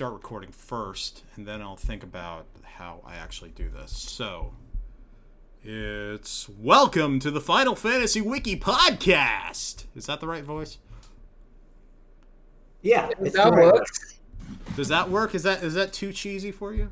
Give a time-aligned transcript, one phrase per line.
[0.00, 3.92] restart recording first, and then I'll think about how I actually do this.
[3.92, 4.54] So,
[5.62, 9.84] it's welcome to the Final Fantasy Wiki podcast.
[9.94, 10.78] Is that the right voice?
[12.80, 14.20] Yeah, it's that the right works.
[14.74, 15.34] Does that work?
[15.34, 16.90] Is that is that too cheesy for you?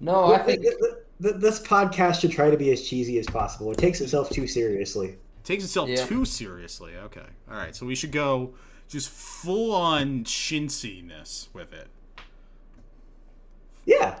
[0.00, 0.34] No.
[0.34, 3.72] I think Th- th- th- this podcast should try to be as cheesy as possible.
[3.72, 5.16] It takes itself too seriously.
[5.44, 6.04] takes itself Yeah.
[6.04, 6.92] too seriously.
[7.04, 7.24] Okay.
[7.50, 7.74] All right.
[7.74, 8.52] So we should go
[8.88, 11.88] just full on shinsiness with it.
[13.84, 14.20] Yeah.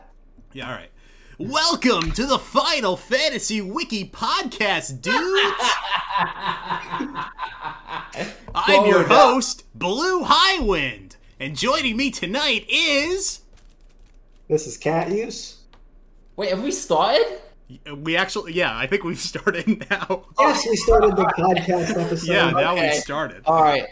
[0.52, 0.90] Yeah, all right.
[1.38, 5.70] Welcome to the Final Fantasy Wiki podcast, dudes.
[8.54, 13.40] I'm your host, Blue Highwind, and joining me tonight is
[14.48, 15.56] This is Catuse.
[16.36, 17.40] Wait, have we started?
[17.96, 20.24] we actually yeah, I think we've started now.
[20.38, 22.32] Yes, we started the podcast episode.
[22.32, 23.42] Yeah, now we've started.
[23.46, 23.86] All right.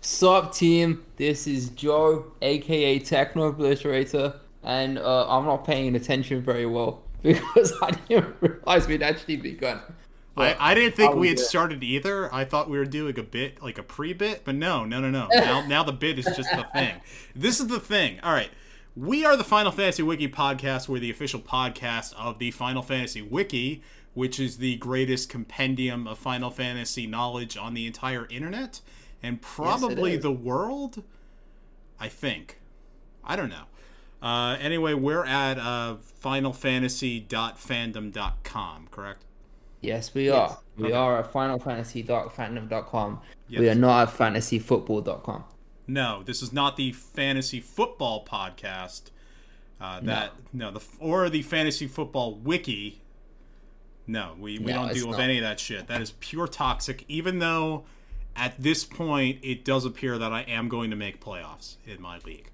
[0.00, 1.04] Sup, team?
[1.16, 7.90] This is Joe, aka Technobliterator, and uh, I'm not paying attention very well because I
[8.08, 9.80] didn't realize we'd actually begun.
[10.36, 12.32] I, I didn't think we had started either.
[12.32, 15.26] I thought we were doing a bit, like a pre-bit, but no, no, no, no.
[15.34, 17.00] Now, now the bit is just the thing.
[17.34, 18.20] This is the thing.
[18.22, 18.50] All right,
[18.94, 20.88] we are the Final Fantasy Wiki podcast.
[20.88, 23.82] We're the official podcast of the Final Fantasy Wiki,
[24.14, 28.80] which is the greatest compendium of Final Fantasy knowledge on the entire internet
[29.22, 30.22] and probably is.
[30.22, 31.02] the world.
[32.00, 32.58] I think.
[33.24, 33.64] I don't know.
[34.22, 39.24] Uh, anyway, we're at uh, finalfantasy.fandom.com, correct?
[39.80, 40.48] Yes, we are.
[40.48, 40.56] Yes.
[40.76, 40.94] We Okay.
[40.94, 43.20] are at FinalFantasy.fandom.com.
[43.48, 43.60] Yes.
[43.60, 45.44] We are not at FantasyFootball.com.
[45.86, 49.04] No, this is not the fantasy football podcast.
[49.80, 50.72] Uh, that no.
[50.72, 53.00] the or the fantasy football wiki.
[54.06, 55.24] No, we, we No, don't it's deal with not.
[55.24, 55.86] any of that shit.
[55.86, 57.04] That is pure toxic.
[57.08, 57.84] Even though
[58.38, 62.18] at this point it does appear that I am going to make playoffs in my
[62.24, 62.50] league.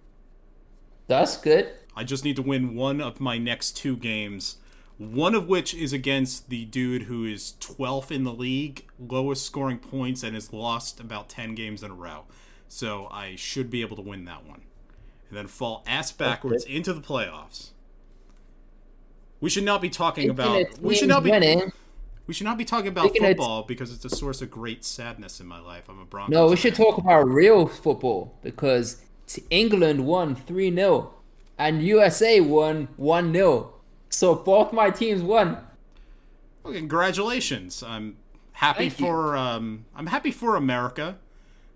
[1.07, 1.71] That's good.
[1.95, 4.57] I just need to win one of my next two games.
[4.97, 9.79] One of which is against the dude who is 12th in the league, lowest scoring
[9.79, 12.25] points, and has lost about 10 games in a row.
[12.69, 14.63] So I should be able to win that one.
[15.29, 17.71] And then fall ass backwards into the playoffs.
[19.41, 21.73] We should not be talking about we should not be winning,
[22.27, 24.85] we should not be talking about Speaking of- football because it's a source of great
[24.85, 25.89] sadness in my life.
[25.89, 26.33] I'm a Broncos.
[26.33, 26.63] No, we fan.
[26.63, 29.03] should talk about real football because
[29.51, 31.13] England won 3 0
[31.59, 33.75] and USA won 1 0.
[34.11, 35.59] So both my teams won.
[36.63, 37.83] Well, congratulations!
[37.83, 38.17] I'm
[38.53, 41.19] happy Thank for um, I'm happy for America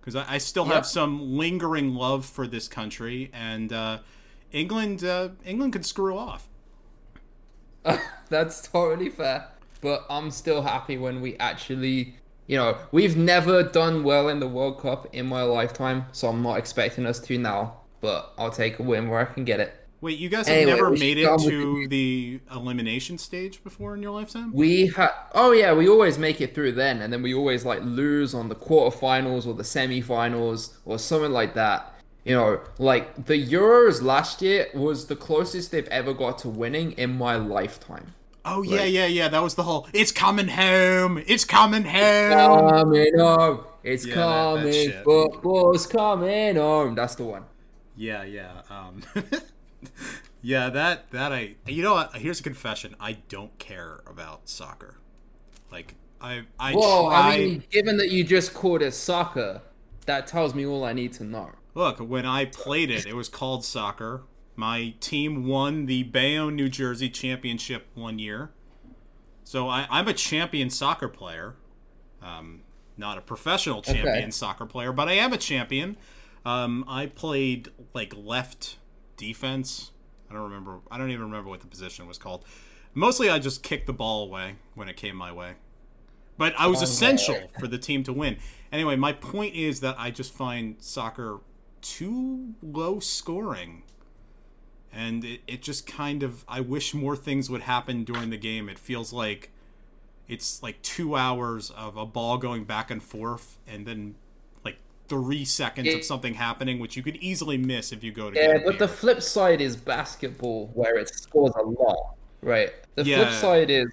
[0.01, 0.75] because I, I still Yep.
[0.75, 3.99] have some lingering love for this country, and uh,
[4.53, 6.49] England uh, England could screw off.
[8.31, 9.49] That's totally fair.
[9.81, 12.17] But I'm still happy when we actually,
[12.47, 16.43] you know, we've never done well in the World Cup in my lifetime, so I'm
[16.43, 17.81] not expecting us to now.
[18.01, 19.75] But I'll take a win where I can get it.
[20.01, 24.13] Wait, you guys have Anyway, never made it to the elimination stage before in your
[24.13, 24.53] lifetime?
[24.53, 27.83] We have, oh yeah, we always make it through then, and then we always like
[27.83, 31.95] lose on the quarterfinals or the semifinals or something like that.
[32.25, 36.93] You know, like the Euros last year was the closest they've ever got to winning
[36.93, 38.15] in my lifetime.
[38.45, 38.93] Oh yeah, Right.
[38.93, 39.29] yeah, yeah.
[39.29, 39.87] That was the whole.
[39.93, 41.23] It's coming home.
[41.27, 41.93] It's coming home.
[41.95, 45.05] It's Coming home, it's Yeah, that- that coming, shit.
[45.05, 46.95] football's coming home.
[46.95, 47.45] That's the one.
[47.97, 48.63] Yeah, yeah.
[48.71, 49.03] Um,
[50.43, 51.55] yeah, that that I.
[51.67, 52.17] You know what?
[52.17, 52.95] Here's a confession.
[53.01, 54.97] I don't care about soccer.
[55.71, 57.35] Like I I Well, tried.
[57.35, 59.63] I mean, given that you just called it soccer,
[60.07, 61.51] that tells me all I need to know.
[61.75, 64.23] Look, when I played it, it was called soccer.
[64.59, 68.51] My team won the Bayonne, New Jersey championship one year.
[69.45, 71.55] So I, I'm a champion soccer player.
[72.21, 72.63] Um,
[72.97, 74.31] not a professional champion Okay.
[74.33, 75.97] soccer player, but I am a champion.
[76.45, 78.79] Um, I played like left
[79.17, 79.93] defense.
[80.29, 80.81] I don't remember.
[80.91, 82.45] I don't even remember what the position was called.
[82.95, 85.53] Mostly, I just kicked the ball away when it came my way.
[86.37, 88.39] But I was essential for the team to win.
[88.73, 91.39] Anyway, my point is that I just find soccer
[91.81, 93.85] too low scoring.
[94.93, 98.69] And it, it just kind of I wish more things would happen during the game.
[98.69, 99.51] It feels like
[100.29, 104.15] it's like two hours of a ball going back and forth and then
[104.65, 108.37] like three seconds of something happening, which you could easily miss if you go to
[108.37, 112.73] Yeah, but the flip side is basketball, where it scores a lot, right?
[112.95, 113.17] The Yeah.
[113.17, 113.89] flip side is,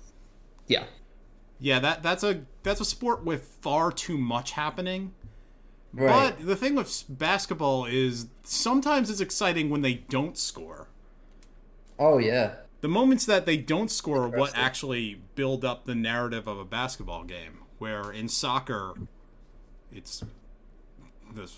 [0.68, 0.86] yeah,
[1.60, 5.14] Yeah, that that's a that's a sport with far too much happening.
[5.96, 6.36] Right.
[6.38, 10.88] But the thing with basketball is sometimes it's exciting when they don't score.
[12.00, 16.48] oh yeah, The moments that they don't score are what actually build up the narrative
[16.48, 17.60] of a basketball game.
[17.78, 18.94] Where in soccer,
[19.92, 20.24] it's
[21.34, 21.50] the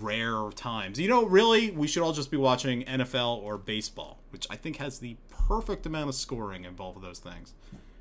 [0.00, 0.98] rare times.
[0.98, 4.76] You know, really, we should all just be watching NFL or baseball, which I think
[4.76, 7.54] has the perfect amount of scoring in both of those things.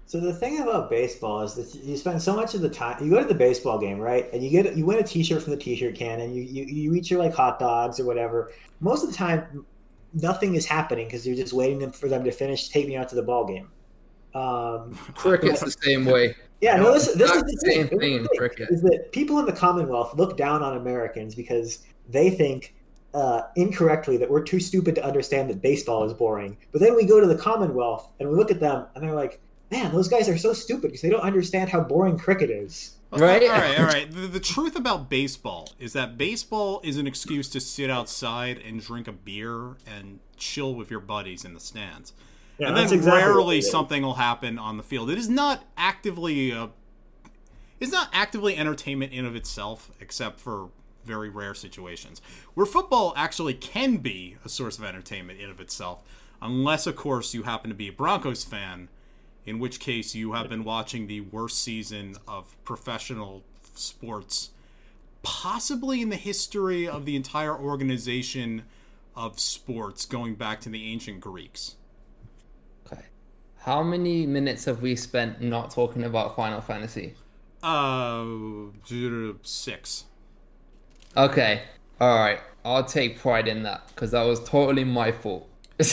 [0.06, 3.04] So the thing about baseball is that you spend so much of the time.
[3.04, 5.52] You go to the baseball game, right, and you get you win a T-shirt from
[5.52, 8.52] the T-shirt can, and you you, you eat your like hot dogs or whatever.
[8.80, 9.66] Most of the time,
[10.14, 13.16] nothing is happening because you're just waiting for them to finish taking you out to
[13.16, 13.70] the ball game.
[14.36, 16.36] Um, Cricket's the same way.
[16.62, 18.00] yeah, no, this, this is the same thing.
[18.00, 18.70] thing in This is the cricket.
[18.72, 22.76] Is that people in the Commonwealth look down on Americans because they think
[23.14, 26.58] uh, incorrectly that we're too stupid to understand that baseball is boring.
[26.72, 29.40] But then we go to the Commonwealth and we look at them and they're like,
[29.72, 32.96] man, those guys are so stupid because they don't understand how boring cricket is.
[33.12, 33.44] Right?
[33.44, 34.12] All right, all right.
[34.14, 38.82] The, the truth about baseball is that baseball is an excuse to sit outside and
[38.82, 42.14] drink a beer and chill with your buddies in the stands.
[42.58, 45.10] Yeah, and then exactly rarely something will happen on the field.
[45.10, 46.68] It is not actively uh,
[47.80, 50.70] it's not actively entertainment in of itself, except for
[51.04, 52.22] very rare situations
[52.54, 56.02] where football actually can be a source of entertainment in of itself,
[56.42, 58.88] unless of course you happen to be a Broncos fan,
[59.46, 63.44] in which case you have been watching the worst season of professional
[63.74, 64.52] sports
[65.24, 68.64] possibly in the history of the entire organization
[69.16, 71.76] of sports going back to the ancient Greeks.
[72.86, 73.04] Okay.
[73.60, 77.16] How many minutes have we spent not talking about Final Fantasy?
[77.64, 78.26] Uh,
[79.44, 80.06] six.
[81.16, 81.64] Okay.
[82.02, 82.40] All right.
[82.66, 85.50] I'll take pride in that because that was totally my fault.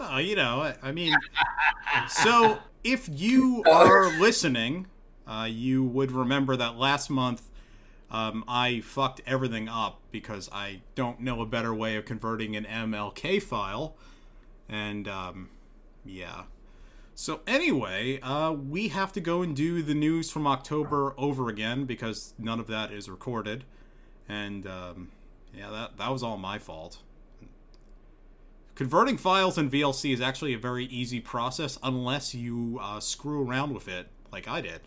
[0.00, 1.14] Uh, you know, I mean,
[2.08, 4.86] so if you are listening,
[5.26, 7.50] uh, you would remember that last month
[8.10, 12.64] um, I fucked everything up because I don't know a better way of converting an
[12.64, 13.96] MKV file.
[14.68, 15.50] And, um,
[16.04, 16.44] yeah.
[17.14, 21.84] So, anyway, uh, we have to go and do the news from October over again
[21.84, 23.64] because none of that is recorded.
[24.28, 25.08] And, um,
[25.56, 26.98] yeah, that, that was all my fault.
[28.80, 33.74] Converting files in VLC is actually a very easy process unless you uh, screw around
[33.74, 34.80] with it like I did.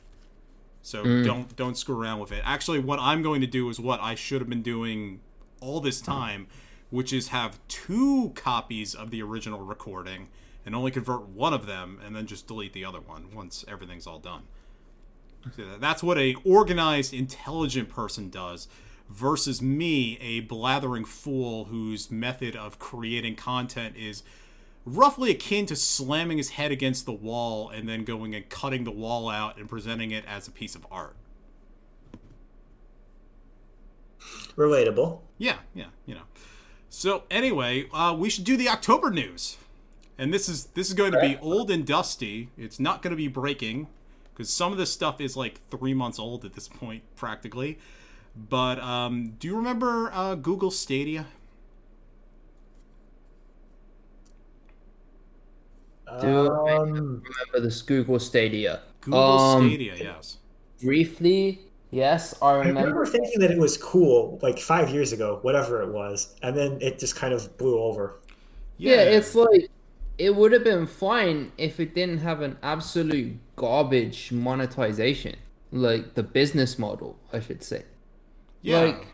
[0.81, 2.41] So don't don't screw around with it.
[2.43, 5.19] Actually, what I'm going to do is what I should have been doing
[5.61, 6.47] all this time,
[6.89, 10.29] which is have two copies of the original recording
[10.65, 14.07] and only convert one of them and then just delete the other one once everything's
[14.07, 14.41] all done.
[15.55, 18.67] So That's what a organized, intelligent person does
[19.13, 24.23] versus me, a blathering fool whose method of creating content is
[24.85, 28.91] roughly akin to slamming his head against the wall and then going and cutting the
[28.91, 31.15] wall out and presenting it as a piece of art.
[34.55, 35.19] Relatable.
[35.37, 36.23] Yeah, yeah, you know.
[36.89, 39.57] So anyway, uh, we should do the October news,
[40.17, 42.49] and this is this is going to be old and dusty.
[42.57, 43.87] It's not going to be breaking
[44.33, 47.79] because some of this stuff is like three months old at this point, practically.
[48.35, 51.27] But um, do you remember uh, Google Stadia?
[56.17, 58.81] Do I Um, remember this Google Stadia?
[59.01, 60.37] Google Um, Stadia, yes.
[60.81, 61.59] Briefly,
[61.91, 62.81] yes, I I remember.
[62.81, 66.77] remember thinking that it was cool like five years ago, whatever it was, and then
[66.81, 68.19] it just kind of blew over.
[68.77, 69.69] Yeah, it's like
[70.17, 75.35] it would have been fine if it didn't have an absolute garbage monetization,
[75.71, 77.83] like the business model, I should say.
[78.63, 78.79] Yeah.
[78.79, 79.07] Like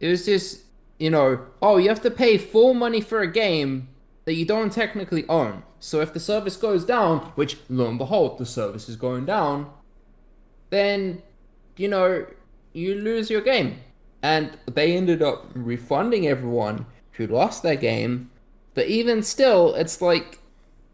[0.00, 0.64] it was just,
[0.98, 3.88] you know, oh, you have to pay full money for a game
[4.26, 5.62] that you don't technically own.
[5.78, 9.70] So if the service goes down, which lo and behold, the service is going down,
[10.68, 11.22] then
[11.76, 12.26] you know,
[12.72, 13.80] you lose your game.
[14.22, 18.30] And they ended up refunding everyone who lost their game.
[18.74, 20.40] But even still, it's like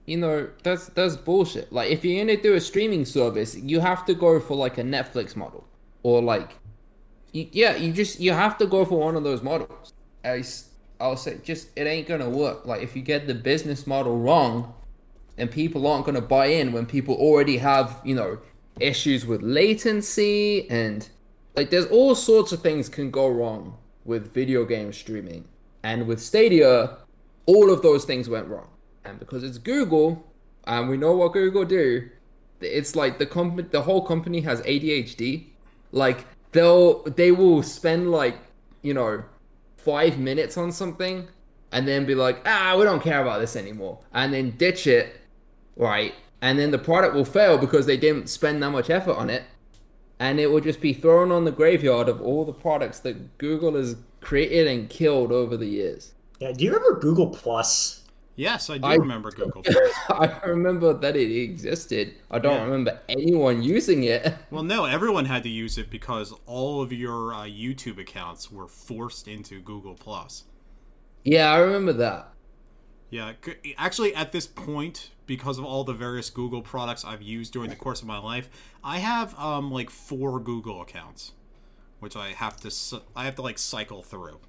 [0.07, 1.73] you know, that's that's bullshit.
[1.73, 4.83] Like if you're gonna do a streaming service, you have to go for like a
[4.83, 5.67] Netflix model.
[6.05, 6.57] Or like
[7.53, 9.93] yeah, you just you have to go for one of those models.
[10.25, 10.43] I,
[11.01, 12.67] I'll say just it ain't gonna work.
[12.67, 14.75] Like if you get the business model wrong,
[15.39, 18.39] and people aren't gonna buy in when people already have you know
[18.81, 21.09] issues with latency and
[21.57, 25.47] like there's all sorts of things can go wrong with video game streaming.
[25.83, 26.99] And with Stadia,
[27.47, 28.69] all of those things went wrong.
[29.05, 30.27] And because it's Google,
[30.65, 32.09] and we know what Google do,
[32.61, 35.47] it's like the company, the whole company has ADHD.
[35.93, 36.27] Like
[36.57, 38.37] they'll they will spend like
[38.83, 39.25] you know
[39.77, 41.29] five minutes on something,
[41.71, 45.21] and then be like, ah, we don't care about this anymore, and then ditch it,
[45.77, 46.15] right?
[46.43, 49.45] And then the product will fail because they didn't spend that much effort on it,
[50.19, 53.75] and it will just be thrown on the graveyard of all the products that Google
[53.75, 56.13] has created and killed over the years.
[56.41, 56.53] Yeah.
[56.53, 58.03] Do you remember Google Plus?
[58.37, 59.63] Yes, I do I- remember Google.
[59.63, 59.95] Plus.
[60.11, 62.15] I remember that it existed.
[62.31, 62.65] I don't Yeah.
[62.65, 64.35] remember anyone using it.
[64.51, 68.69] well, no, everyone had to use it because all of your uh, YouTube accounts were
[68.69, 70.45] forced into Google Plus.
[71.25, 72.29] Yeah, I remember that.
[73.09, 73.33] Yeah,
[73.79, 77.77] actually, at this point, because of all the various Google products I've used during the
[77.77, 78.49] course of my life,
[78.85, 81.33] I have um like four Google accounts,
[82.01, 84.41] which I have to c- I have to like cycle through.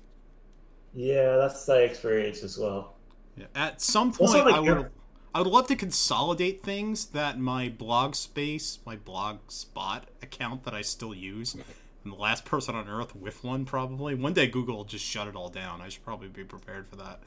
[0.93, 2.95] Yeah, that's my experience as well.
[3.37, 3.45] Yeah.
[3.55, 4.89] At some point, Also, like, I would
[5.35, 10.73] I would love to consolidate things that my blog space, my blog spot account that
[10.73, 11.55] I still use.
[12.03, 14.15] I'm the last person on earth with one, probably.
[14.15, 15.81] One day Google will just shut it all down.
[15.81, 17.19] I should probably be prepared for that.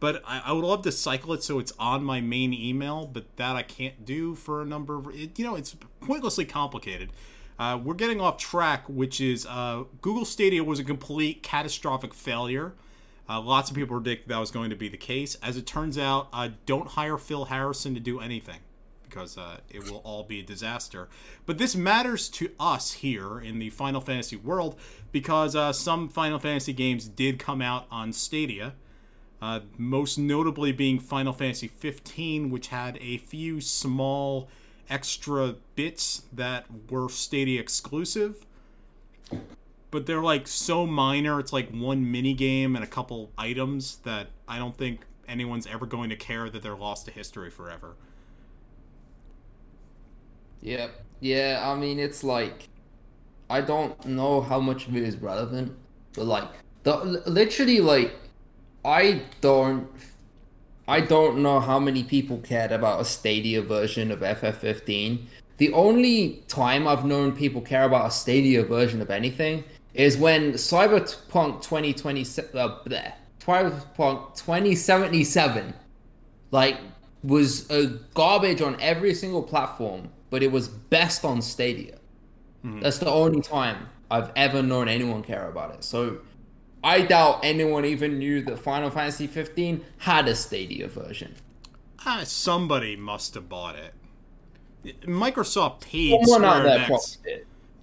[0.00, 3.24] But I, I would love to cycle it so it's on my main email, but
[3.36, 5.08] that I can't do for a number of.
[5.08, 7.10] It, you know, it's pointlessly complicated.
[7.58, 12.74] Uh, we're getting off track, which is uh, Google Stadia was a complete catastrophic failure.
[13.28, 15.36] Uh, lots of people predict that was going to be the case.
[15.42, 18.60] As it turns out, uh, don't hire Phil Harrison to do anything
[19.08, 21.08] because uh, it will all be a disaster.
[21.46, 24.78] But this matters to us here in the Final Fantasy world
[25.12, 28.74] because uh, some Final Fantasy games did come out on Stadia.
[29.40, 34.48] Uh, most notably being Final Fantasy 15, which had a few small
[34.90, 38.44] extra bits that were Stadia exclusive
[39.90, 41.40] but they're like so minor.
[41.40, 45.86] It's like one mini game and a couple items that I don't think anyone's ever
[45.86, 47.96] going to care that they're lost to history forever.
[50.60, 51.04] Yep.
[51.20, 52.68] Yeah, I mean, it's like,
[53.50, 55.76] I don't know how much of it is relevant,
[56.14, 56.48] but like,
[56.82, 58.14] the literally, like,
[58.84, 59.88] I don't,
[60.86, 65.24] I don't know how many people cared about a Stadia version of FF15.
[65.58, 69.64] The only time I've known people care about a Stadia version of anything
[69.98, 72.24] is when Cyberpunk 2020, uh,
[72.84, 75.74] bleh, Cyberpunk 2077
[76.50, 76.78] like
[77.22, 81.98] was a garbage on every single platform, but it was best on Stadia.
[82.80, 85.84] That's the only time I've ever known anyone care about it.
[85.84, 86.18] So
[86.82, 91.34] I doubt anyone even knew that Final Fantasy 15 had a Stadia version.
[92.06, 93.94] Ah, somebody must have bought it.
[95.02, 97.18] Microsoft paid Someone out Square Enix.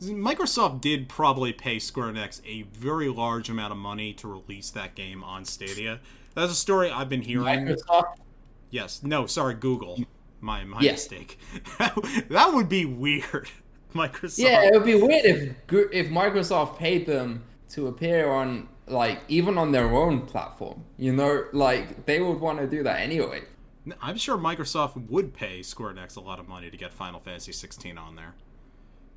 [0.02, 4.96] Microsoft did probably pay Square Enix a very large amount of money to release that
[4.96, 6.00] game on Stadia.
[6.34, 7.66] That's a story I've been hearing.
[7.66, 8.18] Microsoft.
[8.70, 10.00] Yes, no, sorry, Google.
[10.42, 11.40] My my mistake.
[11.80, 13.50] that would be weird.
[13.96, 14.40] Microsoft.
[14.40, 15.56] Yeah, it would be weird if
[15.94, 20.84] if Microsoft paid them to appear on like even on their own platform.
[20.98, 23.44] You know, like they would want to do that anyway.
[24.02, 27.52] I'm sure Microsoft would pay Square Enix a lot of money to get Final Fantasy
[27.52, 28.34] 16 on there.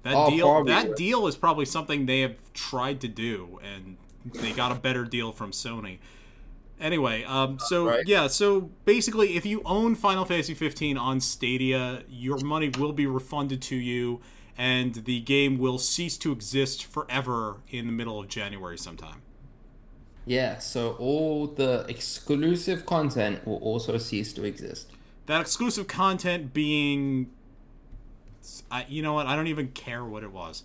[0.09, 3.97] That Oh, deal probably that deal is probably something they have tried to do and
[4.41, 5.99] they got a better deal from Sony.
[6.81, 8.07] Anyway, um, so Right.
[8.07, 13.07] yeah, so basically if you own Final Fantasy 15 on Stadia, your money will be
[13.07, 14.21] refunded to you
[14.57, 19.23] and the game will cease to exist forever in the middle of January sometime.
[20.27, 24.91] Yeah, so all the exclusive content will also cease to exist.
[25.27, 27.31] That exclusive content being
[28.71, 29.27] I, you know what?
[29.27, 30.65] I don't even care what it was.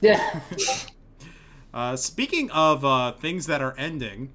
[0.00, 0.40] Yeah.
[1.72, 4.30] Uh, speaking of uh, things that are ending,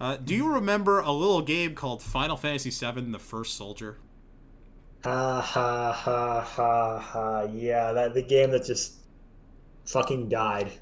[0.00, 3.98] uh, do you remember a little game called Final Fantasy VII: The First Soldier?
[5.04, 7.42] Ha ha ha ha ha.
[7.52, 8.94] Yeah, that the game that just
[9.86, 10.72] fucking died.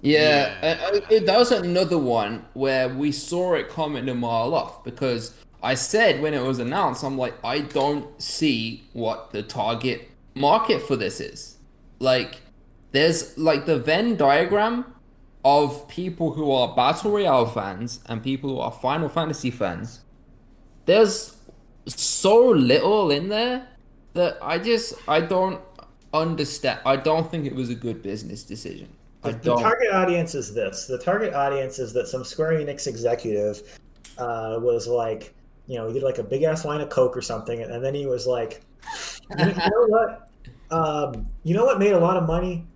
[0.00, 0.76] Yeah, Yeah.
[0.92, 5.34] uh, uh, that was another one where we saw it coming a mile off because
[5.62, 10.82] I said when it was announced, I'm like, I don't see what the target market
[10.82, 11.58] for this is.
[11.98, 12.40] Like,
[12.92, 14.84] there's like the Venn diagram
[15.44, 20.00] of people who are Battle Royale fans and people who are Final Fantasy fans.
[20.86, 21.36] There's
[21.86, 23.68] so little in there
[24.14, 25.60] that I just, I don't
[26.12, 26.80] understand.
[26.84, 28.88] I don't think it was a good business decision.
[29.22, 30.86] I The, target audience is this.
[30.86, 33.78] The target audience is that some Square Enix executive
[34.16, 35.34] uh, was like,
[35.66, 37.94] you know, he did like a big ass line of coke or something, and then
[37.94, 38.62] he was like,
[39.38, 40.27] you know what?
[40.70, 42.66] Um, you know what made a lot of money?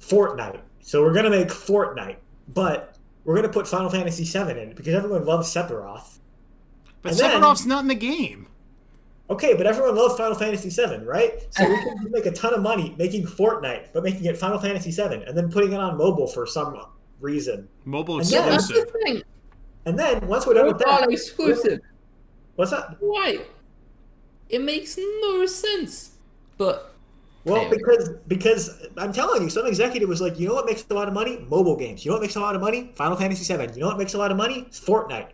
[0.00, 0.60] Fortnite.
[0.80, 2.16] So we're gonna make Fortnite,
[2.48, 6.18] but we're gonna put Final Fantasy VII in it because everyone loves Sephiroth.
[7.02, 8.46] But And then- Sephiroth's not in the game.
[9.28, 11.44] Okay, but everyone loves Final Fantasy VII, right?
[11.50, 14.92] So we can make a ton of money making Fortnite, but making it Final Fantasy
[14.92, 16.80] VII, and then putting it on mobile for some
[17.20, 17.68] reason.
[17.84, 19.02] Mobile And Yeah, that's the exclusive.
[19.04, 19.22] thing.
[19.84, 21.80] And then once we're done with It's not that, exclusive.
[22.54, 22.96] what's that?
[23.00, 23.40] Why?
[24.48, 26.12] It makes no sense.
[26.56, 26.94] But
[27.46, 27.70] Well, Damn.
[27.70, 31.06] because because I'm telling you, some executive was like, you know what makes a lot
[31.08, 31.38] of money?
[31.48, 32.04] Mobile games.
[32.04, 32.90] You know what makes a lot of money?
[32.96, 33.72] Final Fantasy VII.
[33.74, 34.64] You know what makes a lot of money?
[34.66, 35.32] It's Fortnite.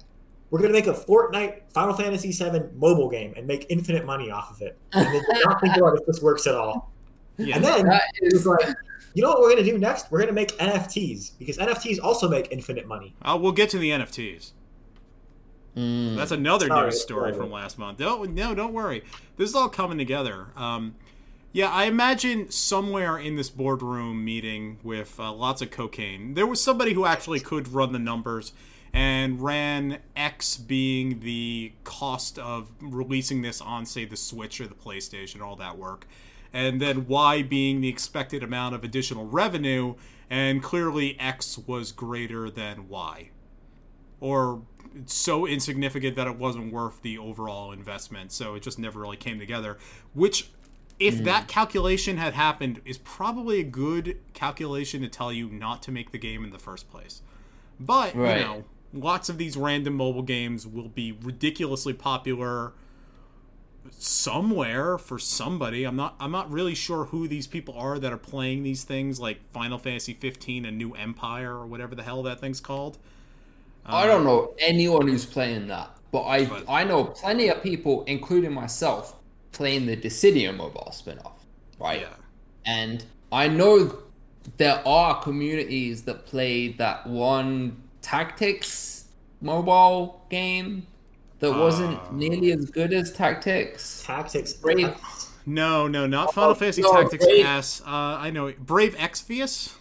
[0.50, 4.50] we're gonna make a Fortnite Final Fantasy VII mobile game and make infinite money off
[4.50, 4.78] of it.
[4.92, 6.92] And they did not think about if this works at all.
[7.38, 7.57] Yeah.
[7.57, 8.76] And then That it was like,
[9.14, 10.11] you know what we're gonna do next?
[10.11, 13.14] We're gonna make NFTs because NFTs also make infinite money.
[13.23, 14.52] Uh, we'll get to the NFTs.
[15.76, 16.16] Mm.
[16.16, 17.42] That's another Sorry, news story sorry.
[17.42, 17.99] from last month.
[17.99, 19.02] No, no, don't worry.
[19.38, 20.49] This is all coming together.
[20.54, 20.95] Um,
[21.52, 26.62] yeah, I imagine somewhere in this boardroom meeting with uh, lots of cocaine, there was
[26.62, 28.52] somebody who actually could run the numbers
[28.92, 34.75] and ran X being the cost of releasing this on, say, the Switch or the
[34.75, 36.06] PlayStation, all that work,
[36.52, 39.94] and then Y being the expected amount of additional revenue,
[40.28, 43.30] and clearly X was greater than Y
[44.21, 44.62] or
[45.06, 48.30] so insignificant that it wasn't worth the overall investment.
[48.30, 49.78] So it just never really came together.
[50.14, 50.50] Which,
[50.99, 55.90] if that calculation had happened, is probably a good calculation to tell you not to
[55.92, 57.22] make the game in the first place.
[57.80, 58.38] But Right.
[58.38, 62.72] you know, lots of these random mobile games will be ridiculously popular
[63.90, 65.84] somewhere for somebody.
[65.84, 69.18] I'm not I'm not really sure who these people are that are playing these things
[69.18, 72.99] like Final Fantasy 15 and New Empire or whatever the hell that thing's called.
[73.84, 77.62] I don't uh, know anyone who's playing that, but I But- I know plenty of
[77.62, 79.16] people, including myself,
[79.52, 81.44] playing the Dissidia mobile spin-off,
[81.78, 82.00] right?
[82.00, 82.09] Yeah.
[82.64, 83.99] And I know
[84.56, 89.06] there are communities that play that one tactics
[89.40, 90.87] mobile game
[91.40, 92.09] that wasn't Ah.
[92.12, 94.02] nearly as good as tactics.
[94.06, 94.52] Tactics.
[94.52, 94.94] Brave.
[95.44, 97.80] No, no, not Final Oh, Fantasy no, Tactics Brave- S.
[97.85, 99.75] Uh, I know Brave Exvius.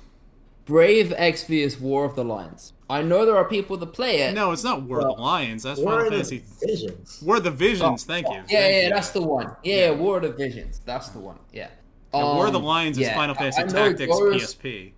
[0.66, 2.74] Brave Exvius War of the Lions.
[2.92, 4.34] I know there are people that play it.
[4.36, 5.64] No, it's not War of the Lions.
[5.64, 6.44] That's War Final of the Fantasy.
[6.66, 7.22] Visions.
[7.26, 8.04] War of the Visions.
[8.04, 8.34] thank you.
[8.34, 8.90] Yeah, Thank yeah, you.
[8.90, 9.56] that's the one.
[9.64, 9.92] Yeah, Yeah.
[9.92, 10.82] War of the Visions.
[10.86, 11.38] That's the one.
[11.54, 11.70] Yeah.
[12.14, 14.92] Yeah, War of the Um, Lions is Final Fantasy I know Tactics those- PSP.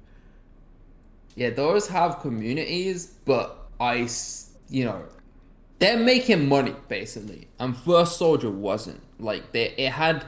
[1.36, 4.08] Yeah, those have communities, but I,
[4.70, 5.04] you know,
[5.80, 7.48] they're making money basically.
[7.60, 9.70] And First Soldier wasn't like they.
[9.78, 10.26] It had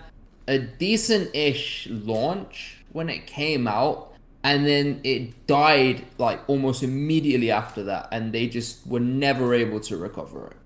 [0.47, 4.13] a decent-ish launch when it came out,
[4.45, 9.79] and then it died like almost immediately after that, and they just were never able
[9.79, 10.57] to recover it.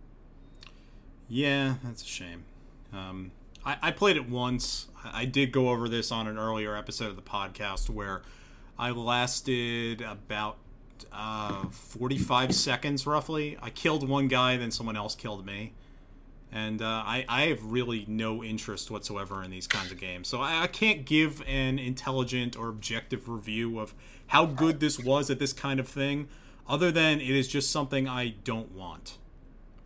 [1.29, 2.43] Yeah, that's a shame.
[2.91, 3.31] Um,
[3.65, 4.87] I, I played it once.
[5.01, 8.21] I, did go over this on an earlier episode of the podcast where
[8.77, 10.57] I lasted about
[11.13, 13.57] uh, 45 seconds roughly.
[13.61, 15.71] I killed one guy, then someone else killed me.
[16.51, 20.27] And uh, I, I have really no interest whatsoever in these kinds of games.
[20.27, 23.93] So I, I can't give an intelligent or objective review of
[24.27, 26.27] how good this was at this kind of thing,
[26.67, 29.17] other than it is just something I don't want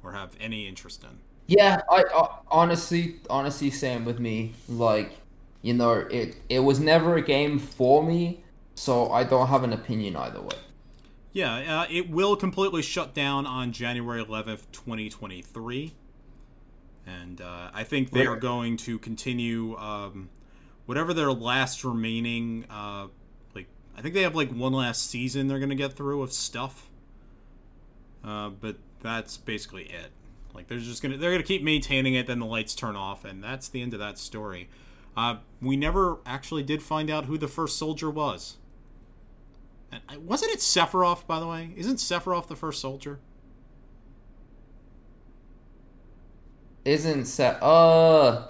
[0.04, 1.19] or have any interest in.
[1.47, 4.54] Yeah, I, I honestly, honestly, same with me.
[4.69, 5.12] Like,
[5.62, 8.43] you know, it it was never a game for me,
[8.76, 10.58] so I don't have an opinion either way.
[11.34, 15.93] Yeah, uh, it will completely shut down on January 11th, 2023.
[17.06, 20.30] And uh, I think they are going to continue um,
[20.86, 22.66] whatever their last remaining.
[22.70, 23.08] Uh,
[23.54, 26.32] like, I think they have like one last season they're going to get through of
[26.32, 26.89] stuff.
[28.24, 30.12] Uh, but that's basically it.
[30.54, 33.44] Like they're just gonna they're gonna keep maintaining it, then the lights turn off, and
[33.44, 34.70] that's the end of that story.
[35.18, 38.58] Uh, we never actually did find out who the first soldier was.
[39.92, 41.72] And wasn't it Sephiroth, by the way?
[41.76, 43.20] Isn't Sephiroth the first soldier?
[46.86, 47.62] Isn't set?
[47.63, 48.48] Uh,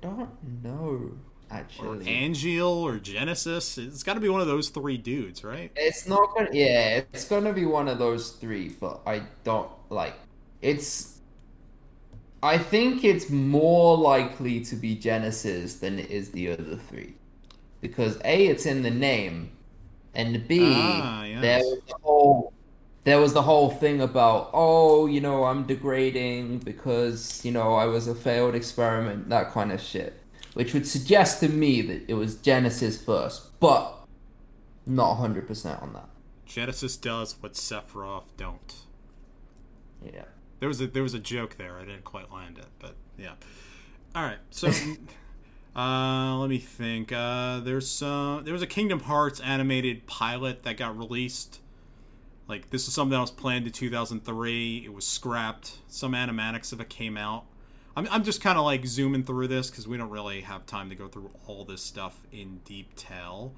[0.00, 0.30] don't
[0.62, 1.12] know
[1.50, 2.00] actually.
[2.00, 2.04] Or.
[2.04, 3.78] Angeal or Genesis?
[3.78, 5.70] It's got to be one of those three dudes, right?
[5.76, 6.50] It's not gonna.
[6.52, 10.14] Yeah, it's gonna be one of those three, but I don't like.
[10.62, 11.20] It's.
[12.42, 17.14] I think it's more likely to be Genesis than it is the other three,
[17.80, 19.50] because a it's in the name,
[20.14, 21.40] and b Ah, yes.
[21.40, 22.52] there was the whole
[23.08, 27.86] there was the whole thing about oh you know I'm degrading because you know I
[27.86, 30.20] was a failed experiment that kind of shit,
[30.54, 34.06] which would suggest to me that it was Genesis first, but
[34.86, 36.08] not hundred percent on that.
[36.46, 38.74] Genesis does what Sephiroth don't.
[40.04, 40.24] Yeah.
[40.60, 41.78] There was a there was a joke there.
[41.78, 43.34] I didn't quite land it, but yeah.
[44.14, 44.70] All right, so
[45.76, 47.12] uh, let me think.
[47.12, 51.60] Uh, there's uh, there was a Kingdom Hearts animated pilot that got released.
[52.48, 54.82] Like this is something that was planned in 2003.
[54.84, 55.78] It was scrapped.
[55.88, 57.44] Some animatics of it came out.
[57.96, 60.88] I'm I'm just kind of like zooming through this because we don't really have time
[60.88, 63.54] to go through all this stuff in detail.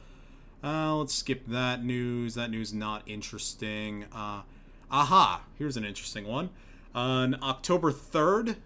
[0.63, 2.35] Uh, let's skip that news.
[2.35, 4.05] That news not interesting.
[4.15, 4.43] Uh,
[4.91, 6.51] aha, here's an interesting one.
[6.95, 8.57] On October 3rd,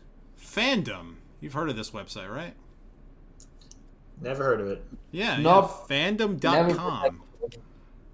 [0.41, 1.17] Fandom.
[1.41, 2.55] You've heard of this website, right?
[4.21, 4.85] Never heard of it.
[5.13, 5.87] Yeah, Nope.
[5.91, 7.23] yeah Never- fandom.com.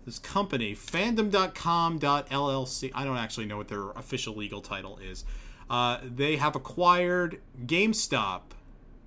[0.04, 2.90] this company, fandom.com.llc.
[2.94, 5.24] I don't actually know what their official legal title is.
[5.68, 8.40] Uh, they have acquired GameStop,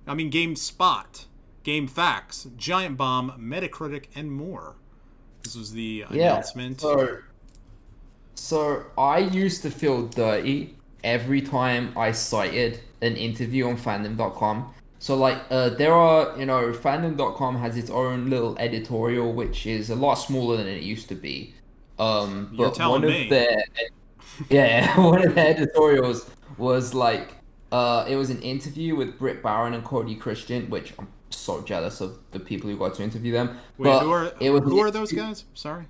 [0.06, 1.26] I mean GameSpot,
[1.64, 4.76] GameFAQs, Giant Bomb, Metacritic, and more.
[5.42, 6.80] This was the announcement.
[6.80, 7.18] So,
[8.34, 14.72] so I used to feel dirty every time I cited an interview on fandom.com.
[15.04, 19.90] So like uh, there are you know fandom.com has its own little editorial which is
[19.90, 21.54] a lot smaller than it used to be.
[21.98, 23.24] Um, You're but telling one me.
[23.24, 23.62] of their
[24.50, 27.28] yeah one of their editorials was like
[27.72, 32.00] uh, it was an interview with Britt Baron and Cody Christian, which I'm so jealous
[32.00, 33.58] of the people who got to interview them.
[33.78, 35.44] Wait, but who are it was who are those guys?
[35.54, 35.86] Sorry.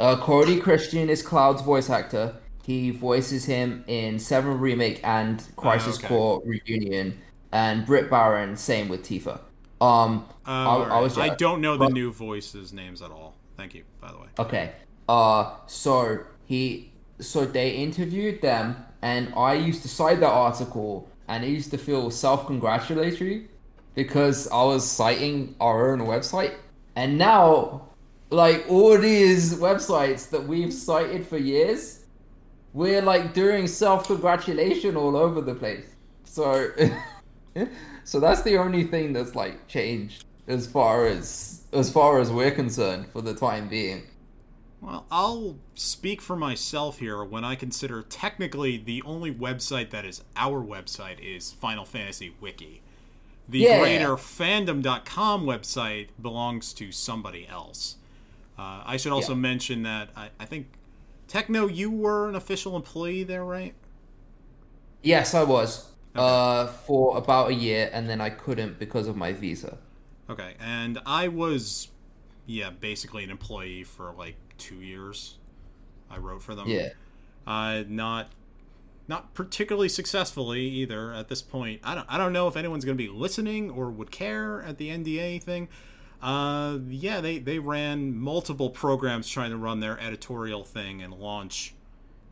[0.00, 2.36] uh, Cody Christian is Cloud's voice actor.
[2.64, 6.08] He voices him in Seven Remake and Crisis Oh, okay.
[6.08, 7.18] Core Reunion,
[7.52, 9.40] and Britt Baron, same with Tifa.
[9.80, 11.00] Um, Uh, I, I right.
[11.02, 13.34] was I don't know the new voices names at all.
[13.56, 14.26] Thank you, by the way.
[14.38, 14.72] Okay.
[15.08, 21.44] Uh, so he, so they interviewed them, and I used to cite that article, and
[21.44, 23.48] it used to feel self-congratulatory
[23.94, 26.54] because I was citing our own website,
[26.96, 27.88] and now,
[28.30, 32.04] like all these websites that we've cited for years,
[32.72, 35.86] we're like doing self-congratulation all over the place.
[36.24, 36.70] So,
[38.04, 42.50] so that's the only thing that's like changed as far as as far as we're
[42.50, 44.02] concerned for the time being.
[44.80, 50.22] Well, I'll speak for myself here when I consider technically the only website that is
[50.36, 52.80] our website is Final Fantasy Wiki.
[53.48, 53.80] The Yeah.
[53.80, 57.96] greater fandom.com website belongs to somebody else.
[58.56, 59.38] Uh, I should also Yeah.
[59.40, 60.66] mention that I, I think,
[61.26, 63.74] Techno, you were an official employee there, right?
[65.02, 65.90] Yes, I was.
[66.14, 69.78] Uh, for about a year, and then I couldn't because of my visa.
[70.28, 71.88] Okay, and I was,
[72.46, 75.38] yeah, basically an employee for like two years.
[76.10, 76.68] I wrote for them.
[76.68, 76.90] Yeah.
[77.46, 78.28] Uh, not,
[79.06, 81.80] not particularly successfully either at this point.
[81.84, 84.78] I don't, I don't know if anyone's going to be listening or would care at
[84.78, 85.68] the NDA thing.
[86.20, 91.74] Uh, yeah, they they ran multiple programs trying to run their editorial thing and launch,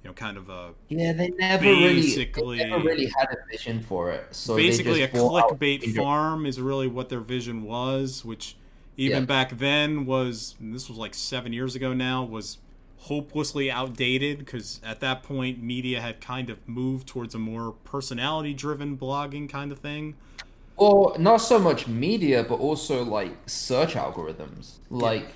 [0.06, 3.82] you know, kind of a Yeah, they never really, they never really had a vision
[3.82, 4.34] for it.
[4.34, 8.56] So basically a clickbait farm is really what their vision was which
[8.96, 9.26] even Yeah.
[9.26, 12.58] back then was this was like seven years ago now was
[12.98, 18.54] hopelessly outdated because at that point media had kind of moved towards a more personality
[18.54, 20.14] driven blogging kind of thing
[20.76, 24.78] Or not so much media, but also like search algorithms.
[24.90, 25.28] Like,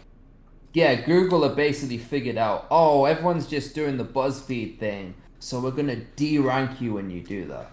[0.73, 5.71] yeah, Google have basically figured out, oh, everyone's just doing the BuzzFeed thing, so we're
[5.73, 7.73] gonna de-rank you when you do that.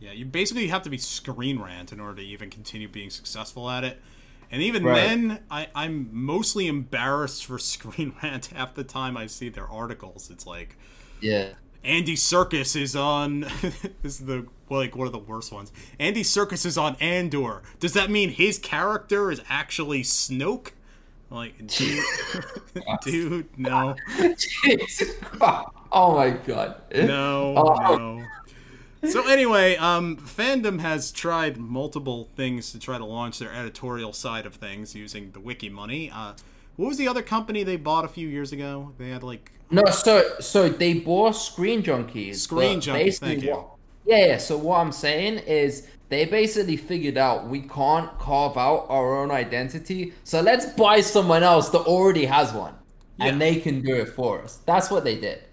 [0.00, 3.68] yeah you basically have to be screen rant in order to even continue being successful
[3.68, 4.00] at it
[4.50, 4.94] and even Right.
[4.96, 10.30] then I, i'm mostly embarrassed for screen rant half the time i see their articles
[10.30, 10.76] it's like
[11.20, 11.50] Yeah.
[11.82, 13.40] Andy Serkis is on.
[14.02, 15.72] this is the like one of the worst ones.
[15.98, 17.62] Andy Serkis is on Andor.
[17.78, 20.72] Does that mean his character is actually Snoke?
[21.30, 22.04] Like, dude,
[23.02, 25.64] dude no, Jesus Christ.
[25.92, 26.76] Oh my god.
[26.94, 27.96] no, Oh.
[27.96, 28.24] no.
[29.08, 34.44] So anyway, um, fandom has tried multiple things to try to launch their editorial side
[34.44, 36.10] of things using the wiki money.
[36.14, 36.34] Uh,
[36.76, 38.92] what was the other company they bought a few years ago?
[38.98, 42.36] They had like No, so so they bought Screen Junkies.
[42.36, 43.52] Screen Junkies, thank you.
[43.52, 43.68] what-
[44.04, 44.36] yeah, yeah.
[44.38, 49.30] So what I'm saying is they basically figured out we can't carve out our own
[49.30, 52.74] identity, so let's buy someone else that already has one,
[53.18, 53.26] Yeah.
[53.26, 54.58] and they can do it for us.
[54.66, 55.44] That's what they did.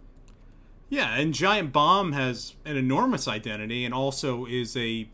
[0.89, 5.07] Yeah, and Giant Bomb has an enormous identity and also is a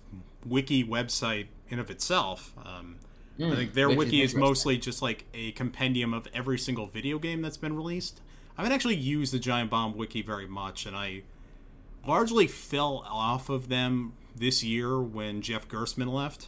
[0.45, 2.53] wiki website in of itself.
[2.63, 2.97] Um,
[3.39, 6.85] I think their which is wiki is mostly just like a compendium of every single
[6.85, 8.21] video game that's been released.
[8.55, 11.23] I haven't actually used the Giant Bomb wiki very much, and I
[12.07, 16.47] largely fell off of them this year when Jeff Gerstmann left.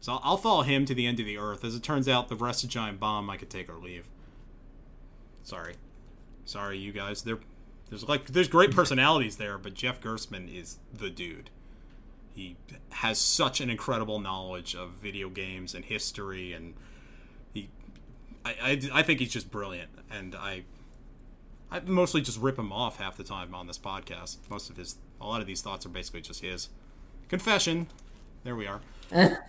[0.00, 1.64] So I'll- follow him to the end of the earth.
[1.64, 4.06] As it turns out, the rest of Giant Bomb I could take or leave.
[5.42, 5.74] Sorry,
[6.44, 7.22] sorry, you guys.
[7.22, 7.38] There,
[7.88, 11.50] there's like there's great personalities there, but Jeff Gerstmann is the dude.
[12.34, 12.56] He
[12.90, 16.74] has such an incredible knowledge of video games and history, and
[17.54, 17.70] he,
[18.44, 20.64] I, I, I think he's just brilliant, and I,
[21.70, 24.36] I mostly just rip him off half the time on this podcast.
[24.50, 26.68] Most of his, a lot of these thoughts are basically just his.
[27.28, 27.86] Confession.
[28.44, 28.80] There we are.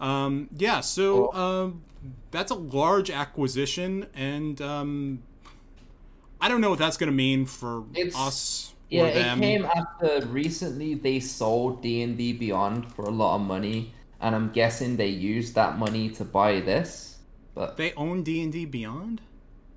[0.00, 1.82] Um, yeah, so um,
[2.32, 5.22] that's a large acquisition, and um,
[6.40, 9.38] I don't know what that's going to mean for It's- us Yeah, or it them.
[9.40, 14.34] came after recently they sold D and D Beyond for a lot of money, and
[14.34, 17.18] I'm guessing they used that money to buy this.
[17.54, 19.20] But They own D and D Beyond.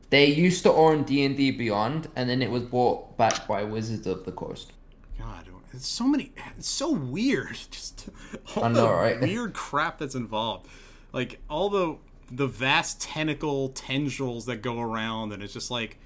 [0.10, 4.26] they used to own D&D Beyond and then it was bought back by Wizards of
[4.26, 4.74] the Coast.
[5.20, 6.32] God, it's so many.
[6.58, 7.58] It's so weird.
[7.72, 8.10] Just
[8.56, 9.22] all I know, the right?
[9.22, 10.68] weird crap that's involved.
[11.14, 11.98] Like all the
[12.32, 15.98] the vast tentacle tendrils that go around, and it's just like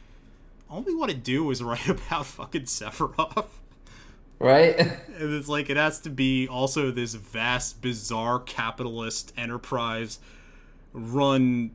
[0.69, 3.47] all we want to do is write about fucking Sephiroth.
[4.39, 4.77] Right?
[4.79, 10.19] And it's like it has to be also this vast, bizarre capitalist enterprise
[10.93, 11.71] run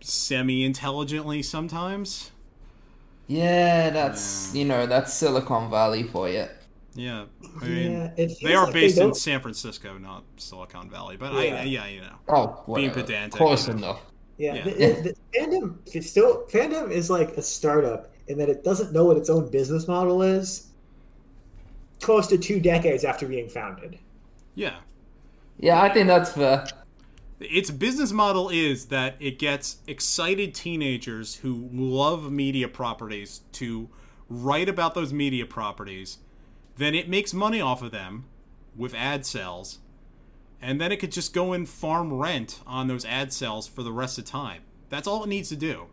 [0.00, 2.30] semi intelligently sometimes.
[3.26, 6.46] yeah, that's, you know, that's Silicon Valley for you.
[6.94, 7.24] Yeah.
[7.60, 11.16] I mean yeah, they are like based in San Francisco, not Silicon Valley.
[11.16, 11.38] But Yeah.
[11.38, 12.16] I yeah, you know.
[12.28, 13.78] Oh, Being pedantic, Close you know.
[13.78, 14.00] enough.
[14.38, 14.64] Yeah, Yeah.
[14.64, 18.92] The, the, the fandom it's still fandom is like a startup in that it doesn't
[18.92, 20.68] know what its own business model is.
[22.00, 23.98] Close to two decades after being founded.
[24.54, 24.76] Yeah.
[25.58, 26.66] Yeah, I think that's fair.
[27.40, 33.88] Its business model is that it gets excited teenagers who love media properties to
[34.28, 36.18] write about those media properties.
[36.76, 38.24] Then it makes money off of them
[38.76, 39.78] with ad sales.
[40.60, 43.92] And then it could just go and farm rent on those ad sales for the
[43.92, 44.62] rest of time.
[44.88, 45.86] That's all it needs to do.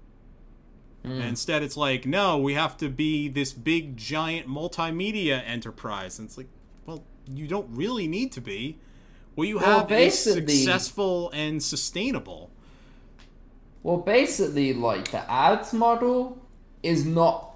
[1.01, 6.19] And instead, it's like, no, we have to be this big, giant multimedia enterprise.
[6.19, 6.49] And it's like,
[6.85, 8.79] well, you don't really need to be.
[9.35, 12.51] What you Well, have is successful and sustainable.
[13.81, 16.37] Well, basically, like the ads model
[16.83, 17.48] is not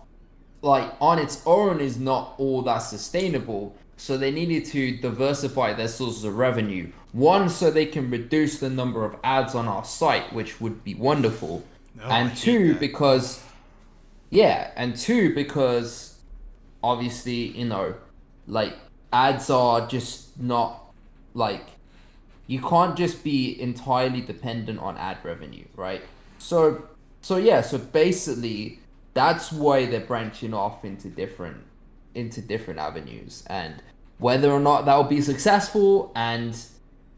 [0.63, 3.75] like on its own is not all that sustainable.
[3.97, 6.91] So they needed to diversify their sources of revenue.
[7.11, 10.95] One, so they can reduce the number of ads on our site, which would be
[10.95, 11.63] wonderful.
[12.01, 13.43] Oh, and two, because
[14.31, 16.17] yeah, and two because
[16.81, 17.95] obviously you know,
[18.47, 18.73] like
[19.11, 20.91] ads are just not
[21.33, 21.67] like
[22.47, 26.01] you can't just be entirely dependent on ad revenue, right?
[26.39, 26.87] So
[27.21, 28.79] so yeah, so basically
[29.13, 31.57] that's why they're branching off into different
[32.15, 33.81] into different avenues and
[34.19, 36.55] whether or not that will be successful and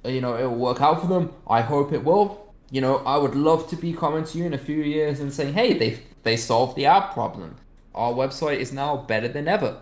[0.03, 2.53] you know it will work out for them, I hope it will.
[2.71, 5.33] You know, I would love to be coming to you in a few years and
[5.33, 7.57] saying, "Hey, they they solved the app problem.
[7.93, 9.77] Our website is now better than ever."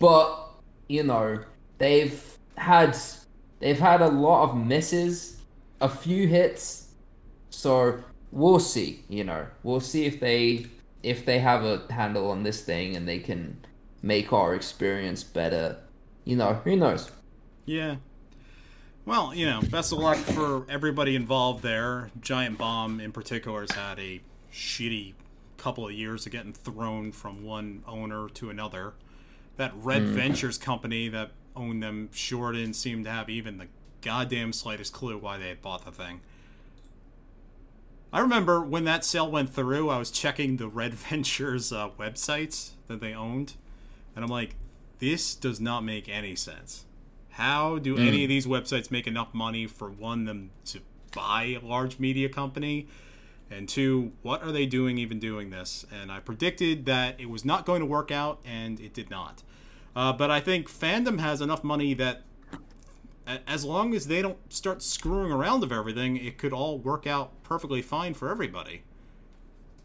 [0.00, 0.48] But
[0.88, 1.44] you know,
[1.78, 2.96] they've had
[3.60, 5.40] they've had a lot of misses,
[5.80, 6.88] a few hits.
[7.50, 9.04] So we'll see.
[9.08, 10.66] You know, we'll see if they
[11.02, 13.64] if they have a handle on this thing and they can
[14.02, 15.78] make our experience better.
[16.24, 17.10] You know, who knows?
[17.64, 17.96] Yeah.
[19.04, 22.10] Well, you know, best of luck for everybody involved there.
[22.20, 24.20] Giant Bomb, in particular, has had a
[24.52, 25.14] shitty
[25.56, 28.94] couple of years of getting thrown from one owner to another.
[29.56, 30.14] That Red hmm.
[30.14, 33.68] Ventures company that owned them sure didn't seem to have even the
[34.00, 36.20] goddamn slightest clue why they had bought the thing.
[38.12, 42.72] I remember when that sale went through, I was checking the Red Ventures uh, websites
[42.88, 43.54] that they owned,
[44.14, 44.56] and I'm like,
[44.98, 46.84] this does not make any sense.
[47.30, 50.80] How do any of these websites make enough money for one them to
[51.14, 52.86] buy a large media company,
[53.50, 55.86] and two, what are they doing even doing this?
[55.90, 59.42] And I predicted that it was not going to work out, and it did not.
[59.96, 62.22] Uh, but I think fandom has enough money that
[63.26, 67.30] as long as they don't start screwing around of everything, it could all work out
[67.42, 68.82] perfectly fine for everybody.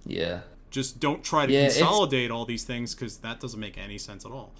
[0.06, 0.42] Yeah.
[0.70, 3.98] Just don't try to Yeah, it's- consolidate all these things because that doesn't make any
[3.98, 4.52] sense at all.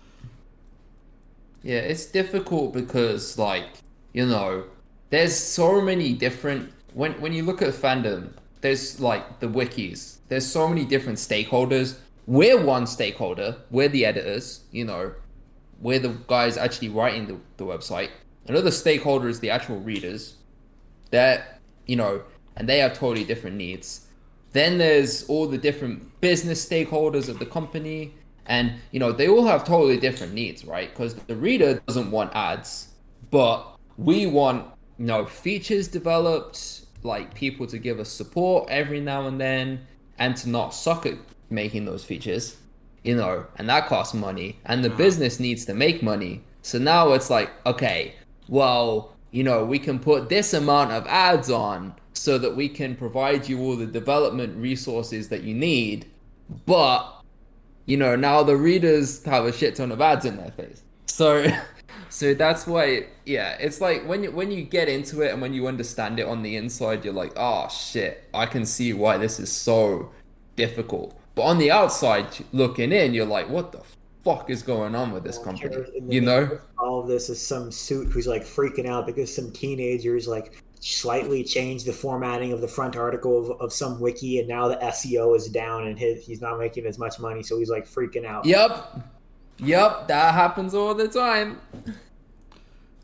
[1.64, 3.68] Yeah, it's difficult because like,
[4.14, 4.66] you know,
[5.10, 8.30] there's so many different when when you look at fandom,
[8.62, 10.18] there's like the wikis.
[10.30, 11.98] There's so many different stakeholders.
[12.26, 13.58] We're one stakeholder.
[13.72, 15.14] We're the editors, you know.
[15.80, 18.10] We're the guys actually writing the, the website.
[18.48, 20.36] Another stakeholder is the actual readers.
[21.12, 22.24] That, you know,
[22.58, 24.08] and they have totally different needs.
[24.52, 28.14] Then there's all the different business stakeholders of the company,
[28.46, 30.90] and you know they all have totally different needs, right?
[30.90, 32.90] Because the reader doesn't want ads,
[33.30, 34.66] but we want
[34.98, 39.86] you know features developed, like people to give us support every now and then,
[40.18, 41.16] and to not suck at
[41.50, 42.58] making those features,
[43.04, 46.42] you know, and that costs money, and the business needs to make money.
[46.64, 48.16] So now it's like, okay,
[48.48, 52.96] well, you know, we can put this amount of ads on so that we can
[52.96, 56.06] provide you all the development resources that you need,
[56.66, 57.14] but
[57.86, 60.84] you know, now the readers have a shit ton of ads in their face.
[61.06, 61.46] So
[62.10, 65.54] so that's why yeah, it's like when you when you get into it and when
[65.54, 69.40] you understand it on the inside, you're like, "Oh shit, I can see why this
[69.40, 70.12] is so
[70.56, 73.82] difficult." But on the outside looking in, you're like, "What the
[74.28, 75.76] fuck is going on with this company?"
[76.08, 76.60] You know?
[76.78, 81.44] All of this is some suit who's like freaking out because some teenagers like slightly
[81.44, 85.36] changed the formatting of the front article of, of some wiki, and now the SEO
[85.36, 88.46] is down, and his, he's not making as much money, so he's like freaking out.
[88.46, 89.02] Yep.
[89.60, 91.60] Yep, that happens all the time.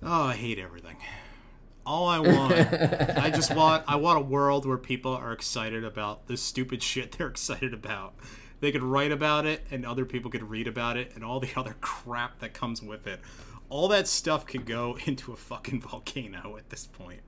[0.04, 0.98] Oh, I hate everything.
[1.86, 6.28] All I want, I just want, I want a world where people are excited about
[6.28, 8.14] the stupid shit they're excited about.
[8.64, 11.50] They could write about it, and other people could read about it, and all the
[11.58, 13.20] other crap that comes with it.
[13.68, 17.20] All that stuff could go into a fucking volcano at this point.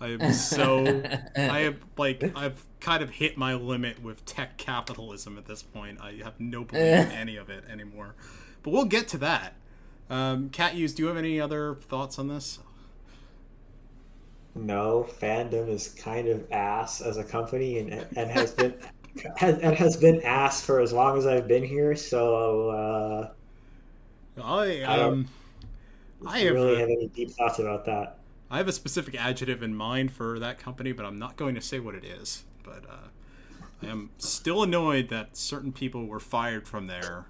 [0.00, 1.02] I am so,
[1.36, 6.00] I have like, I've kind of hit my limit with tech capitalism at this point.
[6.00, 8.14] I have no belief in any of it anymore.
[8.62, 9.56] But we'll get to that.
[10.08, 12.58] Um, Catuse, do you have any other thoughts on this?
[14.54, 18.74] No, fandom is kind of ass as a company, and and has been
[19.36, 21.96] has, and has been asked for as long as I've been here.
[21.96, 23.30] So uh,
[24.42, 25.28] I I um,
[26.26, 28.18] I have, really a- have any deep thoughts about that.
[28.50, 31.60] I have a specific adjective in mind for that company, but I'm not going to
[31.60, 32.44] say what it is.
[32.64, 33.08] But uh,
[33.82, 37.26] I am still annoyed that certain people were fired from there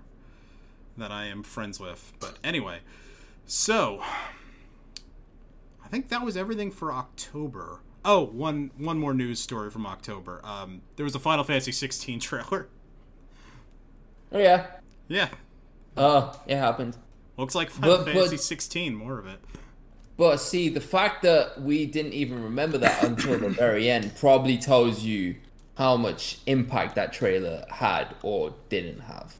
[0.96, 2.12] that I am friends with.
[2.20, 2.80] But anyway,
[3.46, 4.02] so
[5.84, 7.80] I think that was everything for October.
[8.04, 10.40] Oh, one one more news story from October.
[10.44, 12.68] Um, there was a Final Fantasy 16 trailer.
[14.32, 14.66] Oh yeah.
[15.08, 15.28] Yeah,
[15.96, 16.96] Uh, it happened.
[17.36, 18.94] looks like Final But- but- Fantasy 16.
[18.94, 19.40] More of it.
[20.16, 24.56] But see, the fact that we didn't even remember that until the very end probably
[24.58, 25.36] tells you
[25.76, 29.36] how much impact that trailer had or didn't have.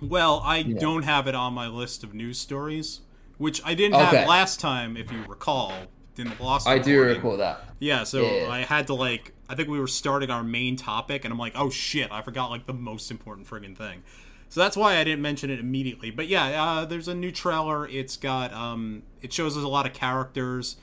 [0.00, 3.00] Well, I don't have it on my list of news stories,
[3.38, 4.16] which I didn't Okay.
[4.18, 5.72] have last time, if you recall.
[6.16, 7.64] In the lost I do recall that.
[7.80, 8.48] Yeah, so Yeah.
[8.48, 9.32] I had to like.
[9.48, 12.50] I think we were starting our main topic, and I'm like, oh shit, I forgot
[12.50, 14.02] like the most important friggin' thing.
[14.48, 16.10] So that's why I didn't mention it immediately.
[16.10, 17.88] But yeah, uh, there's a new trailer.
[17.88, 20.76] It's got um, it shows us a lot of characters.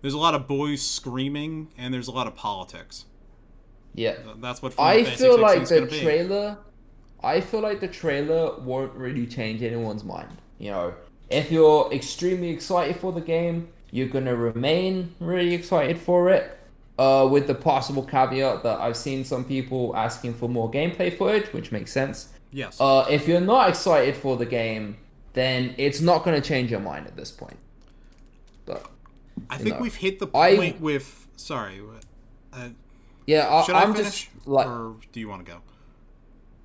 [0.00, 3.04] There's a lot of boys screaming, and there's a lot of politics.
[3.94, 4.14] Yeah.
[4.36, 6.00] That's what Final I Fantasy feel like the gonna be.
[6.00, 6.58] trailer.
[7.22, 10.38] I feel like the trailer won't really change anyone's mind.
[10.58, 10.94] You know,
[11.30, 16.54] if you're extremely excited for the game, you're gonna remain really excited for it.
[16.98, 21.52] Uh, with the possible caveat that I've seen some people asking for more gameplay footage,
[21.52, 22.28] which makes sense.
[22.50, 22.80] Yes.
[22.80, 24.96] Uh, if you're not excited for the game,
[25.34, 27.56] then it's not gonna change your mind at this point.
[28.66, 28.90] But
[29.48, 31.28] I think know, we've hit the I- point with.
[31.36, 31.80] Sorry.
[32.52, 32.70] Uh,
[33.26, 35.58] yeah, should I, I I'm finish, just like or do you want to go?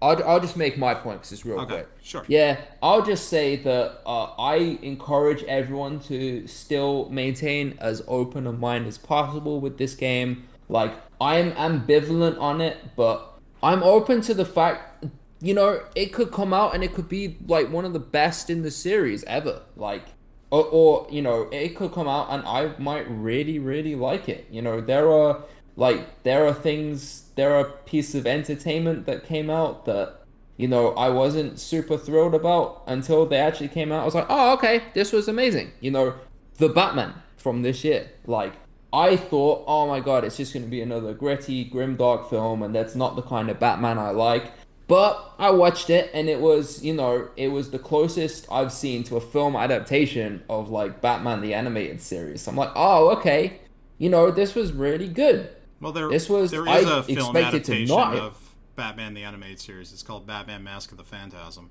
[0.03, 1.87] I'll, I'll just make my point because it's real Okay, quick.
[2.03, 2.25] sure.
[2.27, 8.51] Yeah, I'll just say that uh, I encourage everyone to still maintain as open a
[8.51, 10.43] mind as possible with this game.
[10.67, 15.05] Like, I'm ambivalent on it, but I'm open to the fact,
[15.41, 18.49] you know, it could come out and it could be like one of the best
[18.49, 19.61] in the series ever.
[19.77, 20.03] Like,
[20.51, 24.47] or, or you know, it could come out and I might really, really like it.
[24.51, 25.43] You know, there are
[25.75, 30.19] like there are things, there are pieces of entertainment that came out that
[30.57, 34.01] you know I wasn't super thrilled about until they actually came out.
[34.01, 35.71] I was like, oh, okay, this was amazing.
[35.79, 36.15] You know,
[36.57, 38.53] the Batman from this year, like.
[38.95, 42.75] I thought, oh my god, it's just going to be another gritty, grimdark film, and
[42.75, 44.51] that's not the kind of Batman I like.
[44.87, 49.03] But I watched it, and it was, you know, it was the closest I've seen
[49.05, 52.47] to a film adaptation of like Batman the animated series.
[52.47, 53.61] I'm like, oh, okay,
[53.97, 55.49] you know, this was really good.
[55.83, 59.59] Well, there This was- there is I a film adaptation not- of Batman the animated
[59.59, 59.91] series.
[59.91, 61.69] It's called Batman: Mask of the Phantasm.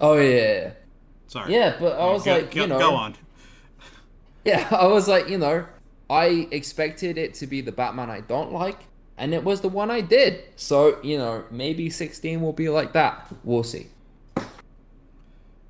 [0.00, 0.72] Oh yeah,
[1.26, 1.54] Sorry.
[1.54, 1.76] yeah.
[1.78, 3.14] But I was go, like, go, you know, go on.
[4.44, 5.66] Yeah, I was like, you know,
[6.08, 8.84] I expected it to be the Batman I don't like,
[9.16, 10.44] and it was the one I did.
[10.54, 13.26] So, you know, maybe 16 will be like that.
[13.42, 13.88] We'll see.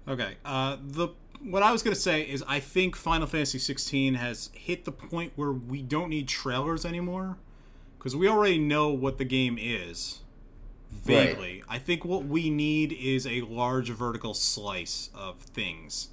[0.09, 0.37] Okay.
[0.45, 1.09] Uh, the
[1.51, 5.33] what I was gonna say is I think Final Fantasy 16 has hit the point
[5.37, 7.39] where we don't need trailers anymore
[7.99, 10.21] because we already know what the game is
[10.91, 11.63] vaguely.
[11.69, 16.09] I think what we need is a large vertical slice of things.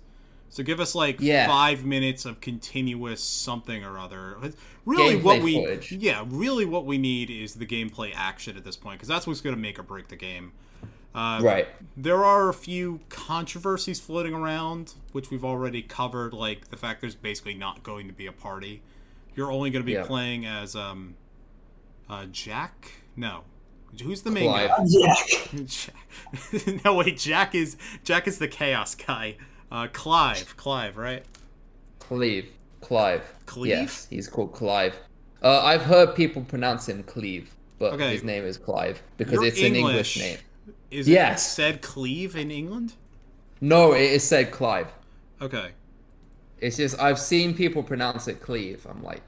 [0.49, 1.47] So give us like Yeah.
[1.47, 4.37] five minutes of continuous something or other.
[4.85, 5.91] Really, what we footage.
[5.93, 9.41] yeah, really what we need is the gameplay action at this point because that's what's
[9.41, 10.51] going to make or break the game.
[11.15, 11.67] Uh, Right.
[11.95, 17.13] there are a few controversies floating around, which we've already covered, like the fact there's
[17.15, 18.81] basically not going to be a party.
[19.35, 20.05] You're only going to be Yeah.
[20.05, 21.15] playing as um,
[22.09, 22.91] uh, Jack.
[23.15, 23.43] No,
[24.01, 24.69] who's the main Clive.
[24.69, 24.83] guy?
[24.87, 25.15] Yeah.
[25.65, 25.93] Jack-
[26.85, 27.17] no, wait.
[27.17, 29.37] Jack is Jack is the chaos guy.
[29.71, 31.23] Uh, Clive, Clive, right?
[31.99, 32.51] Cleve.
[32.81, 33.23] Clive.
[33.45, 33.69] Cleve?
[33.69, 34.95] Yes, he's called Clive.
[35.41, 38.11] Uh, I've heard people pronounce him Cleve, but Okay.
[38.13, 40.37] his name is Clive because You're it's an English name.
[40.93, 41.45] Is Yes.
[41.45, 42.93] it said Cleve in England?
[43.61, 44.91] No, it is said Clive.
[45.41, 45.71] Okay.
[46.59, 48.85] It's just I've seen people pronounce it Cleve.
[48.89, 49.21] I'm like,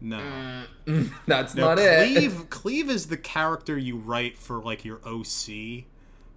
[0.00, 0.64] No.
[1.26, 2.12] That's No, not it.
[2.14, 5.84] Cleve Cleve is the character you write for like your OC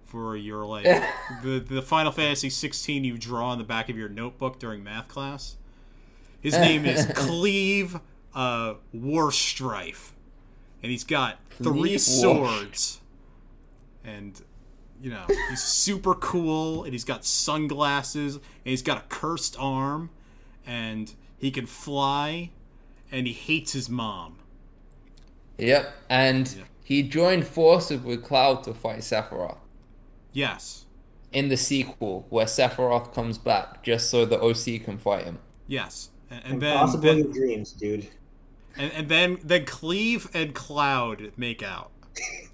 [0.04, 0.84] for your like
[1.42, 5.08] the the Final Fantasy 16 you draw on the back of your notebook during math
[5.08, 5.56] class.
[6.40, 7.98] His name is Cleve
[8.34, 10.10] uh, Warstrife,
[10.82, 13.00] and he's got three Cleve swords,
[14.06, 14.40] and
[15.02, 20.10] you know he's super cool, and he's got sunglasses, and he's got a cursed arm,
[20.66, 22.50] and he can fly,
[23.12, 24.38] and he hates his mom.
[25.58, 26.54] Yep, and
[26.84, 29.58] he joined forces with Cloud to fight Sephiroth
[30.32, 30.84] Yes.
[31.32, 35.38] in the sequel, where Sephiroth comes back just so the OC can fight him.
[35.66, 38.06] Yes, and, and then, Impossible then dreams, dude.
[38.76, 41.90] and, and then then Cleve and Cloud make out,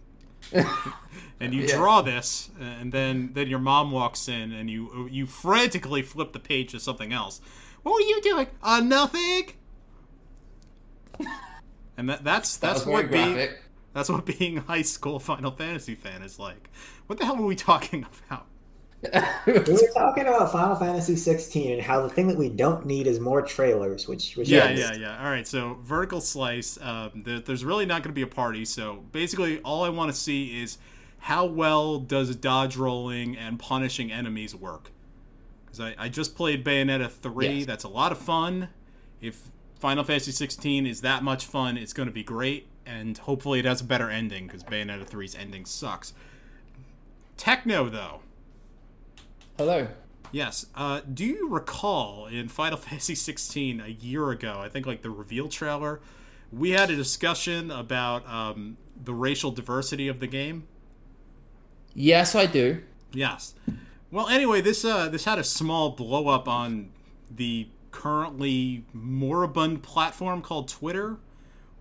[1.40, 1.76] and you Yeah.
[1.76, 6.38] draw this, and then then your mom walks in, and you you frantically flip the
[6.40, 7.40] page to something else.
[7.82, 8.46] What were you doing?
[8.62, 9.52] Uh, nothing.
[11.96, 13.62] And that that's that's very what being graphic.
[13.92, 16.70] that's what being high school Final Fantasy fan is like.
[17.06, 18.46] What the hell were we talking about?
[19.46, 19.60] We were
[19.94, 23.42] talking about Final Fantasy 16 and how the thing that we don't need is more
[23.42, 25.18] trailers, which which Yeah, yeah, yeah.
[25.18, 26.78] All right, so vertical slice.
[26.80, 28.64] Um, there, there's really not going to be a party.
[28.64, 30.78] So basically, all I want to see is
[31.20, 34.90] how well does dodge rolling and punishing enemies work.
[35.64, 37.48] Because I, I just played Bayonetta 3.
[37.48, 37.66] Yes.
[37.66, 38.68] That's a lot of fun.
[39.20, 42.68] If Final Fantasy 16 is that much fun, it's going to be great.
[42.84, 46.12] And hopefully, it has a better ending because Bayonetta 3's ending sucks.
[47.36, 48.20] Techno, though.
[49.58, 49.88] Hello.
[50.30, 50.66] Yes.
[50.74, 54.58] Uh, do you recall in Final Fantasy 16 a year ago?
[54.60, 56.00] I think like the reveal trailer,
[56.52, 60.66] we had a discussion about um, the racial diversity of the game.
[61.94, 62.82] Yes, I do.
[63.12, 63.54] Yes.
[64.10, 66.90] Well, anyway, this uh, this had a small blow up on
[67.30, 71.18] the currently moribund platform called Twitter,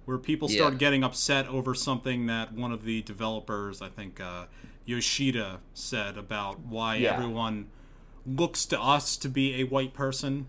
[0.04, 0.58] where people Yeah.
[0.58, 4.46] started getting upset over something that one of the developers, I think uh,
[4.86, 7.14] Yoshida, said about why Yeah.
[7.16, 7.68] everyone
[8.26, 10.48] looks to us to be a white person.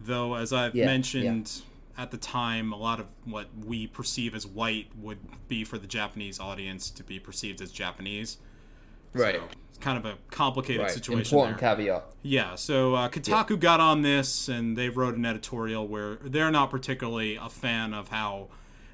[0.00, 1.62] Though, as I've Yeah, mentioned
[1.96, 5.18] at the time, a lot of what we perceive as white would
[5.48, 8.36] be for the Japanese audience to be perceived as Japanese.
[9.14, 9.36] Right.
[9.36, 10.90] So it's kind of a complicated right.
[10.90, 11.74] situation Important there.
[11.76, 12.04] caveat.
[12.22, 16.70] Yeah, so uh, Kotaku got on this and they wrote an editorial where they're not
[16.70, 18.48] particularly a fan of how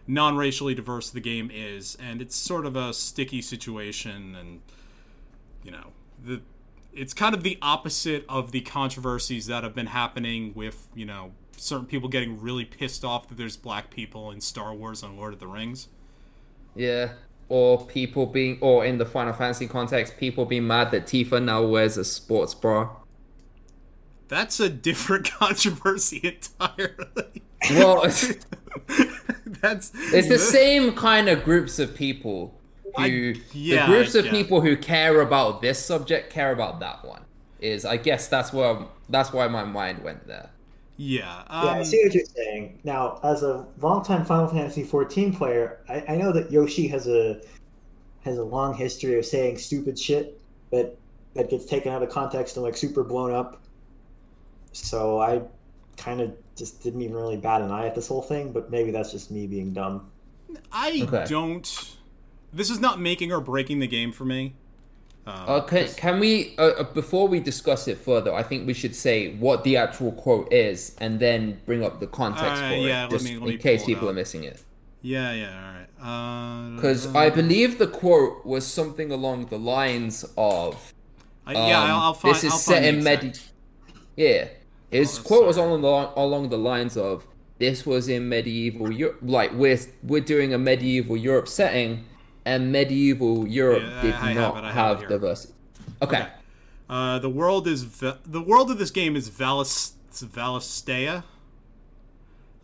[0.07, 4.61] non-racially diverse the game is, and it's sort of a sticky situation, and
[5.63, 5.89] you know
[6.25, 6.41] the
[6.93, 11.33] it's kind of the opposite of the controversies that have been happening with you know
[11.57, 15.33] certain people getting really pissed off that there's black people in Star Wars and Lord
[15.33, 15.89] of the Rings.
[16.75, 17.13] Yeah.
[17.49, 21.63] Or people being, or in the Final Fantasy context, people being mad that Tifa now
[21.63, 22.89] wears a sports bra.
[24.29, 27.43] That's a different controversy entirely.
[27.71, 28.03] Well,
[29.61, 32.59] That's it's the same kind of groups of people
[32.97, 36.81] who, I- yeah, the groups of get- people who care about this subject care about
[36.81, 37.23] that one.
[37.61, 40.51] Is I guess that's where that's why my mind went there.
[40.97, 41.21] Yeah.
[41.27, 42.79] Yeah, I Um, see what you're saying.
[42.85, 47.41] Now, as a longtime Final Fantasy 14 player, I, I know that Yoshi has a
[48.25, 50.97] has a long history of saying stupid shit that
[51.35, 53.61] that gets taken out of context and like super blown up.
[54.73, 55.43] So I
[56.03, 58.91] kind of just didn't even really bat an eye at this whole thing, but maybe
[58.91, 60.11] that's just me being dumb.
[60.73, 61.25] I Okay.
[61.29, 61.97] don't.
[62.53, 64.55] This is not making or breaking the game for me.
[65.27, 68.75] Um, Uh, can, can we, uh, uh, before we discuss it further, I think we
[68.75, 72.75] should say what the actual quote is and then bring up the context Uh, for
[72.75, 74.61] yeah, it, let just me- let in me case people are missing it.
[75.01, 76.77] Yeah, yeah, all right.
[76.77, 80.93] Because Uh, I believe the quote was something along the lines of,
[81.47, 82.35] I, yeah, um, I'll, I'll find.
[82.35, 83.33] this is I'll set find in medi-
[84.17, 84.49] Yeah,
[84.93, 85.69] his Oh, quote was sorry.
[85.71, 87.27] along the along the lines of,
[87.59, 89.19] "This was in medieval Europe.
[89.23, 92.05] Like we're we're doing a medieval Europe setting,
[92.45, 95.55] and medieval Europe Yeah, did I have not it, have have, it diversity."
[96.03, 96.17] Okay.
[96.23, 96.29] Okay.
[96.89, 101.25] Uh, the world is Va- the world of this game is Valis Valistea.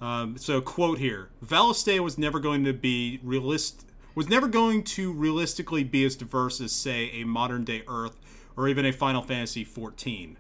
[0.01, 5.13] Um, so quote here: Valistea was never going to be realist was never going to
[5.13, 8.17] realistically be as diverse as say a modern day Earth
[8.57, 10.37] or even a Final Fantasy XIV.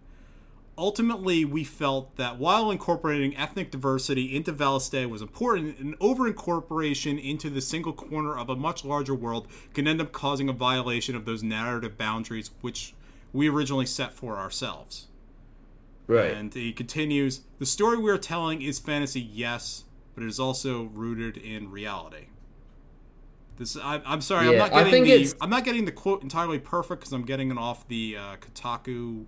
[0.78, 7.18] Ultimately, we felt that while incorporating ethnic diversity into Valistea was important, an over incorporation
[7.18, 11.16] into the single corner of a much larger world can end up causing a violation
[11.16, 12.94] of those narrative boundaries which
[13.32, 15.08] we originally set for ourselves.
[16.06, 16.30] Right.
[16.32, 19.82] And he continues The story we are telling is fantasy, yes,
[20.14, 22.26] but it is also rooted in reality.
[23.56, 25.92] This, I, I'm sorry, I'm Yeah, not I getting the it's- I'm not getting the
[25.92, 29.24] quote entirely perfect because I'm getting it off the uh, Kotaku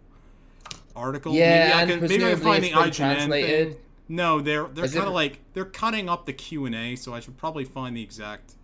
[1.01, 1.32] article.
[1.32, 3.68] Yeah, maybe I can maybe I can find the IGN translated.
[3.72, 3.80] thing.
[4.09, 7.20] No, they're they're kind of like they're cutting up the Q and A, so I
[7.20, 8.55] should probably find the exact.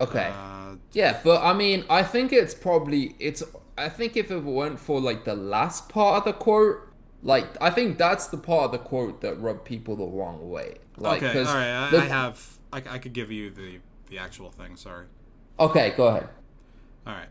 [0.00, 0.30] Okay.
[0.32, 3.42] Uh, Yeah, but I mean, I think it's probably it's.
[3.76, 6.78] I think if it weren't for like the last part of the quote,
[7.22, 10.76] like I think that's the part of the quote that rubbed people the wrong way.
[10.96, 11.86] Like, okay, all right.
[11.86, 12.58] I, the- I have.
[12.72, 13.78] I, I could give you the
[14.10, 14.76] the actual thing.
[14.76, 15.06] Sorry.
[15.58, 16.28] Okay, go ahead.
[17.06, 17.28] All right.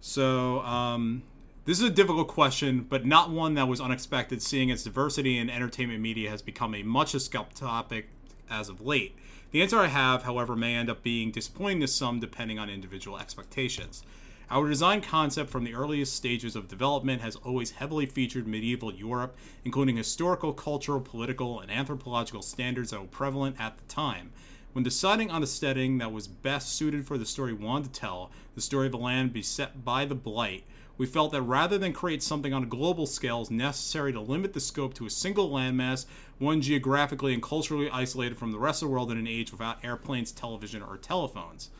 [0.00, 1.22] So, um,
[1.70, 5.48] this is a difficult question, but not one that was unexpected, seeing as diversity in
[5.48, 8.08] entertainment media has become a much discussed topic
[8.50, 9.16] as of late.
[9.52, 13.20] The answer I have, however, may end up being disappointing to some depending on individual
[13.20, 14.02] expectations.
[14.50, 19.36] Our design concept from the earliest stages of development has always heavily featured medieval Europe,
[19.64, 24.32] including historical, cultural, political, and anthropological standards that were prevalent at the time.
[24.72, 28.00] When deciding on a setting that was best suited for the story we wanted to
[28.00, 30.64] tell, the story of a land beset by the Blight,
[31.00, 34.52] we felt that rather than create something on a global scale, was necessary to limit
[34.52, 36.04] the scope to a single landmass,
[36.38, 39.82] one geographically and culturally isolated from the rest of the world in an age without
[39.82, 41.70] airplanes, television, or telephones.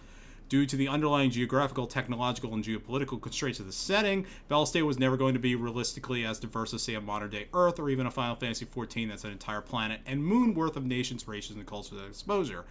[0.49, 5.19] Due to the underlying geographical, technological, and geopolitical constraints of the setting, Valistea was never
[5.19, 8.11] going to be realistically as diverse as, say, a modern day Earth or even a
[8.11, 12.01] Final Fantasy XIV that's an entire planet and moon worth of nations, races, and cultures
[12.01, 12.65] of exposure.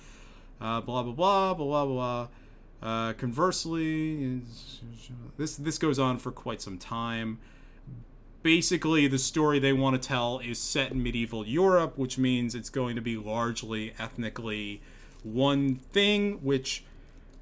[0.59, 2.27] Uh, blah, blah, blah, blah, blah, blah.
[2.81, 4.41] Uh, conversely,
[5.37, 7.39] this, this goes on for quite some time.
[8.41, 12.69] Basically, the story they want to tell is set in medieval Europe, which means it's
[12.69, 14.81] going to be largely ethnically
[15.23, 16.85] one thing, which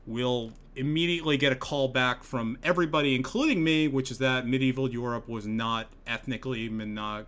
[0.08, 5.28] will immediately get a call back from everybody, including me, which is that medieval Europe
[5.28, 7.26] was not ethnically monog-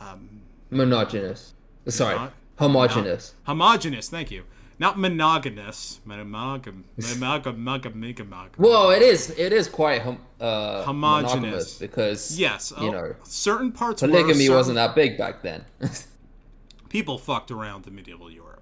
[0.00, 1.52] um, Monogenous.
[1.88, 3.34] Sorry, Not- homogenous.
[3.44, 4.08] homogenous.
[4.08, 4.44] Thank you.
[4.82, 6.00] Not monogamous.
[6.04, 6.82] Monogam.
[6.98, 7.56] Monogam.
[7.56, 7.94] Monogam.
[7.94, 8.48] Monogam.
[8.58, 9.30] Well, it is.
[9.38, 11.78] It is quite hom- uh, Homogenous.
[11.78, 12.72] because Yes.
[12.80, 14.02] you uh, know, certain parts.
[14.02, 15.64] were, polygamy certain- wasn't that big back then.
[16.88, 18.60] People fucked around in medieval Europe.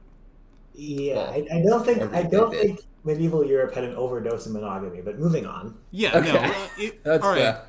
[0.74, 2.60] Yeah, Well, I, I don't think I don't did.
[2.66, 5.00] think medieval Europe had an overdose of monogamy.
[5.00, 5.74] But moving on.
[5.90, 6.10] Yeah.
[6.12, 6.18] No.
[6.20, 6.36] Okay.
[6.44, 7.38] uh, it, That's all right.
[7.38, 7.62] fair.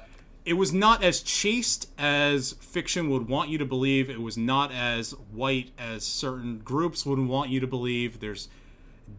[0.43, 4.09] It was not as chaste as fiction would want you to believe.
[4.09, 8.19] It was not as white as certain groups would want you to believe.
[8.19, 8.49] There's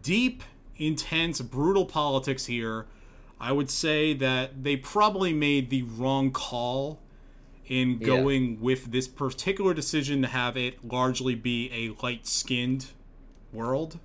[0.01, 0.43] deep,
[0.77, 2.87] intense, brutal politics here.
[3.39, 6.99] I would say that they probably made the wrong call
[7.67, 8.07] in Yeah.
[8.07, 12.87] going with this particular decision to have it largely be a light skinned
[13.53, 13.97] world.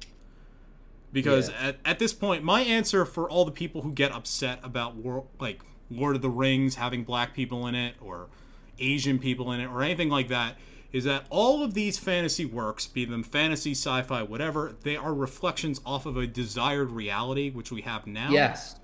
[1.13, 1.69] Because Yeah.
[1.69, 5.27] at, at this point, my answer for all the people who get upset about wor-
[5.41, 5.61] like
[5.91, 8.29] Lord of the Rings having black people in it or
[8.79, 10.57] Asian people in it or anything like that
[10.93, 15.81] is that all of these fantasy works, be them fantasy, sci-fi, whatever, they are reflections
[15.85, 18.31] off of a desired reality which we have now.
[18.31, 18.77] yes.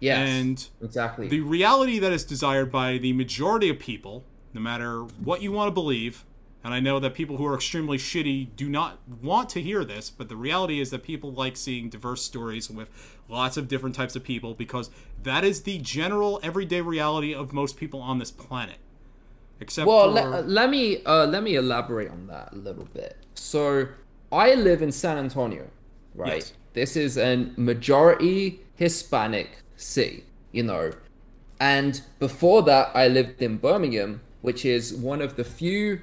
[0.00, 0.28] Yes.
[0.28, 1.26] And exactly.
[1.26, 4.24] the reality that is desired by the majority of people,
[4.54, 6.24] no matter what you want to believe,
[6.64, 10.10] and I know that people who are extremely shitty do not want to hear this,
[10.10, 12.90] but the reality is that people like seeing diverse stories with
[13.28, 14.90] lots of different types of people because
[15.22, 18.78] that is the general everyday reality of most people on this planet.
[19.60, 23.16] Except Well, for let, let me uh, let me elaborate on that a little bit.
[23.34, 23.88] So,
[24.30, 25.68] I live in San Antonio,
[26.14, 26.34] right?
[26.34, 26.52] Yes.
[26.74, 30.92] This is a majority Hispanic city, you know.
[31.60, 36.02] And before that, I lived in Birmingham, which is one of the few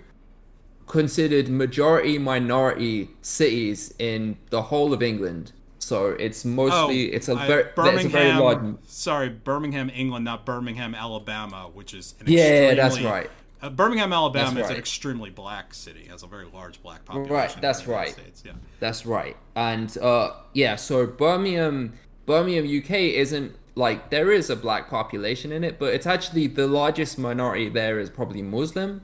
[0.88, 5.52] considered majority minority cities in the whole of England.
[5.80, 7.64] So it's mostly it's a Oh, very
[7.96, 13.00] it's a very large Sorry, Birmingham, England, not Birmingham, Alabama, which is an Yeah, that's
[13.02, 13.30] right.
[13.62, 16.08] Uh, Birmingham, Alabama is an extremely black city.
[16.10, 17.34] Has a very large black population.
[17.34, 18.10] Right, that's right.
[18.10, 18.54] States, Yeah.
[18.80, 19.38] That's right.
[19.56, 21.94] And uh yeah, so Birmingham
[22.26, 26.68] Birmingham UK isn't like there is a black population in it, but it's actually the
[26.68, 29.02] largest minority there is probably Muslim.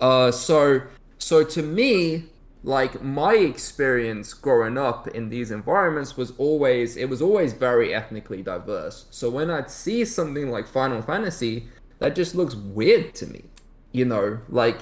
[0.00, 0.82] Uh so
[1.18, 2.24] so to me,
[2.62, 8.42] like my experience growing up in these environments was always it was always very ethnically
[8.42, 9.06] diverse.
[9.10, 11.68] So when I'd see something like Final Fantasy,
[11.98, 13.44] that just looks weird to me.
[13.92, 14.78] You know, like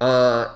[0.00, 0.54] uh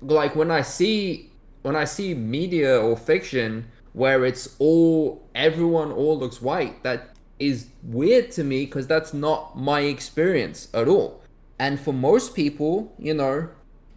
[0.00, 1.30] like when I see
[1.62, 7.68] when I see media or fiction where it's all everyone all looks white, that is
[7.82, 11.22] weird to me because that's not my experience at all.
[11.58, 13.48] And for most people, you know,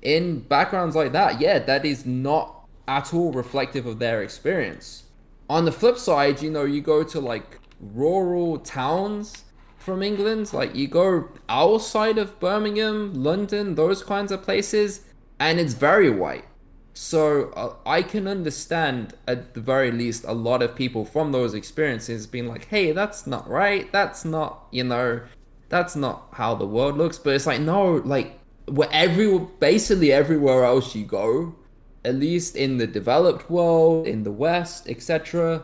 [0.01, 5.03] in backgrounds like that, yeah, that is not at all reflective of their experience.
[5.49, 9.45] On the flip side, you know, you go to like rural towns
[9.77, 15.05] from England, like you go outside of Birmingham, London, those kinds of places,
[15.39, 16.45] and it's very white.
[16.93, 21.53] So uh, I can understand, at the very least, a lot of people from those
[21.53, 23.89] experiences being like, "Hey, that's not right.
[23.91, 25.21] That's not, you know,
[25.69, 30.63] that's not how the world looks." But it's like, no, like where every basically everywhere
[30.63, 31.55] else you go,
[32.03, 35.63] at least in the developed world, in the West, etc.,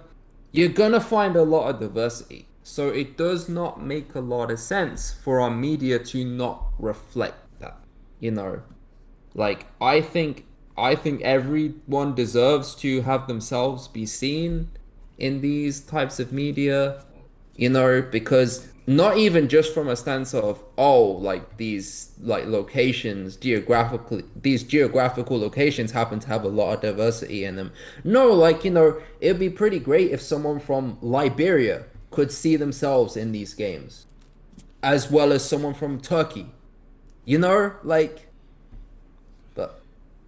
[0.52, 2.48] you're gonna find a lot of diversity.
[2.64, 7.38] So it does not make a lot of sense for our media to not reflect
[7.60, 7.78] that.
[8.20, 8.62] You know,
[9.34, 10.46] like I think
[10.78, 14.70] I think everyone deserves to have themselves be seen
[15.18, 17.04] in these types of media.
[17.56, 23.36] You know, because not even just from a stance of oh like these like locations
[23.36, 27.72] geographically these geographical locations happen to have a lot of diversity in them.
[28.04, 33.18] No like you know it'd be pretty great if someone from liberia could see themselves
[33.18, 34.06] in these games
[34.84, 36.48] as well as someone from turkey.
[37.26, 38.28] You know like
[39.56, 39.82] but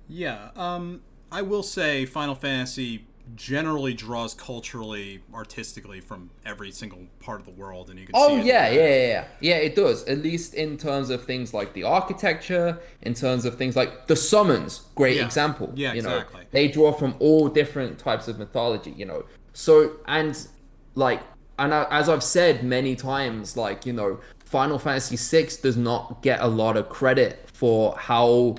[0.08, 1.02] yeah um
[1.32, 7.52] i will say final fantasy generally draws culturally, artistically from every single part of the
[7.52, 8.14] world, and you can.
[8.16, 9.26] Oh see yeah, yeah, yeah, yeah.
[9.40, 10.04] Yeah, it does.
[10.06, 14.16] At least in terms of things like the architecture, in terms of things like the
[14.16, 14.82] summons.
[14.96, 15.26] Great Yeah.
[15.26, 15.72] example.
[15.76, 16.46] Yeah, you know, exactly.
[16.52, 18.92] they draw from all different types of mythology.
[18.92, 20.48] You know, so and
[20.96, 21.22] like
[21.60, 26.22] and I, as I've said many times, like you know, Final Fantasy VI does not
[26.22, 28.56] get a lot of credit for how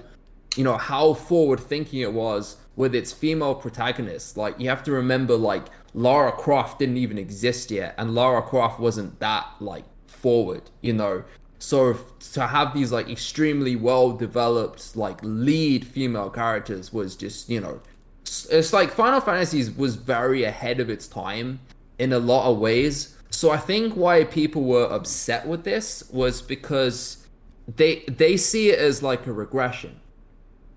[0.56, 4.36] you know how forward thinking it was with its female protagonists.
[4.36, 5.64] Like you have to remember like
[5.94, 11.24] lara croft didn't even exist yet and lara croft wasn't that like forward you know?
[11.58, 11.98] So
[12.34, 17.80] to have these like extremely well developed like lead female characters was just you know
[18.22, 21.58] it's like final fantasy was very ahead of its time
[21.98, 23.16] in a lot of ways.
[23.30, 27.26] So i think why people were upset with this was because
[27.66, 30.00] they they see it as like a regression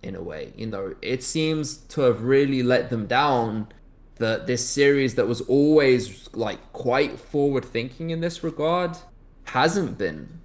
[0.03, 0.53] in a way.
[0.55, 3.67] You know, it seems to have really let them down
[4.15, 8.97] that this series that was always like quite forward thinking in this regard
[9.45, 10.39] hasn't been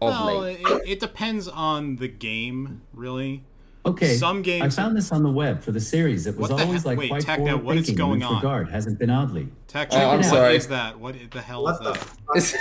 [0.00, 0.60] of Well, late.
[0.60, 3.44] it, it depends on the game, really.
[3.84, 4.14] Okay.
[4.16, 6.28] Some games- I found this on the web for the series.
[6.28, 8.28] It was always he- like wait, quite Techno, forward what is thinking going in this
[8.28, 8.34] on?
[8.36, 8.70] regard.
[8.70, 9.48] Hasn't been oddly.
[9.66, 10.56] Tech, Oh, I'm what sorry.
[10.56, 11.00] is that?
[11.00, 12.56] What the hell What is the that?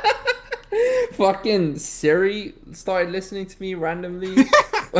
[1.16, 4.46] Fucking Siri started listening to me randomly.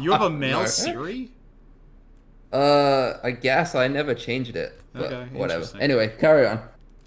[0.00, 0.66] You have a male No.
[0.66, 1.30] Siri?
[2.52, 4.78] Uh, I guess I never changed it.
[4.92, 5.66] But Okay, whatever.
[5.80, 6.58] Anyway, carry on.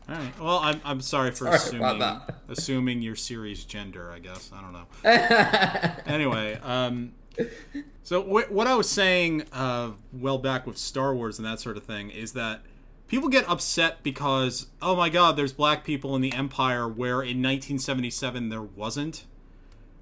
[0.10, 0.40] All right.
[0.40, 4.12] Well, I'm, I'm sorry for Sorry assuming assuming your Siri's gender.
[4.12, 4.86] I guess I don't know.
[6.14, 7.14] anyway, um,
[8.04, 11.78] so wh- what I was saying, uh, well back with Star Wars and that sort
[11.78, 12.62] of thing, is that
[13.08, 17.42] people get upset because oh my God, there's black people in the Empire where in
[17.42, 19.26] 1977 there wasn't.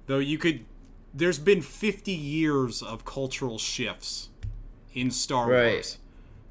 [0.06, 0.66] Though you could,
[1.14, 4.28] there's been 50 years of cultural shifts
[4.92, 5.72] in Star Right.
[5.74, 5.98] Wars.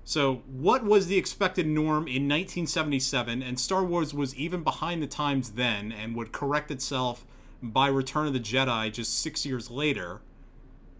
[0.05, 3.41] So, what was the expected norm in 1977?
[3.41, 7.25] And Star Wars was even behind the times then and would correct itself
[7.61, 10.19] by Return of the Jedi just six years later.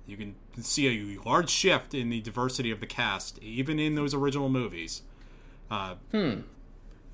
[0.07, 4.13] You can see a large shift in the diversity of the cast, even in those
[4.13, 5.01] original movies.
[5.69, 6.41] Uh, Hmm.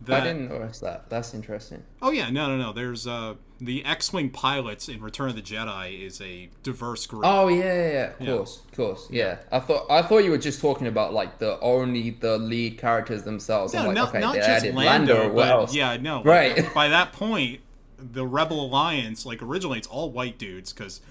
[0.02, 1.10] That- I didn't notice that.
[1.10, 1.84] That's interesting.
[2.02, 2.74] Oh yeah, no, no, no.
[2.74, 7.24] There's uh, the X-wing pilots in Return of the Jedi is a diverse group.
[7.26, 8.04] Oh yeah, yeah, yeah.
[8.14, 8.36] Of Yeah.
[8.38, 9.08] course, of course.
[9.12, 9.38] Yeah.
[9.52, 13.24] I thought I thought you were just talking about like the only the lead characters
[13.24, 13.74] themselves.
[13.74, 15.34] No, I'm like, not, okay, not they just added Lando, Lando.
[15.34, 15.76] What but else?
[15.76, 16.74] yeah, no, like, Right.
[16.74, 17.60] by that point,
[17.98, 21.02] the Rebel Alliance, like originally, it's all white dudes because,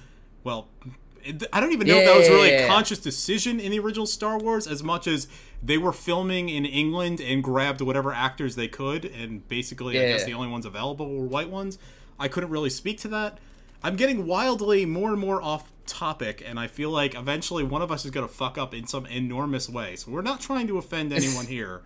[0.44, 0.68] well,
[1.22, 3.70] it, I don't even know if that was Yeah, really yeah, a conscious decision in
[3.72, 5.28] the original Star Wars, as much as
[5.62, 10.08] they were filming in England and grabbed whatever actors they could, and basically, I Yeah.
[10.12, 11.78] guess the only ones available were white ones.
[12.18, 13.38] I couldn't really speak to that.
[13.82, 17.90] I'm getting wildly more and more off topic, and I feel like eventually one of
[17.92, 19.96] us is going to fuck up in some enormous way.
[19.96, 21.82] So we're not trying to offend anyone here.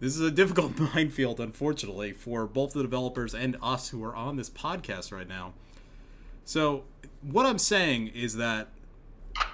[0.00, 4.36] This is a difficult minefield, unfortunately, for both the developers and us who are on
[4.36, 5.52] this podcast right now.
[6.44, 6.84] So,
[7.22, 8.68] what I'm saying is that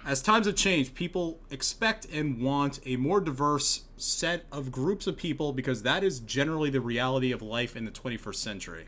[0.04, 5.16] as times have changed, people expect and want a more diverse set of groups of
[5.16, 8.86] people because that is generally the reality of life in the 21st century.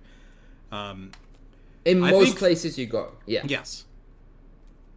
[0.71, 1.11] Um,
[1.85, 3.43] In I most think- places you go, yeah.
[3.47, 3.85] Yes.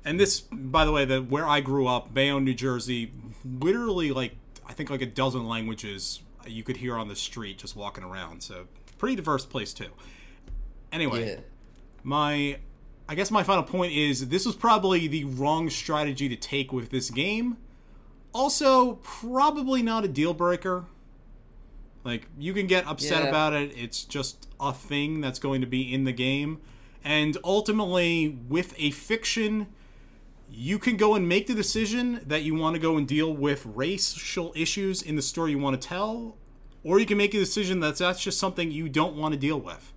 [0.04, 3.12] And this, by the way, the where I grew up, Bayonne, New Jersey,
[3.46, 4.36] literally like
[4.68, 8.42] I think like a dozen languages you could hear on the street just walking around.
[8.42, 8.66] So
[8.98, 9.89] pretty diverse place too.
[10.92, 11.39] Anyway, Yeah.
[12.04, 12.58] my
[13.12, 16.91] I guess my final point is this was probably the wrong strategy to take with
[16.91, 17.57] this game.
[18.34, 20.86] Also, probably not a deal breaker.
[22.05, 23.28] Like you can get upset Yeah.
[23.28, 23.74] about it.
[23.76, 26.62] It's just a thing that's going to be in the game.
[27.03, 29.68] And ultimately, with a fiction,
[30.49, 33.66] you can go and make the decision that you want to go and deal with
[33.66, 36.38] racial issues in the story you want to tell,
[36.82, 39.59] or you can make a decision that that's just something you don't want to deal
[39.59, 39.91] with.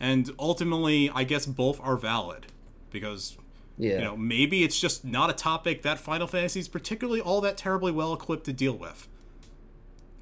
[0.00, 2.46] And ultimately, I guess both are valid.
[2.90, 3.36] because
[3.78, 3.98] Yeah.
[3.98, 7.56] you know maybe it's just not a topic that Final Fantasy is particularly all that
[7.58, 9.06] terribly well equipped to deal with.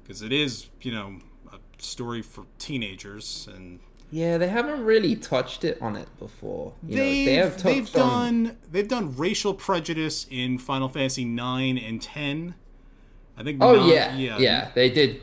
[0.03, 1.19] Because it is, you know,
[1.53, 3.79] a story for teenagers and
[4.11, 6.73] yeah, they haven't really touched it on it before.
[6.87, 10.89] You they've, know, they have they've touched on done they've done racial prejudice in Final
[10.89, 12.55] Fantasy 9 and 10.
[13.37, 14.37] I think Oh nine- yeah, yeah.
[14.37, 15.21] yeah, they did.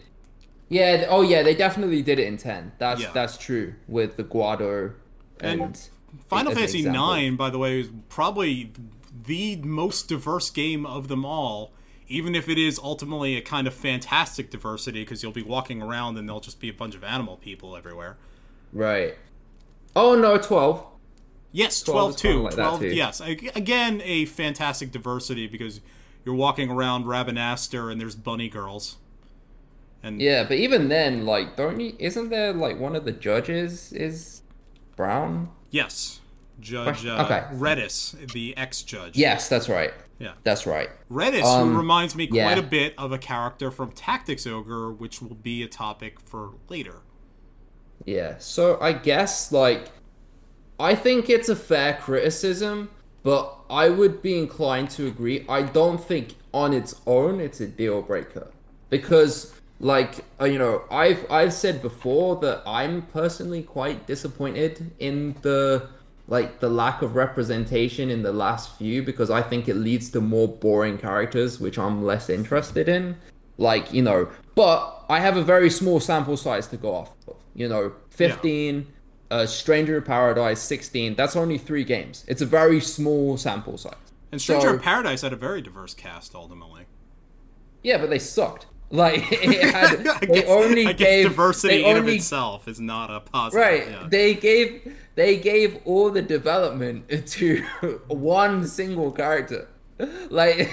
[0.72, 2.72] Yeah, oh yeah, they definitely did it in ten.
[2.78, 3.10] That's Yeah.
[3.12, 4.94] that's true with the Guado
[5.38, 5.88] and, And
[6.28, 8.72] Final as an Fantasy 9 by the way is probably
[9.26, 11.72] the most diverse game of them all.
[12.08, 16.16] Even if it is ultimately a kind of fantastic diversity because you'll be walking around
[16.18, 18.16] and there'll just be a bunch of animal people everywhere.
[18.72, 19.16] Right.
[19.94, 20.86] Oh no, twelve.
[21.52, 22.42] Yes, 12 12 too.
[22.44, 22.86] like 12 too.
[22.94, 23.20] yes.
[23.20, 25.82] Again, a fantastic diversity because
[26.24, 28.96] you're walking around Rabanastre and there's bunny girls.
[30.02, 31.94] And Yeah, but even then, like, don't you?
[31.98, 34.42] Isn't there like one of the judges is
[34.96, 35.50] brown?
[35.70, 36.20] yes,
[36.60, 37.44] Judge uh, okay.
[37.54, 39.16] Reddas, the ex-judge.
[39.16, 39.92] Yes, that's right.
[40.18, 40.32] Yeah.
[40.44, 40.90] That's right.
[41.10, 42.58] Reddas, Um, who reminds me quite yeah.
[42.58, 47.00] a bit of a character from Tactics Ogre, which will be a topic for later.
[48.04, 48.36] Yeah.
[48.38, 49.90] So I guess like
[50.78, 52.90] I think it's a fair criticism,
[53.22, 55.44] but I would be inclined to agree.
[55.48, 58.52] I don't think on its own it's a deal breaker
[58.90, 59.52] because
[59.82, 65.88] like uh, you know, I've I've said before that I'm personally quite disappointed in the
[66.28, 70.20] like the lack of representation in the last few because I think it leads to
[70.20, 73.16] more boring characters which I'm less interested in.
[73.58, 77.36] Like, you know, but I have a very small sample size to go off of.
[77.54, 78.86] You know, 15,
[79.30, 81.16] uh, Stranger of Paradise, 16.
[81.16, 82.24] That's only three games.
[82.28, 83.94] It's a very small sample size.
[84.30, 86.86] And Stranger So- of Paradise had a very diverse cast ultimately.
[87.82, 88.66] Yeah, but they sucked.
[88.92, 92.78] Like, it had, I they guess, only I guess gave diversity in of itself is
[92.78, 93.66] not a positive.
[93.66, 93.90] Right.
[93.90, 94.06] yeah.
[94.08, 97.62] They gave they gave all the development to
[98.06, 99.68] one single character.
[100.30, 100.70] Like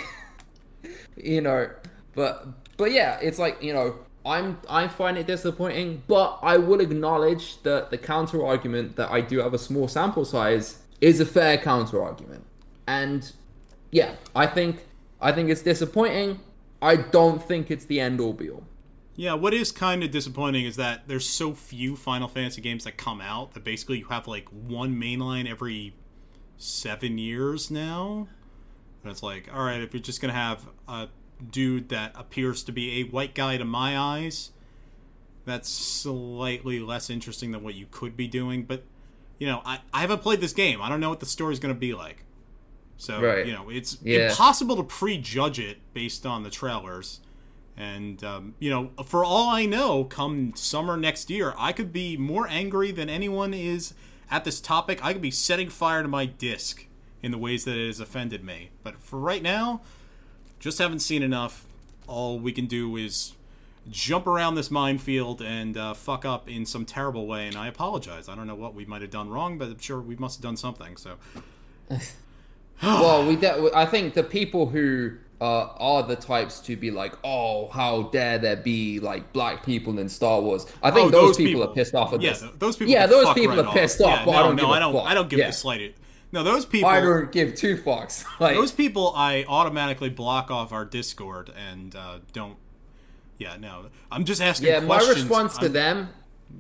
[1.15, 1.70] you know,
[2.13, 2.47] but
[2.78, 3.95] but yeah, it's like, you know,
[4.26, 9.22] I'm I find it disappointing, but I will acknowledge that the counter argument that I
[9.22, 12.45] do have a small sample size is a fair counter argument.
[12.88, 13.32] And
[13.91, 14.86] yeah, I think
[15.22, 16.39] I think it's disappointing.
[16.82, 18.63] I don't think it's the end all be all.
[19.15, 22.95] Yeah, what is kind of disappointing is that there's so few Final Fantasy games that
[22.95, 25.93] come out that basically you have like one mainline every
[26.57, 28.30] seven years now.
[29.03, 31.09] And it's like, all right, if you're just gonna have a
[31.51, 34.51] dude that appears to be a white guy to my eyes,
[35.45, 38.63] that's slightly less interesting than what you could be doing.
[38.63, 38.84] But
[39.38, 40.82] you know, I, I haven't played this game.
[40.82, 42.23] I don't know what the story's gonna be like.
[43.00, 43.47] So Right.
[43.47, 44.30] you know, it's Yeah.
[44.30, 47.22] impossible to prejudge it based on the trailers.
[47.78, 52.18] And um, you know, for all I know, come summer next year, I could be
[52.18, 53.93] more angry than anyone is
[54.30, 55.04] at this topic.
[55.04, 56.86] I could be setting fire to my disc
[57.24, 58.70] in the ways that it has offended me.
[58.84, 59.82] But for right now,
[60.60, 61.66] just haven't seen enough.
[62.06, 63.34] All we can do is
[63.89, 67.47] jump around this minefield and uh, fuck up in some terrible way.
[67.47, 68.28] And I apologize.
[68.28, 70.43] I don't know what we might have done wrong, but I'm sure we must have
[70.43, 70.97] done something.
[70.97, 71.16] So
[72.84, 75.11] well, we de- I think the people who
[75.41, 79.99] uh, are the types to be like, oh, how dare there be like black people
[79.99, 80.65] in Star Wars?
[80.84, 82.43] I think Oh, those, people, are pissed off at yeah, this.
[82.57, 82.91] those people.
[82.93, 84.09] Yeah, those people right are pissed off.
[84.09, 85.07] off, Yeah, but no, I don't no, I don't.
[85.07, 85.47] I don't give Yeah.
[85.47, 85.97] the slightest.
[86.32, 86.89] No, those people.
[86.89, 88.23] I don't give two fucks.
[88.39, 92.55] Like, those people I automatically block off our Discord and uh, don't.
[93.38, 93.86] Yeah, no.
[94.11, 94.67] I'm just asking.
[94.67, 96.09] yeah, my response to I'm- them,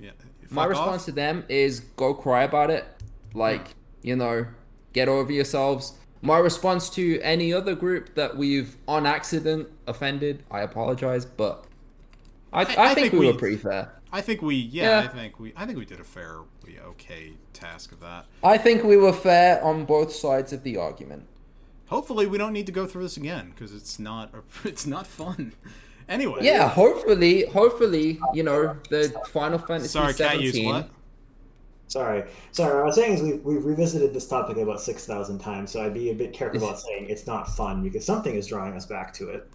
[0.01, 0.11] Yeah,
[0.49, 1.05] my fuck response off.
[1.05, 2.85] to them is go cry about it.
[3.33, 4.47] Like, you know,
[4.93, 5.93] get over yourselves.
[6.21, 11.63] My response to any other group that we've on accident offended, I apologize, but
[12.51, 13.93] I, I, I think, think we we- were pretty fair.
[14.11, 14.55] I think we.
[14.55, 15.07] Yeah, Yeah.
[15.07, 15.53] I think we.
[15.55, 16.45] I think we did a fairly
[16.83, 18.25] okay task of that.
[18.43, 21.27] I think we were fair on both sides of the argument.
[21.89, 24.33] Hopefully, we don't need to go through this again because it's not.
[24.65, 25.53] It's not fun.
[26.07, 26.39] Anyway.
[26.41, 30.65] Yeah, hopefully, hopefully, you know, the Final Fantasy Sorry, Catuse 17.
[30.65, 30.89] what?
[31.89, 32.75] Sorry, sorry.
[32.75, 35.81] What I was saying is we've, we've revisited this topic about six thousand times, so
[35.83, 38.85] I'd be a bit careful about saying it's not fun because something is drawing us
[38.85, 39.49] back to it.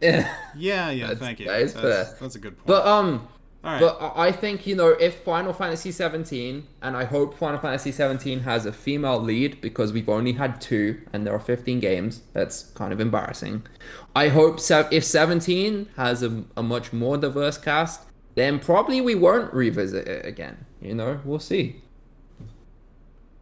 [0.56, 1.06] Yeah, yeah.
[1.08, 1.46] That's- thank you.
[1.46, 2.16] that is that's, fair.
[2.20, 2.66] that's a good point.
[2.66, 3.26] but um,
[3.62, 3.80] All right.
[3.80, 7.92] but I I think you know if Final Fantasy 17, and I hope Final Fantasy
[7.92, 12.22] 17 has a female lead because we've only had two, and there are 15 games.
[12.34, 13.66] That's kind of embarrassing.
[14.14, 18.02] I hope se- if 17 has a, a much more diverse cast,
[18.34, 20.66] then probably we won't revisit it again.
[20.84, 21.80] You know, we'll see.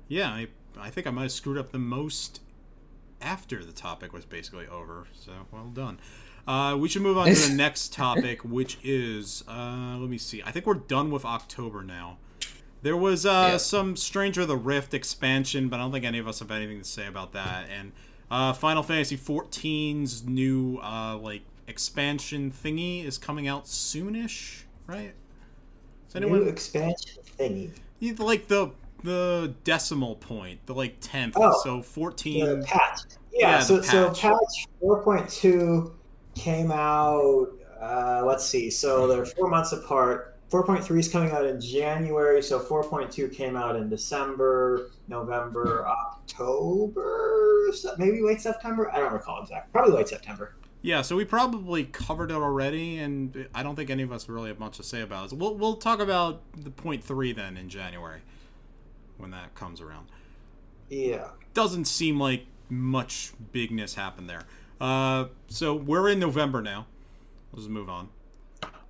[0.09, 0.47] yeah, I,
[0.79, 2.41] I think I might have screwed up the most
[3.21, 5.07] after the topic was basically over.
[5.13, 5.99] So well done.
[6.47, 10.43] Uh, we should move on to the next topic, which is uh, let me see.
[10.45, 12.19] I think we're done with October now.
[12.83, 13.57] There was uh, Yeah.
[13.59, 16.79] some Stranger of the Rift expansion, but I don't think any of us have anything
[16.79, 17.67] to say about that.
[17.71, 17.93] And
[18.31, 25.15] uh, Final Fantasy XIV's new uh, like expansion thingy is coming out soonish, right?
[26.09, 27.71] Is New expansion thingy.
[27.99, 28.71] you- like the
[29.05, 31.35] the decimal point, the like tenth?
[31.37, 32.63] Oh, so fourteen.
[32.63, 33.01] Patch.
[33.33, 34.21] Yeah, Yeah, so the so patch.
[34.21, 35.91] patch 4.2
[36.35, 37.49] came out.
[37.81, 38.71] Uh, let's see.
[38.71, 40.37] So they're four months apart.
[40.51, 42.43] 4.3 is coming out in January.
[42.43, 48.91] So 4.2 came out in December, November, October, maybe late September.
[48.93, 49.71] I don't recall exactly.
[49.73, 50.55] Probably late September.
[50.85, 54.49] Yeah, so we probably covered it already, and I don't think any of us really
[54.49, 55.31] have much to say about it.
[55.31, 58.21] So we'll we'll talk about the point three then in January
[59.17, 60.09] when that comes around.
[60.91, 61.29] Yeah.
[61.55, 64.43] Doesn't seem like much bigness happened there.
[64.81, 66.87] Uh, so we're in November now.
[67.53, 68.09] Let's move on.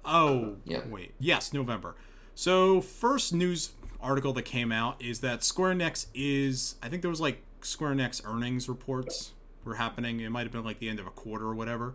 [0.04, 0.86] Oh, Yep.
[0.86, 1.14] wait.
[1.18, 1.94] Yes, November.
[2.34, 6.76] So first news article that came out is that Square Enix is.
[6.82, 9.32] I think there was like Square Enix earnings reports
[9.64, 10.20] were happening.
[10.20, 11.94] It might have been like the end of a quarter or whatever.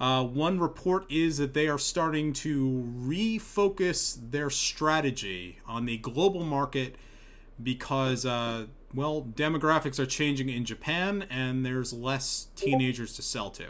[0.00, 6.42] Uh, one report is that they are starting to refocus their strategy on the global
[6.42, 6.96] market
[7.62, 13.66] because, uh, well, demographics are changing in Japan and there's less teenagers to sell to.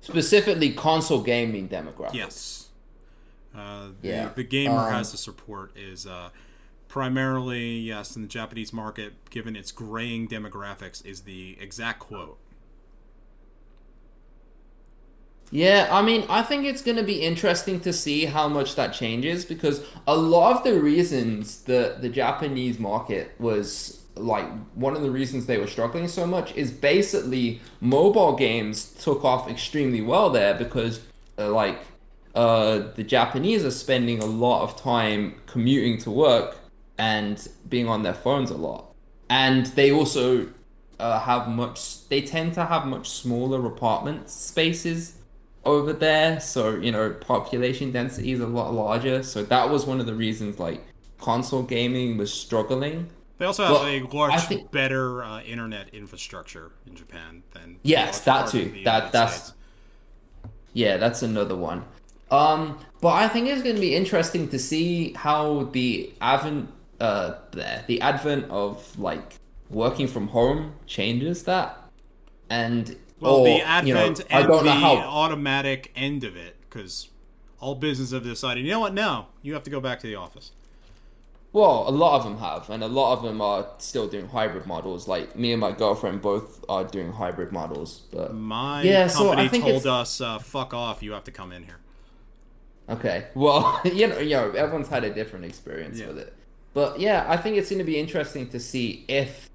[0.00, 2.14] Specifically, console gaming demographics.
[2.14, 2.68] Yes.
[3.54, 4.28] Uh, the, Yeah.
[4.34, 6.30] the gamer Um, has this report is uh,
[6.90, 12.36] primarily, yes, in the Japanese market, given its graying demographics, is the exact quote.
[15.52, 18.92] Yeah, I mean, I think it's going to be interesting to see how much that
[18.92, 25.02] changes because a lot of the reasons that the Japanese market was like one of
[25.02, 30.28] the reasons they were struggling so much is basically mobile games took off extremely well
[30.28, 31.00] there because
[31.38, 31.80] uh, like
[32.34, 36.59] uh, the Japanese are spending a lot of time commuting to work
[37.00, 38.92] and being on their phones a lot.
[39.30, 40.48] And they also
[40.98, 45.14] uh, have much, they tend to have much smaller apartment spaces
[45.64, 46.40] over there.
[46.40, 49.22] So, you know, population density is a lot larger.
[49.22, 50.82] So that was one of the reasons like
[51.18, 53.08] console gaming was struggling.
[53.38, 57.78] They also have Well, a large, I think- better uh, internet infrastructure in Japan than
[57.82, 58.66] Yes, that too.
[58.84, 59.56] That- that's- States.
[60.74, 61.84] Yeah, that's another one.
[62.30, 66.68] Um, but I think it's going to be interesting to see how the advent,
[67.00, 69.34] uh, the, the advent of like
[69.70, 71.78] working from home changes that.
[72.48, 73.58] And Well, or, the you
[73.94, 74.94] know, advent I and don't the know how.
[74.96, 77.08] automatic end of it, because
[77.60, 78.94] all businesses have decided, you know what?
[78.94, 80.52] No, you have to go back to the office.
[81.52, 84.66] Well, a lot of them have, and a lot of them are still doing hybrid
[84.66, 85.08] models.
[85.08, 88.02] Like me and my girlfriend both are doing hybrid models.
[88.12, 91.02] But My Yeah, so I company think told it's- us, uh, "Fuck off!
[91.02, 91.78] You have to come in here."
[92.88, 96.08] okay, well, you know, you know, everyone's had a different experience Yeah.
[96.08, 96.34] with it.
[96.72, 99.48] But yeah, I think it's going to be interesting to see if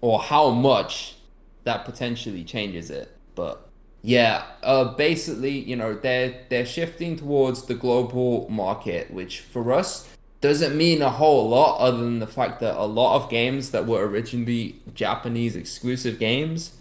[0.00, 1.16] or how much
[1.64, 3.16] that potentially changes it.
[3.34, 3.68] But
[4.02, 10.08] yeah, uh, basically, you know, they're they're shifting towards the global market, which for us
[10.40, 13.86] doesn't mean a whole lot other than the fact that a lot of games that
[13.86, 16.72] were originally Japanese exclusive games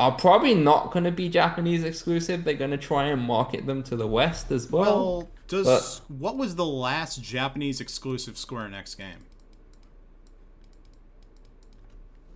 [0.00, 2.42] are probably not going to be Japanese exclusive.
[2.42, 5.18] They're going to try and market them to the West as well.
[5.18, 9.26] Well, does what was the last Japanese exclusive Square Enix game?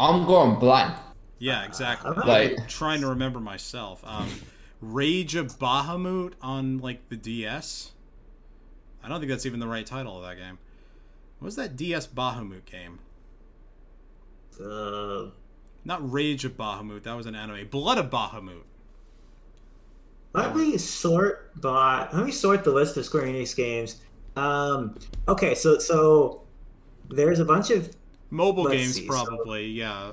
[0.01, 0.95] I'm going blank.
[1.39, 2.13] Yeah, exactly.
[2.17, 4.03] I'm trying to remember myself.
[4.05, 4.29] Um,
[4.81, 7.93] Rage of Bahamut on like the DS.
[9.03, 10.59] I don't think that's even the right title of that game.
[11.39, 12.99] What was that DS Bahamut game?
[14.61, 15.31] Uh,
[15.85, 17.05] Not Rage of Bahamut.
[17.05, 17.69] That was an anime.
[17.69, 18.65] Blood of Bahamut.
[20.35, 24.01] Let me sort by let me sort the list of Square Enix games.
[24.37, 26.43] Um, okay, so so
[27.09, 27.91] there's a bunch of
[28.31, 29.67] Mobile games, see, so- probably.
[29.69, 30.13] Yeah.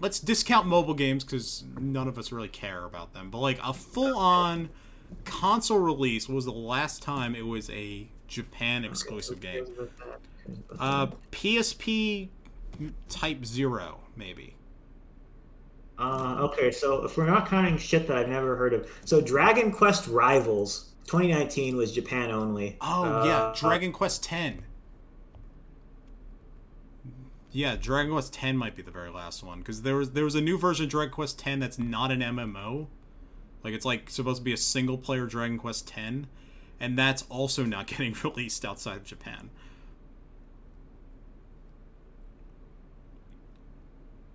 [0.00, 3.30] Let's discount mobile games because none of us really care about them.
[3.30, 4.70] But like a full-on
[5.24, 9.66] console release was the last time it was a Japan exclusive game.
[10.80, 12.28] Uh, PSP
[13.08, 14.53] Type Zero, maybe.
[15.98, 19.70] Uh, okay, so if we're not counting shit that I've never heard of, so Dragon
[19.70, 22.76] Quest Rivals 2019 was Japan only.
[22.80, 24.64] Oh Uh, yeah, Dragon Quest Ten.
[27.52, 30.34] Yeah, Dragon Quest Ten might be the very last one because there was there was
[30.34, 32.88] a new version of Dragon Quest Ten that's not an MMO,
[33.62, 36.26] like it's like supposed to be a single player Dragon Quest Ten,
[36.80, 39.50] and that's also not getting released outside of Japan.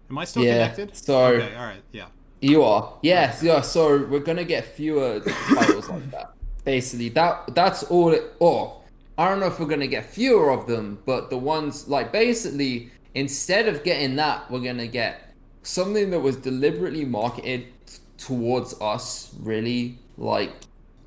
[0.09, 0.95] Am I still Yeah, connected?
[0.97, 2.05] so- okay, all right, yeah.
[2.41, 2.93] You are.
[3.01, 3.61] Yes, yeah.
[3.61, 5.19] So we're gonna get fewer
[5.53, 6.33] titles like that.
[6.63, 8.11] Basically, that that's all.
[8.13, 8.77] It, oh,
[9.17, 12.91] I don't know if we're gonna get fewer of them, but the ones like basically
[13.13, 15.33] instead of getting that, we're gonna get
[15.63, 19.33] something that was deliberately marketed t- towards us.
[19.41, 20.53] Really, like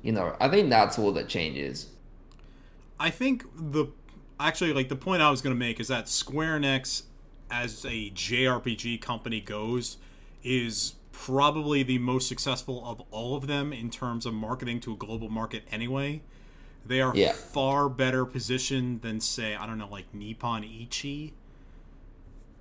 [0.03, 1.87] you know, I think that's all that changes.
[2.99, 3.87] I think the
[4.39, 7.03] actually like the point I was going to make is that Square Enix
[7.53, 9.97] as a JRPG company goes
[10.43, 14.95] is probably the most successful of all of them in terms of marketing to a
[14.95, 16.21] global market anyway.
[16.85, 17.33] They are Yeah.
[17.33, 21.33] far better positioned than say, I don't know, like Nippon Ichi.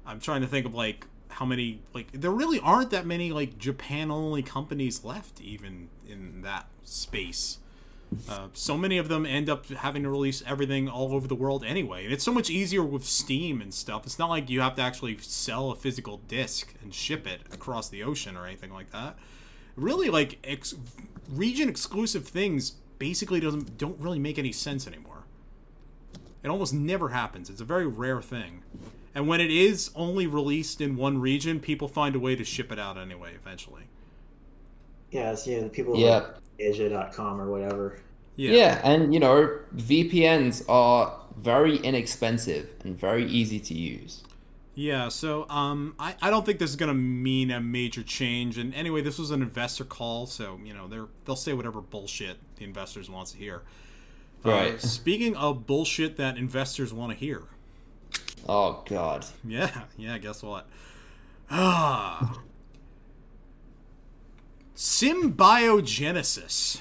[0.04, 3.56] I'm trying to think of like how many like there really aren't that many like
[3.56, 7.58] Japan only companies left even in that space.
[8.28, 11.64] Uh, so many of them end up having to release everything all over the world
[11.64, 14.04] anyway, and it's so much easier with Steam and stuff.
[14.06, 17.88] It's not like you have to actually sell a physical disc and ship it across
[17.88, 19.16] the ocean or anything like that.
[19.76, 20.74] Really, like ex-
[21.30, 25.24] region exclusive things basically doesn't don't really make any sense anymore.
[26.42, 27.48] It almost never happens.
[27.48, 28.62] It's a very rare thing.
[29.14, 32.72] And when it is only released in one region, people find a way to ship
[32.72, 33.84] it out anyway eventually.
[35.10, 36.16] Yeah, it's, you know, people Yeah.
[36.16, 37.98] like Asia.com or whatever.
[38.36, 38.80] Yeah.
[38.82, 44.22] and you know, VPNs are very inexpensive and very easy to use.
[44.74, 48.56] Yeah, so um, I, I don't think this is gonna mean a major change.
[48.56, 52.38] And anyway, this was an investor call, so you know they're they'll say whatever bullshit
[52.56, 53.62] the investors wants to hear.
[54.44, 54.80] Uh, Right.
[54.98, 57.42] speaking of bullshit that investors want to hear,
[58.48, 59.26] Oh god.
[59.44, 60.16] yeah, yeah.
[60.18, 60.66] Guess what?
[61.50, 62.38] Ah,
[64.76, 66.80] symbiogenesis.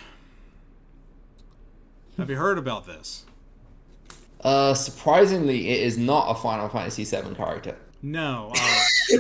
[2.18, 3.26] Have you heard about this?
[4.42, 7.76] Uh surprisingly it is not a Final Fantasy VII character.
[8.02, 8.54] No.
[8.56, 8.84] Uh,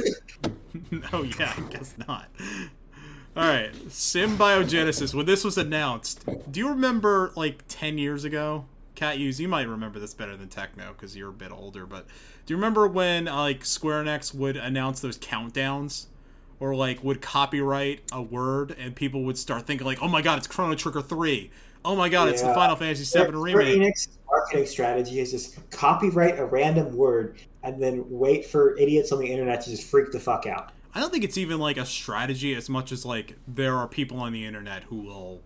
[0.92, 2.30] no, yeah, I guess not.
[3.36, 5.14] All right, Symbiogenesis.
[5.14, 8.66] When this was announced, do you remember like 10 years ago?
[8.96, 12.08] Catuse, you might remember this better than Techno because you're a bit older, but
[12.46, 16.08] do you remember when uh, like Square Enix would announce those countdowns?
[16.62, 20.38] Or like would copyright a word and people would start thinking like, oh my god,
[20.38, 21.51] it's Chrono Trigger 3.
[21.84, 23.82] Oh my god, it's the Final Fantasy VII Square remake.
[23.82, 29.20] Enix marketing strategy is just copyright a random word and then wait for idiots on
[29.20, 30.72] the internet to just freak the fuck out.
[30.93, 34.20] I don't think it's even like a strategy as much as like there are people
[34.20, 35.41] on the internet who will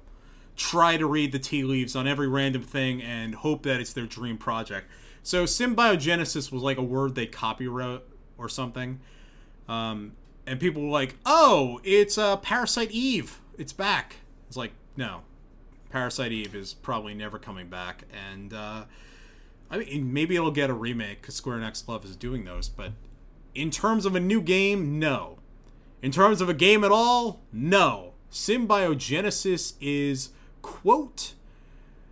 [0.56, 4.06] try to read the tea leaves on every random thing and hope that it's their
[4.06, 4.88] dream project.
[5.24, 8.02] So symbiogenesis was like a word they copywrote
[8.38, 9.00] or something.
[9.68, 10.14] Um,
[10.46, 13.40] and people were like, "Oh, it's uh, Parasite Eve.
[13.58, 14.18] It's back."
[14.48, 15.22] It's like, no,
[15.90, 18.04] Parasite Eve is probably never coming back.
[18.14, 18.86] And uh,
[19.70, 22.70] I mean, maybe it'll get a remake because Square Enix Love is doing those.
[22.70, 22.92] But
[23.54, 25.40] in terms of a new game, no.
[26.02, 28.14] In terms of a game at all, no.
[28.32, 30.30] Symbiogenesis is,
[30.62, 31.34] quote,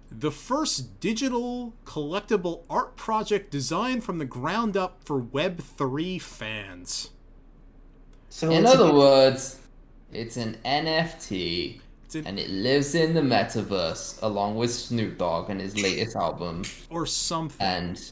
[0.10, 7.10] the first digital collectible art project designed from the ground up for Web3 fans.
[8.36, 9.60] So In other words,
[10.12, 11.80] it's an NFT
[12.26, 17.06] and it lives in the metaverse along with Snoop Dogg and his latest album or
[17.06, 17.64] something.
[17.66, 18.12] and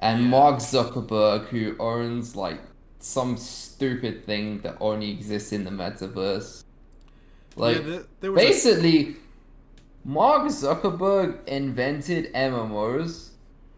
[0.00, 2.60] and Mark Zuckerberg who owns like
[2.98, 6.62] some stupid thing that only exists in the metaverse.
[7.56, 9.16] Like yeah, there, there was a- basically
[10.04, 13.30] Mark Zuckerberg invented MMOs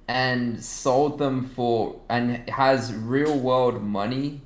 [0.09, 4.43] and sold them for and has real world money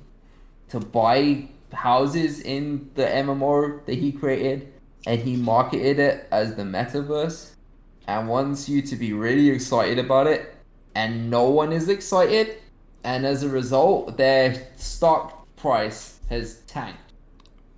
[0.75, 4.73] to buy houses in the MMO that he created
[5.07, 7.51] and he marketed it as the metaverse
[8.07, 10.53] and wants you to be really excited about it
[10.93, 12.57] and no one is excited
[13.05, 16.99] and as a result their stock price has tanked.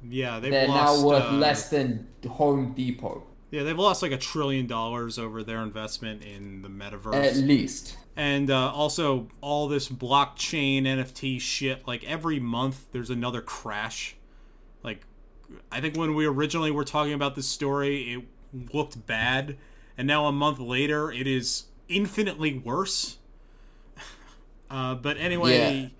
[0.10, 3.24] yeah, they've They're lost, now worth uh, less than Home Depot.
[3.52, 7.14] Yeah, they've lost like a trillion dollars over their investment in the metaverse.
[7.14, 7.98] At least.
[8.18, 11.88] And uh, also all this blockchain NFT shit.
[11.88, 14.16] Like every month, there's another crash.
[14.84, 15.04] Like,
[15.72, 19.56] I think when we originally were talking about this story, it looked bad,
[19.96, 23.18] and now a month later, it is infinitely worse.
[24.70, 25.94] Uh, but anyway,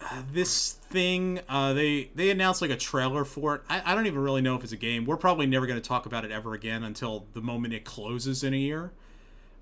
[0.00, 3.62] uh, this thing uh, they they announced like a trailer for it.
[3.68, 5.04] I, I don't even really know if it's a game.
[5.04, 8.44] We're probably never going to talk about it ever again until the moment it closes
[8.44, 8.92] in a year.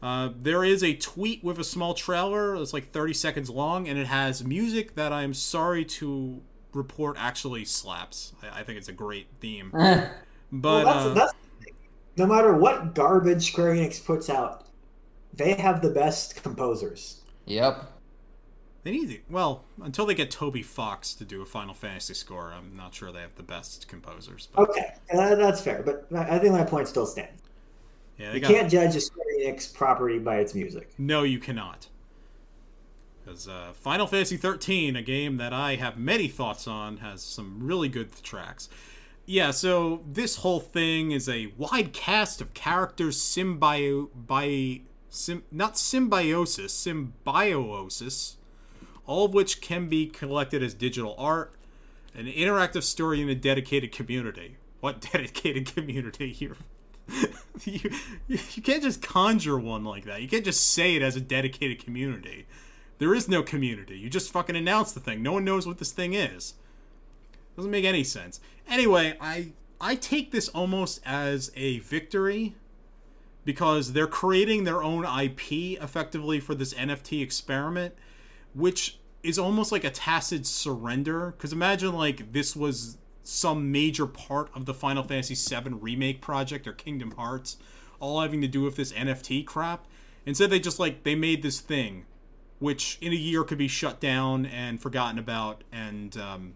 [0.05, 2.57] Uh, there is a tweet with a small trailer.
[2.57, 6.43] It's like 30 seconds long, and it has music that I'm sorry to
[6.75, 8.35] report actually slaps.
[8.43, 9.71] I, I think it's a great theme.
[9.73, 10.11] well,
[10.53, 11.33] But that's, uh, that's
[12.19, 14.67] no matter what garbage Square Enix puts out,
[15.33, 17.23] they have the best composers.
[17.47, 17.91] Yep.
[18.83, 22.53] they need to, well until they get Toby Fox to do a Final Fantasy score.
[22.53, 24.49] I'm not sure they have the best composers.
[24.55, 27.41] But Okay, uh, that's fair, but I I think my point still stands.
[28.19, 30.91] Yeah, You can't judge a Square Enix property by its music.
[30.99, 31.89] No, you cannot.
[33.25, 37.59] Because uh, Final Fantasy XIII, a game that I have many thoughts on, has some
[37.61, 38.69] really good tracks.
[39.27, 45.79] Yeah, so this whole thing is a wide cast of characters symbio by sim, not
[45.79, 48.37] symbiosis, symbiosis,
[49.07, 51.55] all of which can be collected as digital art,
[52.15, 54.59] an interactive story in a dedicated community.
[54.81, 56.57] What dedicated community here?
[57.65, 57.91] you,
[58.29, 60.23] you can't just conjure one like that.
[60.23, 62.47] You can't just say it as a dedicated community.
[62.99, 63.99] There is no community.
[63.99, 65.23] You just fucking announce the thing.
[65.23, 66.55] No one knows what this thing is.
[67.57, 68.41] Doesn't make any sense.
[68.69, 72.55] Anyway, I I take this almost as a victory
[73.45, 77.95] because they're creating their own IP effectively for this NFT experiment,
[78.55, 81.35] which is almost like a tacit surrender.
[81.37, 86.67] Because imagine like this was some major part of the Final Fantasy VII remake project
[86.67, 87.57] or Kingdom Hearts,
[87.99, 89.87] all having to do with this NFT crap.
[90.27, 92.05] Instead, they just like they made this thing,
[92.59, 96.55] which in a year could be shut down and forgotten about, and um,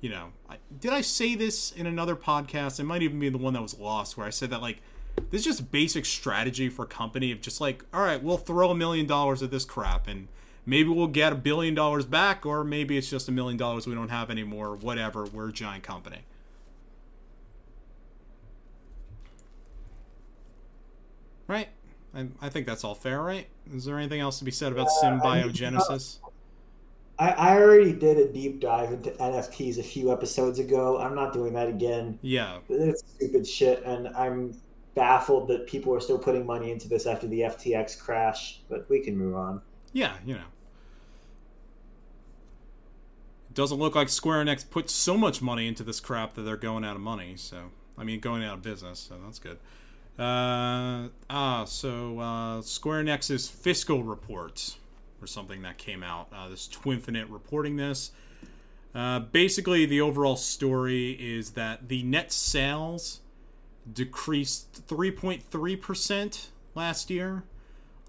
[0.00, 2.80] you know, I, did I say this in another podcast?
[2.80, 4.82] It might even be the one that was lost, where I said that like
[5.30, 8.70] this is just basic strategy for a company of just like, all right, we'll throw
[8.70, 10.28] a million dollars at this crap, and
[10.70, 13.94] maybe we'll get a billion dollars back, or maybe it's just a million dollars we
[13.94, 14.76] don't have anymore.
[14.76, 16.20] Whatever, we're a giant company.
[21.48, 21.68] Right?
[22.14, 23.48] I, I think that's all fair, right?
[23.74, 26.18] Is there anything else to be said about uh, symbiogenesis?
[27.18, 30.98] I, I already did a deep dive into NFTs a few episodes ago.
[30.98, 32.20] I'm not doing that again.
[32.22, 32.58] Yeah.
[32.68, 34.54] It's stupid shit, and I'm
[34.94, 38.60] baffled that people are still putting money into this after the FTX crash.
[38.68, 39.60] But we can move on.
[39.92, 40.44] Yeah, you know.
[43.49, 46.56] It doesn't look like Square Enix put so much money into this crap that they're
[46.56, 47.34] going out of money.
[47.36, 47.64] So,
[47.98, 48.98] I mean, going out of business.
[49.00, 49.58] So that's good.
[50.18, 54.78] Uh, ah, so uh, Square Enix's fiscal report
[55.20, 56.28] or something that came out.
[56.32, 58.12] Uh, this Twinfinite reporting this.
[58.94, 63.20] Uh, basically, the overall story is that the net sales
[63.92, 67.44] decreased 3.3% last year.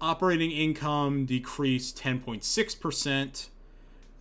[0.00, 3.48] Operating income decreased 10.6%.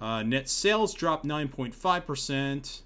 [0.02, 2.82] Uh, net sales dropped 9.5%,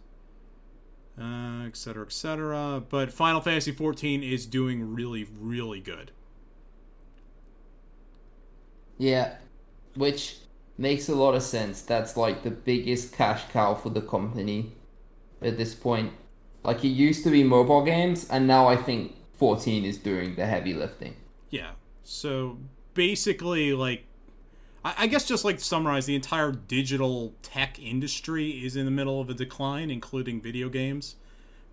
[1.17, 2.83] uh, et cetera, et cetera.
[2.87, 6.11] But Final Fantasy XIV is doing really, really good.
[8.97, 9.35] Yeah,
[9.95, 10.37] which
[10.77, 11.81] makes a lot of sense.
[11.81, 14.73] That's like the biggest cash cow for the company
[15.41, 16.11] at this point.
[16.63, 20.45] Like it used to be mobile games, and now I think 14 is doing the
[20.45, 21.15] heavy lifting.
[21.49, 21.71] Yeah.
[22.03, 22.57] So
[22.93, 24.05] basically, like,
[24.85, 28.91] I, I guess just like to summarize, the entire digital tech industry is in the
[28.91, 31.15] middle of a decline, including video games,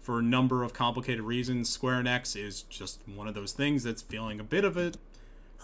[0.01, 1.69] for a number of complicated reasons.
[1.69, 4.93] Square Enix is just one of those things that's feeling a bit of a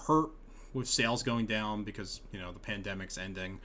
[0.06, 0.30] hurt
[0.74, 3.58] with sales going down because you know the pandemic's ending.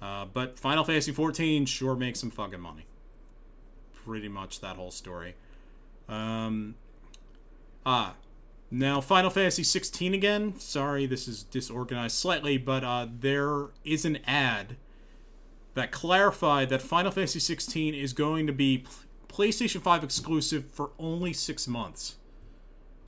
[0.00, 2.86] Uh, but Final Fantasy 14 sure makes some fucking money.
[4.04, 5.34] Pretty much that whole story.
[6.08, 6.76] Um,
[7.84, 8.14] ah,
[8.70, 10.58] now Final Fantasy 16 again.
[10.58, 14.76] Sorry, this is disorganized slightly, but uh, there is an ad
[15.74, 18.84] that clarified that Final Fantasy 16 is going to be
[19.28, 22.16] PlayStation 5 exclusive for only six months.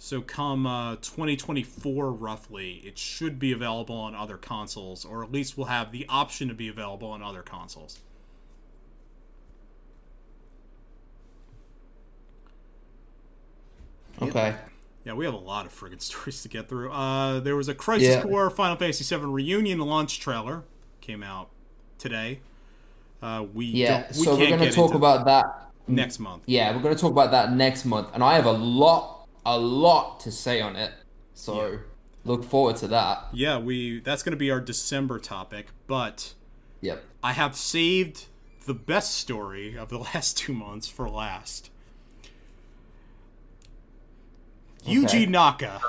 [0.01, 5.59] So, come uh, 2024, roughly, it should be available on other consoles, or at least
[5.59, 7.99] will have the option to be available on other consoles.
[14.23, 14.55] Okay.
[15.05, 16.91] Yeah, we have a lot of friggin' stories to get through.
[16.93, 18.23] Uh, there was a Crisis Yeah.
[18.23, 20.65] Core Final Fantasy VII Reunion launch trailer
[21.01, 21.51] came out
[21.99, 22.41] today.
[23.23, 25.71] Uh, we Yeah, don't, we so we're going to talk about that.
[25.89, 26.45] next month.
[26.47, 29.59] Yeah, we're going to talk about that next month, and I have a lot, a
[29.59, 30.93] lot to say on it.
[31.35, 31.77] So Yeah.
[32.25, 33.29] look forward to that.
[33.33, 36.35] Yeah, we that's going to be our December topic, but
[36.81, 37.03] Yep.
[37.23, 38.27] I have saved
[38.67, 41.71] the best story of the last two months for last.
[44.85, 45.81] Yuji Naka,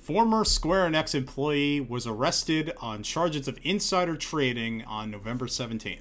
[0.00, 6.00] former Square Enix employee, was arrested on charges of insider trading on November 17th.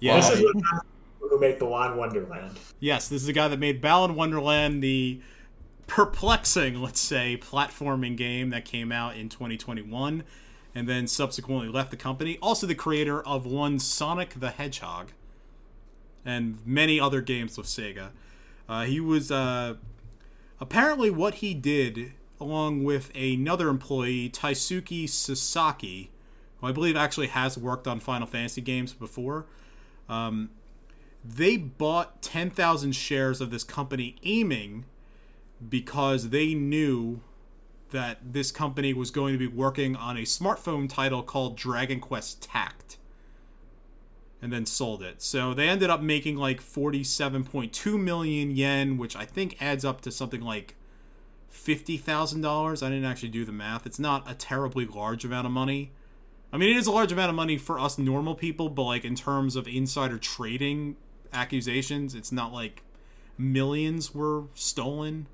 [0.00, 0.82] yeah, This is what happens
[1.18, 2.58] when we make the Lawn Wonderland.
[2.80, 5.20] Yes, this is the guy that made Balan Wonderland, the
[5.86, 10.24] perplexing, let's say, platforming game that came out in 2021
[10.74, 12.38] and then subsequently left the company.
[12.40, 15.12] Also, the creator of one Sonic the Hedgehog
[16.24, 18.10] and many other games with Sega.
[18.68, 19.74] Uh, he was uh,
[20.60, 26.10] apparently what he did, along with another employee, Taisuke Sasaki,
[26.60, 29.46] who I believe actually has worked on Final Fantasy games before.
[30.08, 30.50] Um,
[31.24, 34.84] they bought 10,000 shares of this company aiming
[35.68, 37.20] because they knew
[37.90, 42.42] that this company was going to be working on a smartphone title called Dragon Quest
[42.42, 42.96] Tact
[44.42, 45.22] and then sold it.
[45.22, 50.10] So they ended up making like 47.2 million yen, which I think adds up to
[50.10, 50.74] something like
[51.52, 52.82] $50,000.
[52.82, 53.86] I didn't actually do the math.
[53.86, 55.92] It's not a terribly large amount of money.
[56.52, 59.04] I mean, it is a large amount of money for us normal people, but like
[59.04, 60.96] in terms of insider trading
[61.32, 62.82] accusations, it's not like
[63.38, 65.28] millions were stolen.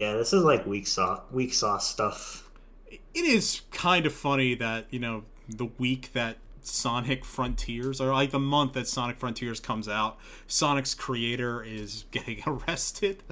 [0.00, 2.50] Yeah, this is like weak sauce, weak sauce stuff.
[2.90, 8.30] It is kind of funny that, you know, the week that Sonic Frontiers, or like
[8.30, 13.22] the month that Sonic Frontiers comes out, Sonic's creator is getting arrested.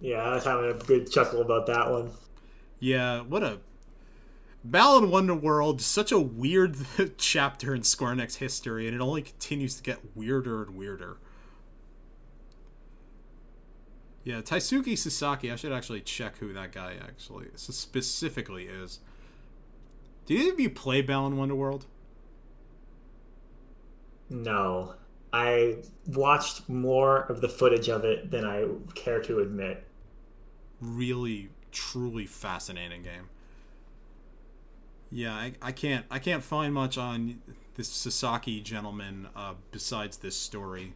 [0.00, 2.12] Yeah, I was having a good chuckle about that one.
[2.78, 3.58] Yeah, what a
[4.64, 6.76] Balan Wonderworld, such a weird
[7.18, 11.18] chapter in Square Enix history, and it only continues to get weirder and weirder.
[14.22, 19.00] Yeah, Taisuke Sasaki, I should actually check who that guy actually specifically is.
[20.26, 21.86] Did either of you play Balan Wonderworld?
[24.28, 24.94] No.
[25.32, 29.84] I watched more of the footage of it than I care to admit.
[30.80, 33.28] Really, truly fascinating game.
[35.10, 37.42] Yeah, I, I can't I can't find much on
[37.74, 40.94] this Sasaki gentleman uh, besides this story.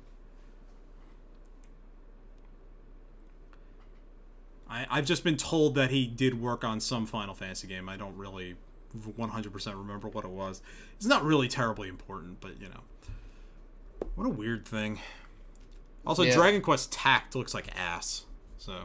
[4.68, 7.88] I, I've just been told that he did work on some Final Fantasy game.
[7.88, 8.56] I don't really
[8.96, 10.62] 100% remember what it was.
[10.96, 12.80] It's not really terribly important, but you know.
[14.14, 15.00] What a weird thing.
[16.06, 16.34] Also, Yeah.
[16.34, 18.24] Dragon Quest Tact looks like ass.
[18.58, 18.84] So,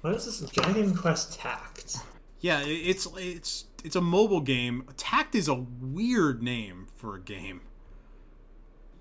[0.00, 1.96] What is this Dragon Quest Tact?
[2.40, 4.84] yeah, it's it's it's a mobile game.
[4.96, 7.62] Tact is a weird name for a game.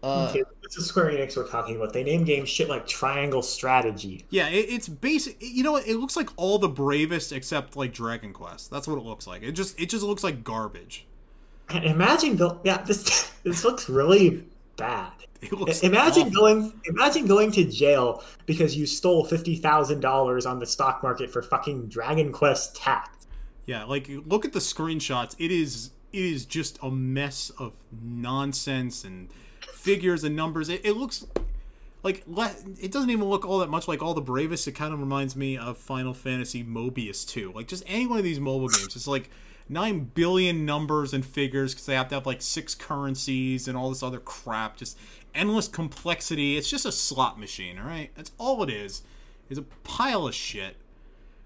[0.03, 1.93] Uh, Okay, this is Square Enix we're talking about.
[1.93, 4.25] They name games shit like Triangle Strategy.
[4.30, 5.38] Yeah, it, it's basic.
[5.39, 5.88] You know, what?
[5.88, 8.69] it looks like all the bravest except like Dragon Quest.
[8.69, 9.43] That's what it looks like.
[9.43, 11.05] It just it just looks like garbage.
[11.69, 14.45] And imagine go yeah, this this looks really
[14.77, 15.13] bad.
[15.43, 16.39] It looks Imagine awful.
[16.39, 21.30] going imagine going to jail because you stole fifty thousand dollars on the stock market
[21.30, 23.27] for fucking Dragon Quest Tact.
[23.65, 25.35] Yeah, like look at the screenshots.
[25.38, 29.27] It is it is just a mess of nonsense and
[29.84, 30.69] figures and numbers.
[30.69, 31.26] It, it looks
[32.03, 32.23] like
[32.81, 34.68] it doesn't even look all that much like all the bravest.
[34.68, 37.51] It kind of reminds me of Final Fantasy Mobius 2.
[37.53, 38.95] Like just any one of these mobile games.
[38.95, 39.30] It's like
[39.68, 43.89] 9 billion numbers and figures because they have to have like six currencies and all
[43.89, 44.77] this other crap.
[44.77, 44.97] Just
[45.35, 46.57] endless complexity.
[46.57, 48.10] It's just a slot machine, all right?
[48.15, 49.01] That's all it is.
[49.49, 50.77] Is a pile of shit.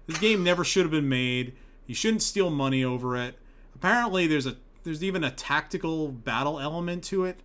[0.06, 1.54] This game never should have been made.
[1.86, 3.36] You shouldn't steal money over it.
[3.74, 7.40] Apparently, there's a there's even a tactical battle element to it.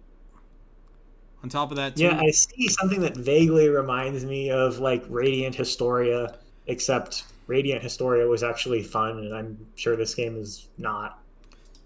[1.44, 2.04] On top of that, too.
[2.04, 6.38] Yeah, I see something that vaguely reminds me of like Radiant Historia,
[6.68, 11.20] except Radiant Historia was actually fun, and I'm sure this game is not.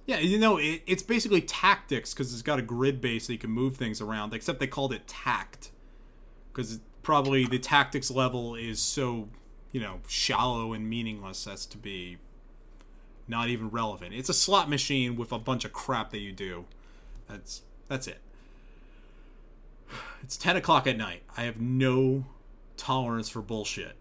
[0.05, 3.39] Yeah, you know, it, it's basically tactics because it's got a grid base that you
[3.39, 4.33] can move things around.
[4.33, 5.71] Except they called it tact
[6.53, 9.29] because probably the tactics level is so
[9.71, 12.17] you know shallow and meaningless as to be
[13.27, 14.13] not even relevant.
[14.13, 16.65] It's a slot machine with a bunch of crap that you do.
[17.27, 18.19] That's that's it.
[20.23, 21.23] It's ten o'clock at night.
[21.37, 22.25] I have no
[22.75, 23.95] tolerance for bullshit.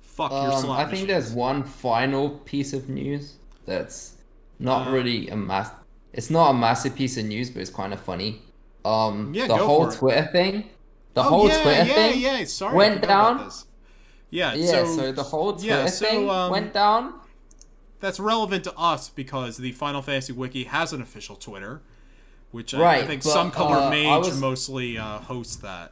[0.00, 1.08] Fuck your um, slot I think machines.
[1.08, 3.36] there's one final piece of news
[3.66, 4.14] that's
[4.58, 5.70] not Uh, really a mass.
[6.12, 8.42] It's not a massive piece of news, but it's kind of funny.
[8.84, 9.90] Um, Yeah, the whole.
[9.90, 10.64] Twitter thing,
[11.14, 12.44] the Oh, whole yeah, Twitter yeah, thing yeah.
[12.44, 13.50] Sorry, went down.
[14.30, 17.14] Yeah, Yeah, so, so, the whole Twitter yeah, so, thing um, went down.
[18.00, 21.82] that's relevant to us because the Final Fantasy Wiki has an official Twitter,
[22.54, 25.90] which I, I think but, some color uh, mage was- must uh, hosts that.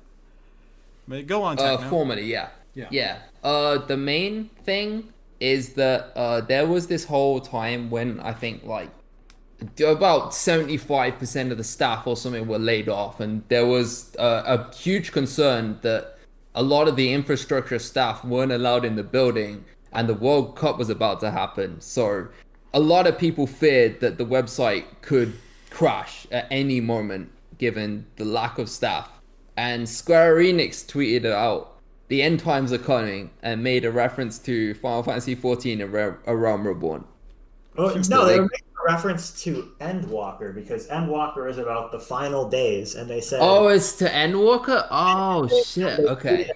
[1.09, 1.91] But go on, Uh, Techno.
[1.91, 2.51] formally, yeah.
[2.75, 2.87] Yeah.
[2.91, 3.19] Yeah.
[3.43, 8.63] Uh, the main thing is that uh, there was this whole time when I think
[8.65, 8.91] like
[9.85, 14.15] about seventy five percent of the staff or something were laid off, and there was
[14.17, 16.17] uh, a huge concern that
[16.55, 20.79] a lot of the infrastructure staff weren't allowed in the building, and the World Cup
[20.79, 21.81] was about to happen.
[21.81, 22.29] So
[22.73, 25.33] a lot of people feared that the website could
[25.73, 29.21] crash at any moment given the lack of staff.
[29.57, 31.77] And Square Enix tweeted out,
[32.09, 36.17] "The end times are coming," and made a reference to Final Fantasy XIV: A Re-
[36.27, 37.05] A Realm Reborn.
[37.93, 42.49] Seems no, they were making a reference to Endwalker because Endwalker is about the final
[42.49, 44.87] days, and they said Oh, it's to Endwalker.
[44.91, 46.01] Oh shit.
[46.01, 46.51] Okay.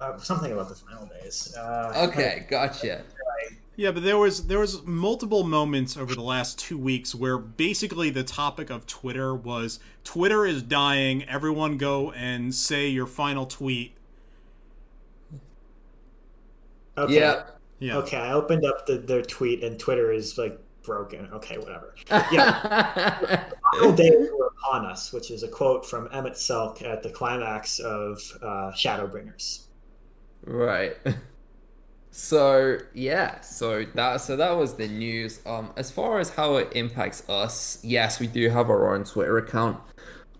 [0.00, 1.54] uh, something about the final days.
[1.56, 2.46] Uh, Okay.
[2.48, 3.02] Gotcha.
[3.76, 8.08] Yeah, but there was there was multiple moments over the last two weeks where basically
[8.10, 11.24] the topic of Twitter was Twitter is dying.
[11.24, 13.96] Everyone go and say your final tweet.
[16.96, 17.14] Okay.
[17.14, 17.44] Yeah.
[17.80, 17.96] Yeah.
[17.98, 21.28] Okay, I opened up the, their tweet and Twitter is like broken.
[21.32, 21.94] Okay, whatever.
[22.32, 23.50] Yeah.
[23.72, 28.20] Final days were upon us, which is a quote from Emet-Selch at the climax of
[28.40, 29.64] uh, Shadowbringers.
[30.44, 30.96] Right.
[32.16, 35.40] So yeah, so that so that was the news.
[35.44, 39.36] Um, as far as how it impacts us, yes, we do have our own Twitter
[39.38, 39.80] account.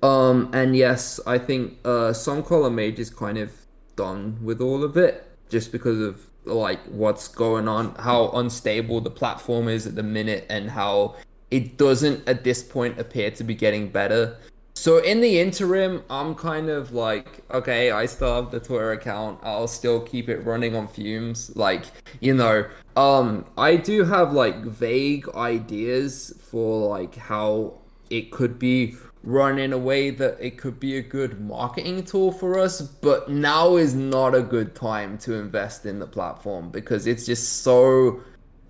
[0.01, 3.51] Um, and yes, I think uh, some column is kind of
[3.97, 9.11] done with all of it, just because of like what's going on, how unstable the
[9.11, 11.17] platform is at the minute, and how
[11.51, 14.37] it doesn't at this point appear to be getting better.
[14.77, 19.39] So in the interim, I'm kind of like, okay, I still have the Twitter account.
[19.43, 21.55] I'll still keep it running on fumes.
[21.55, 21.85] Like,
[22.21, 27.75] you know, um, I do have like vague ideas for like how
[28.11, 32.31] it could be run in a way that it could be a good marketing tool
[32.31, 37.07] for us, but now is not a good time to invest in the platform because
[37.07, 38.21] it's just so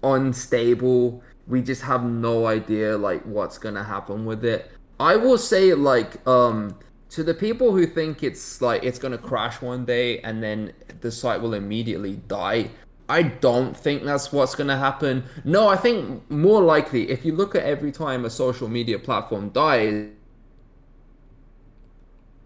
[0.03, 1.23] unstable.
[1.47, 4.71] We just have no idea like what's gonna happen with it.
[5.01, 6.77] I will say like um
[7.11, 11.11] to the people who think it's like it's gonna crash one day and then the
[11.11, 12.71] site will immediately die.
[13.09, 15.25] I don't think that's what's gonna happen.
[15.45, 19.51] No, I think more likely if you look at every time a social media platform
[19.51, 20.09] dies,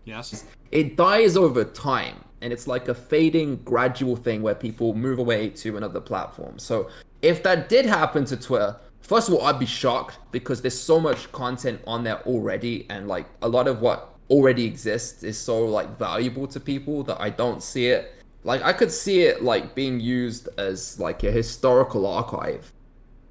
[0.04, 0.44] Yes.
[0.72, 5.50] it dies over time and it's like a fading gradual thing where people move away
[5.50, 6.88] to another platform so
[7.20, 11.00] if that did happen to twitter first of all i'd be shocked because there's so
[11.00, 15.64] much content on there already and like a lot of what already exists is so
[15.64, 18.14] like valuable to people that i don't see it
[18.44, 22.72] like i could see it like being used as like a historical archive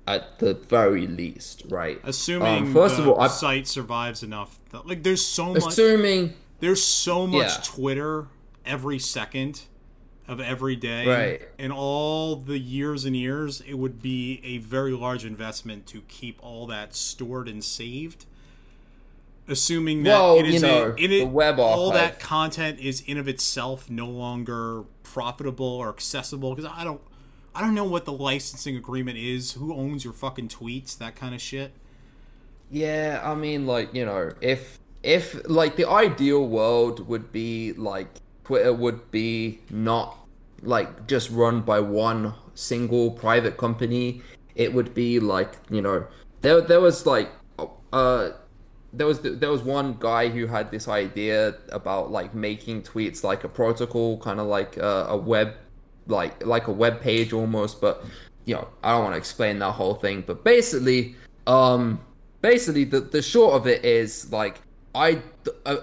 [0.08, 4.58] at the very least right Assuming Um, first the of all, I- site survives enough.
[4.86, 5.66] Like, there's so much.
[5.68, 7.62] assuming There's so much Yeah.
[7.64, 8.28] Twitter
[8.66, 9.64] every second
[10.28, 11.08] of every day.
[11.08, 11.42] Right.
[11.58, 16.44] In all the years and years, it would be a very large investment to keep
[16.44, 18.26] all that stored and saved.
[19.48, 23.00] Assuming that Well, it is you know, a, it the web all that content is
[23.02, 27.00] in of itself no longer profitable or accessible because I don't
[27.56, 31.34] I don't know what the licensing agreement is, who owns your fucking tweets, that kind
[31.34, 31.72] of shit.
[32.70, 38.10] Yeah, I mean, like you know, if if like the ideal world would be like
[38.48, 40.18] Twitter would be not
[40.62, 44.22] like just run by one single private company.
[44.56, 46.08] It would be like you know,
[46.40, 47.30] there there was like
[47.92, 48.30] uh
[48.94, 53.44] there was there was one guy who had this idea about like making tweets like
[53.44, 55.54] a protocol, kind of like uh, a web
[56.08, 58.06] like like a web page almost, but
[58.46, 61.18] you know, I don't want to explain that whole thing, but basically,
[61.48, 62.00] um,
[62.42, 64.62] basically the the short of it is like
[64.96, 65.22] I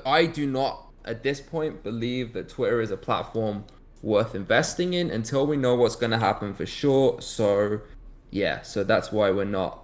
[0.06, 3.64] I do not at this point believe that Twitter is a platform
[4.02, 7.20] worth investing in until we know what's going to happen for sure.
[7.20, 7.80] So
[8.30, 9.80] yeah, so that's why we're not.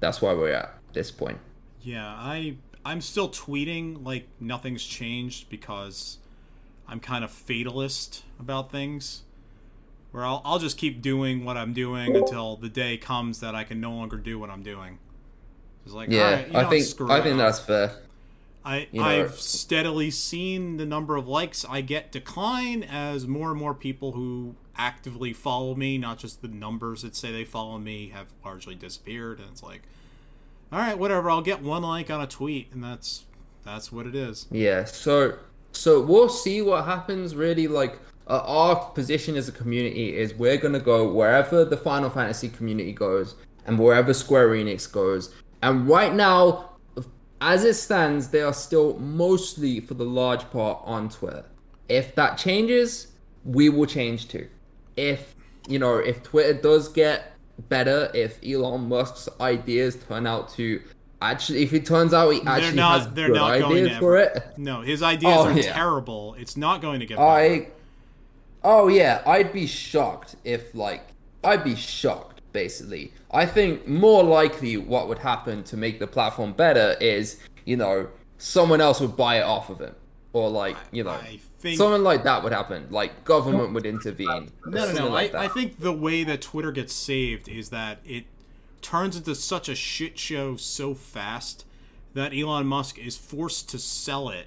[0.00, 1.40] That's why we're at this point.
[1.80, 6.18] Yeah, I I'm still tweeting like nothing's changed because
[6.88, 9.22] I'm kind of fatalist about things.
[10.12, 13.64] Where I'll I'll just keep doing what I'm doing until the day comes that I
[13.64, 14.98] can no longer do what I'm doing.
[15.84, 18.03] It's like, Yeah, right, you I know, think screw I think that's fair.
[18.64, 23.50] I you know- I've steadily seen the number of likes I get decline as more
[23.50, 27.78] and more people who actively follow me, not just the numbers that say they follow
[27.78, 29.38] me, have largely disappeared.
[29.38, 29.82] And it's like,
[30.72, 31.30] all right, whatever.
[31.30, 33.24] I'll get one like on a tweet, and that's
[33.64, 34.46] that's what it is.
[34.50, 35.38] Yeah, so
[35.72, 37.34] so we'll see what happens.
[37.34, 42.10] Really, like uh, our position as a community is we're gonna go wherever the Final
[42.10, 43.34] Fantasy community goes
[43.66, 45.34] and wherever Square Enix goes.
[45.62, 46.70] And right now,
[47.44, 51.44] as it stands, they are still mostly, for the large part, on Twitter.
[51.88, 53.08] If that changes,
[53.44, 54.48] we will change too.
[54.96, 55.34] If
[55.68, 57.32] you know, if Twitter does get
[57.68, 60.80] better, if Elon Musk's ideas turn out to
[61.22, 64.16] actually, if it turns out he actually not- has they're good not ideas to for
[64.16, 65.72] ever- it, No, his ideas Oh, are yeah.
[65.74, 66.34] terrible.
[66.38, 67.28] It's not going to get better.
[67.28, 67.68] I
[68.62, 71.02] Oh yeah, I'd be shocked if like
[71.42, 73.12] I'd be shocked basically.
[73.30, 78.08] I think more likely what would happen to make the platform better is, you know,
[78.38, 79.94] someone else would buy it off of him.
[80.32, 82.86] Or like, you know, I think something like that would happen.
[82.90, 84.50] Like government would intervene.
[84.66, 85.08] No, no, no.
[85.08, 88.24] like I, I think the way that Twitter gets saved is that it
[88.80, 91.66] turns into such a shit show so fast
[92.14, 94.46] that Elon Musk is forced to sell it.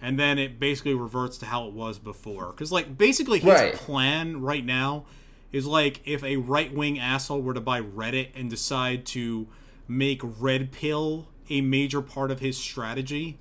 [0.00, 2.50] And then it basically reverts to how it was before.
[2.50, 3.74] Because, like, basically his Right.
[3.74, 5.04] plan right now
[5.52, 9.46] is like if a right wing asshole were to buy Reddit and decide to
[9.86, 13.38] make red pill a major part of his strategy.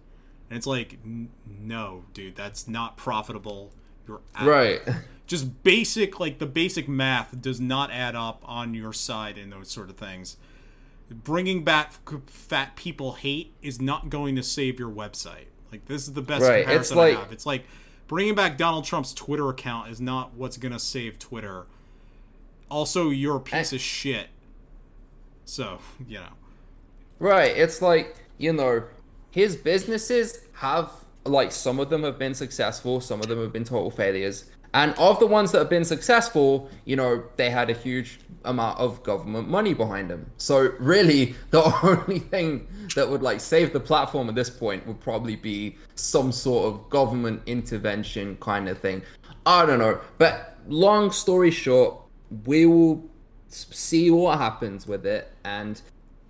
[0.49, 3.71] And it's like, n- no, dude, that's not profitable.
[4.07, 4.47] You're out.
[4.47, 4.81] Right.
[5.27, 9.69] Just basic, like the basic math does not add up on your side in those
[9.69, 10.35] sort of things.
[11.09, 11.93] Bringing back
[12.27, 15.45] fat people hate is not going to save your website.
[15.71, 17.31] Like this is the best Right, it's comparison like- I have.
[17.31, 17.63] It's like
[18.07, 21.65] bringing back Donald Trump's Twitter account is not what's going to save Twitter.
[22.71, 24.27] Also, you're a piece I- of shit.
[25.45, 26.33] So, you know.
[27.19, 27.55] Right.
[27.55, 28.83] It's like, you know,
[29.29, 30.89] his businesses have,
[31.25, 34.45] like, some of them have been successful, some of them have been total failures.
[34.73, 38.79] And of the ones that have been successful, you know, they had a huge amount
[38.79, 40.31] of government money behind them.
[40.37, 45.01] So, really, the only thing that would, like, save the platform at this point would
[45.01, 49.01] probably be some sort of government intervention kind of thing.
[49.45, 49.99] I don't know.
[50.17, 52.00] But, long story short,
[52.45, 53.09] we will
[53.49, 55.31] see what happens with it.
[55.43, 55.81] And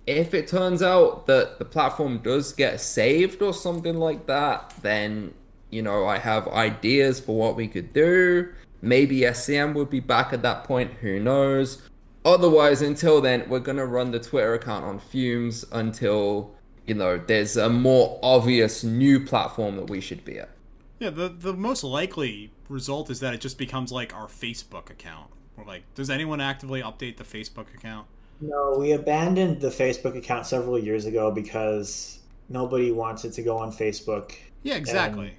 [0.06, 5.34] if it turns out that the platform does get saved or something like that, then
[5.70, 8.52] you know I have ideas for what we could do.
[8.80, 10.94] Maybe SCM would be back at that point.
[10.94, 11.82] Who knows?
[12.24, 16.52] Otherwise, until then, we're gonna run the Twitter account on fumes until
[16.86, 20.50] you know there's a more obvious new platform that we should be at.
[20.98, 25.30] Yeah, the the most likely result is that it just becomes like our Facebook account.
[25.56, 28.06] Or like, does anyone actively update the Facebook account?
[28.40, 32.18] No, we abandoned the Facebook account several years ago because
[32.48, 34.34] nobody wanted to go on Facebook.
[34.62, 35.34] Yeah, exactly.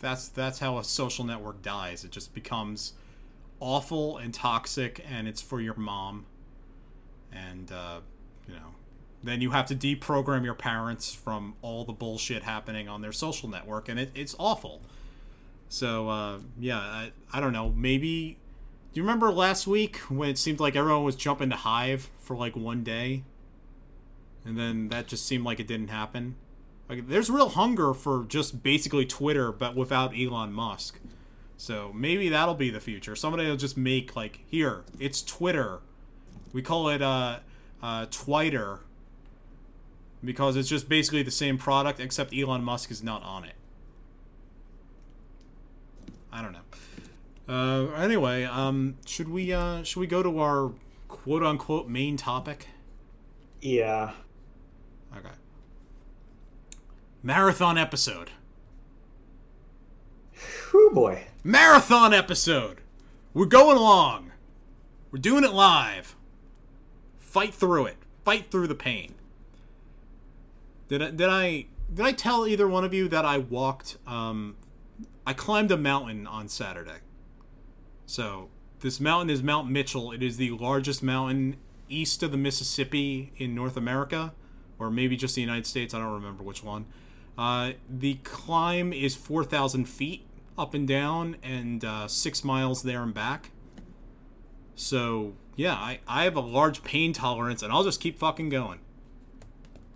[0.00, 2.04] that's that's how a social network dies.
[2.04, 2.92] It just becomes
[3.60, 6.26] awful and toxic, and it's for your mom.
[7.32, 8.00] And uh,
[8.46, 8.74] you know,
[9.22, 13.48] then you have to deprogram your parents from all the bullshit happening on their social
[13.48, 14.82] network, and it, it's awful.
[15.68, 17.70] So uh, yeah, I, I don't know.
[17.70, 18.38] Maybe
[18.94, 22.36] do you remember last week when it seemed like everyone was jumping to Hive for
[22.36, 23.24] like one day,
[24.44, 26.36] and then that just seemed like it didn't happen.
[26.88, 31.00] Like, there's real hunger for just basically Twitter, but without Elon Musk.
[31.56, 33.16] So maybe that'll be the future.
[33.16, 35.80] Somebody will just make like, here, it's Twitter.
[36.52, 37.40] We call it uh,
[37.82, 38.80] uh, Twiter
[40.22, 43.54] because it's just basically the same product, except Elon Musk is not on it.
[46.32, 46.60] I don't know.
[47.48, 50.72] Uh, anyway, um, should we uh, should we go to our
[51.08, 52.68] quote unquote main topic?
[53.60, 54.12] Yeah.
[55.16, 55.34] Okay.
[57.22, 58.30] Marathon episode.
[60.70, 61.24] Whew, boy.
[61.42, 62.80] Marathon episode.
[63.32, 64.32] We're going along.
[65.10, 66.16] We're doing it live.
[67.18, 67.96] Fight through it.
[68.24, 69.14] Fight through the pain.
[70.88, 74.56] Did I did I did I tell either one of you that I walked um
[75.26, 76.98] I climbed a mountain on Saturday.
[78.06, 78.48] So,
[78.80, 80.12] this mountain is Mount Mitchell.
[80.12, 81.56] It is the largest mountain
[81.88, 84.32] east of the Mississippi in North America
[84.78, 86.86] or maybe just the United States, I don't remember which one.
[87.36, 90.26] Uh, the climb is 4,000 feet
[90.56, 93.50] up and down and uh, six miles there and back.
[94.76, 98.80] So, yeah, I, I have a large pain tolerance and I'll just keep fucking going.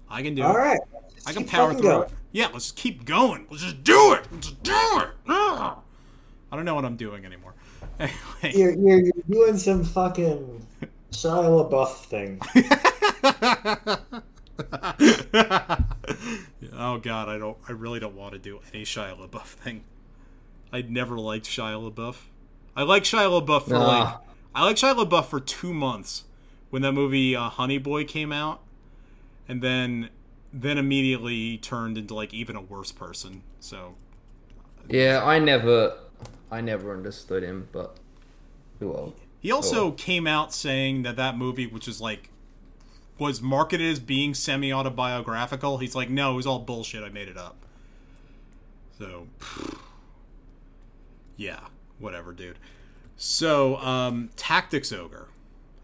[0.08, 0.52] I can do All it.
[0.52, 0.80] All right.
[1.26, 2.08] I can power through going.
[2.08, 2.14] it.
[2.32, 3.46] Yeah, let's keep going.
[3.50, 4.26] Let's just do it.
[4.32, 5.08] Let's just do it.
[5.28, 5.78] Ugh.
[6.50, 7.54] I don't know what I'm doing anymore.
[7.98, 8.52] Anyway.
[8.54, 10.64] You're, you're, you're doing some fucking
[11.10, 12.40] Shia LaBeouf thing.
[16.72, 17.56] oh god, I don't.
[17.68, 19.84] I really don't want to do any Shia LaBeouf thing.
[20.72, 22.16] I never liked Shia LaBeouf.
[22.76, 23.86] I like Shia LaBeouf for Nah.
[23.86, 24.14] like.
[24.54, 26.24] I like Shia LaBeouf for two months
[26.70, 28.60] when that movie uh, Honey Boy came out,
[29.48, 30.10] and then
[30.52, 33.42] then immediately turned into like even a worse person.
[33.60, 33.94] So
[34.88, 35.94] Yeah, I never,
[36.50, 37.96] I never understood him, but
[38.80, 42.30] well, He also came out saying that that movie, which is like,
[43.18, 45.78] was marketed as being semi autobiographical.
[45.78, 47.02] He's like, no, it was all bullshit.
[47.02, 47.56] I made it up.
[48.98, 49.26] So,
[51.36, 51.60] yeah,
[51.98, 52.58] whatever, dude.
[53.16, 55.28] So, um, Tactics Ogre.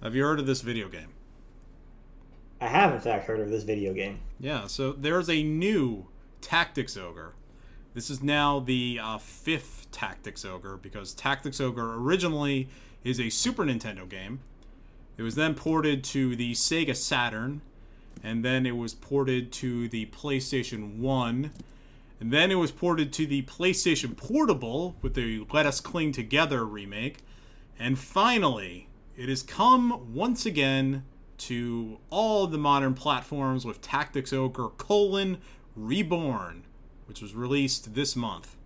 [0.02, 1.08] Have you heard of this video game?
[2.60, 4.20] I have, in fact, heard of this video game.
[4.38, 6.06] Yeah, so there's a new
[6.40, 7.34] Tactics Ogre.
[7.94, 12.68] This is now the uh, fifth Tactics Ogre because Tactics Ogre originally
[13.04, 14.40] is a Super Nintendo game.
[15.16, 17.60] It was then ported to the Sega Saturn,
[18.20, 21.52] and then it was ported to the PlayStation 1,
[22.18, 26.64] and then it was ported to the PlayStation Portable with the Let Us Cling Together
[26.64, 27.18] remake,
[27.78, 31.04] and finally, it has come once again
[31.38, 35.38] to all the modern platforms with Tactics Ogre colon
[35.76, 36.63] Reborn,
[37.06, 38.56] which was released this month.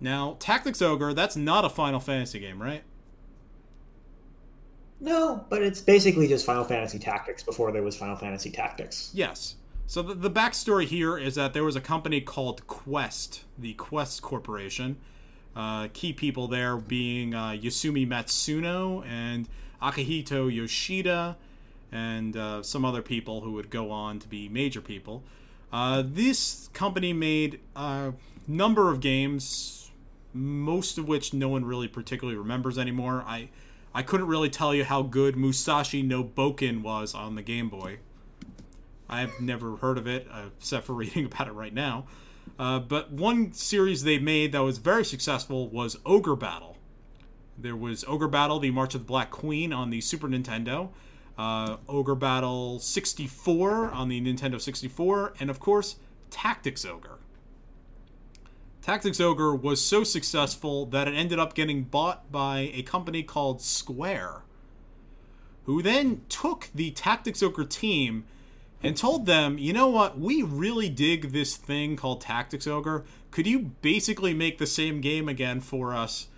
[0.00, 2.82] Now, Tactics Ogre, that's not a Final Fantasy game, right?
[5.00, 9.10] No, but it's basically just Final Fantasy Tactics before there was Final Fantasy Tactics.
[9.14, 9.56] Yes.
[9.86, 14.22] So the, the backstory here is that there was a company called Quest, the Quest
[14.22, 14.96] Corporation.
[15.54, 19.48] Uh, key people there being uh, Yasumi Matsuno and
[19.80, 21.36] Akihiko Yoshida,
[21.92, 25.22] and uh, some other people who would go on to be major people.
[25.72, 28.12] Uh, this company made a
[28.46, 29.90] number of games,
[30.32, 33.24] most of which no one really particularly remembers anymore.
[33.26, 33.48] I
[33.94, 37.98] I couldn't really tell you how good Musashi no Boken was on the Game Boy.
[39.08, 42.04] I've never heard of it, uh, except for reading about it right now.
[42.58, 46.76] Uh, but one series they made that was very successful was Ogre Battle.
[47.58, 50.90] There was Ogre Battle, the March of the Black Queen on the Super Nintendo,
[51.38, 55.96] uh, Ogre Battle 64 on the Nintendo 64, and of course,
[56.30, 57.18] Tactics Ogre.
[58.80, 63.60] Tactics Ogre was so successful that it ended up getting bought by a company called
[63.60, 64.42] Square,
[65.64, 68.24] who then took the Tactics Ogre team
[68.82, 73.04] and told them, you know what, we really dig this thing called Tactics Ogre.
[73.30, 76.28] Could you basically make the same game again for us,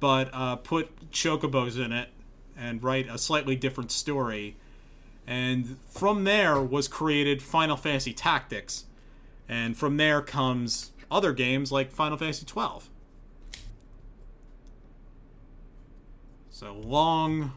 [0.00, 2.08] but uh, put chocobos in it
[2.56, 4.56] and write a slightly different story?
[5.26, 8.84] And from there was created Final Fantasy Tactics.
[9.48, 12.88] And from there comes other games like Final Fantasy twelve.
[16.50, 17.52] So long,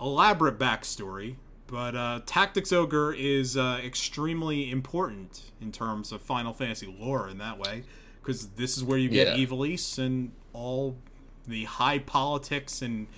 [0.00, 1.36] elaborate backstory,
[1.66, 7.38] but uh, Tactics Ogre is uh, extremely important in terms of Final Fantasy lore in
[7.38, 7.84] that way,
[8.20, 9.44] because this is where you get Yeah.
[9.44, 10.96] Ivalice and all
[11.46, 13.08] the high politics and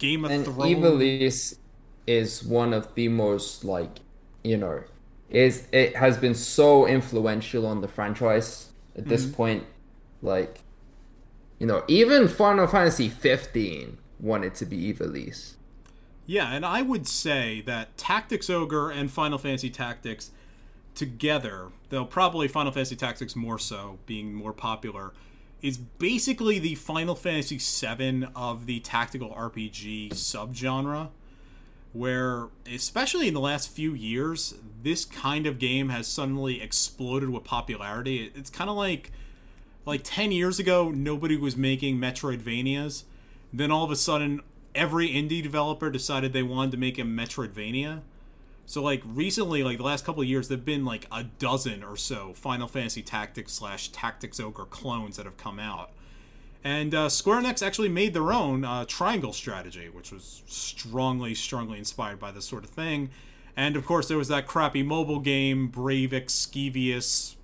[0.00, 1.06] Game of And Thrones.
[1.12, 1.58] Ivalice
[2.06, 3.98] is one of the most like,
[4.42, 4.84] you know,
[5.28, 9.34] is it has been so influential on the franchise at this Mm-hmm.
[9.34, 9.64] point.
[10.22, 10.60] Like,
[11.58, 15.54] you know, even Final Fantasy 15 wanted to be Ivalice.
[16.26, 20.30] Yeah, and I would say that Tactics Ogre and Final Fantasy Tactics
[20.94, 25.12] together, though probably Final Fantasy Tactics more so, being more popular,
[25.62, 31.08] is basically the Final Fantasy VII of the tactical RPG subgenre.
[31.92, 37.42] Where, especially in the last few years, this kind of game has suddenly exploded with
[37.42, 38.30] popularity.
[38.34, 39.10] It's kind of like
[39.86, 43.04] like 10 years ago nobody was making metroidvanias
[43.52, 44.40] then all of a sudden
[44.74, 48.02] every indie developer decided they wanted to make a metroidvania
[48.70, 51.96] so like recently like the last couple of years there've been like a dozen or
[51.96, 55.90] so final fantasy tactics slash tactics ogre clones that have come out
[56.62, 61.78] and uh, square enix actually made their own uh, triangle strategy which was strongly strongly
[61.78, 63.10] inspired by this sort of thing
[63.56, 67.34] and of course there was that crappy mobile game brave exkevious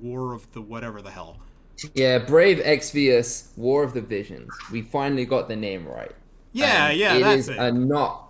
[0.00, 1.38] war of the whatever the hell
[1.94, 4.48] Yeah, Brave Exvius War of the Visions.
[4.72, 6.14] We finally got the name right.
[6.52, 7.58] Yeah, And yeah, it is it.
[7.58, 8.25] a not.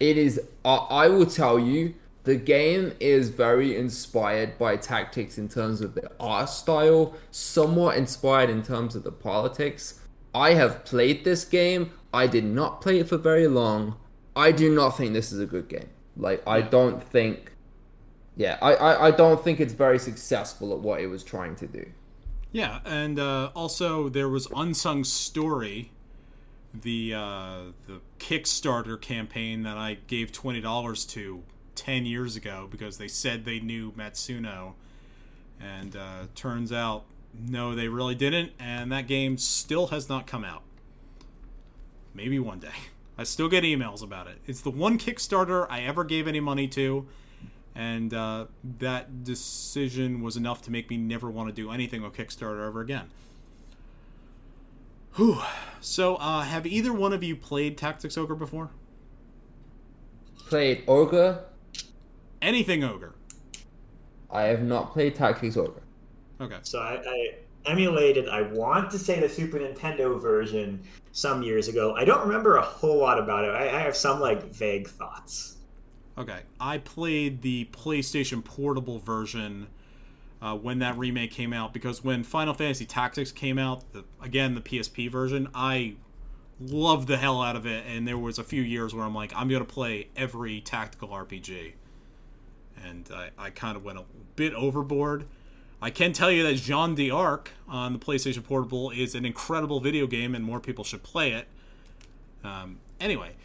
[0.00, 0.40] It is.
[0.64, 1.94] Uh, I will tell you,
[2.24, 8.50] the game is very inspired by tactics in terms of the art style, somewhat inspired
[8.50, 10.00] in terms of the politics.
[10.34, 11.92] I have played this game.
[12.12, 13.96] I did not play it for very long.
[14.34, 15.88] I do not think this is a good game.
[16.16, 17.52] Like, I don't think.
[18.36, 21.66] Yeah, I, I, I don't think it's very successful at what it was trying to
[21.66, 21.84] do.
[22.52, 25.92] Yeah, and uh, also there was Unsung Story,
[26.72, 31.42] the uh, the Kickstarter campaign that I gave twenty dollars to
[31.74, 34.74] ten years ago because they said they knew Matsuno,
[35.60, 37.04] and uh, turns out
[37.38, 40.62] no, they really didn't, and that game still has not come out.
[42.14, 42.68] Maybe one day.
[43.18, 44.38] I still get emails about it.
[44.46, 47.06] It's the one Kickstarter I ever gave any money to,
[47.74, 48.46] and uh,
[48.78, 52.80] that decision was enough to make me never want to do anything with Kickstarter ever
[52.80, 53.10] again.
[55.14, 55.40] Whew.
[55.80, 58.70] So, uh, have either one of you played Tactics Ogre before?
[60.48, 61.44] Played Ogre.
[62.42, 63.14] Anything Ogre?
[64.30, 65.82] I have not played Tactics Ogre.
[66.40, 66.58] Okay.
[66.62, 67.34] So I, I
[67.66, 68.28] emulated.
[68.28, 70.82] I want to say the Super Nintendo version
[71.12, 71.94] some years ago.
[71.94, 73.48] I don't remember a whole lot about it.
[73.48, 75.56] I, I have some like vague thoughts.
[76.16, 76.40] Okay.
[76.58, 79.68] I played the PlayStation Portable version
[80.42, 84.54] uh, when that remake came out because when Final Fantasy Tactics came out, the, again
[84.54, 85.96] the PSP version, I
[86.58, 87.84] loved the hell out of it.
[87.86, 91.72] And there was a few years where I'm like, I'm gonna play every tactical RPG,
[92.84, 94.04] and I, I kind of went a
[94.36, 95.26] bit overboard.
[95.82, 100.06] I can tell you that Jeanne d'Arc on the PlayStation Portable is an incredible video
[100.06, 101.48] game, and more people should play it.
[102.44, 103.36] Um, anyway,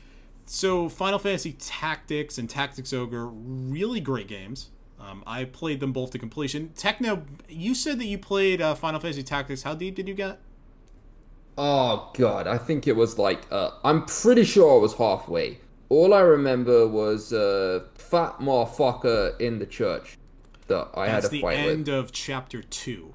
[0.45, 4.69] so Final Fantasy Tactics and Tactics Ogre, really great games.
[4.99, 6.72] Um, I played them both to completion.
[6.76, 9.63] Techno, you said that you played uh, Final Fantasy Tactics.
[9.63, 10.39] How deep did you get?
[11.57, 15.59] Oh god, I think it was like uh, I'm pretty sure I was halfway.
[15.89, 20.17] all I remember was a fat motherfucker in the church
[20.67, 23.13] that I That's had the a fight end of chapter two.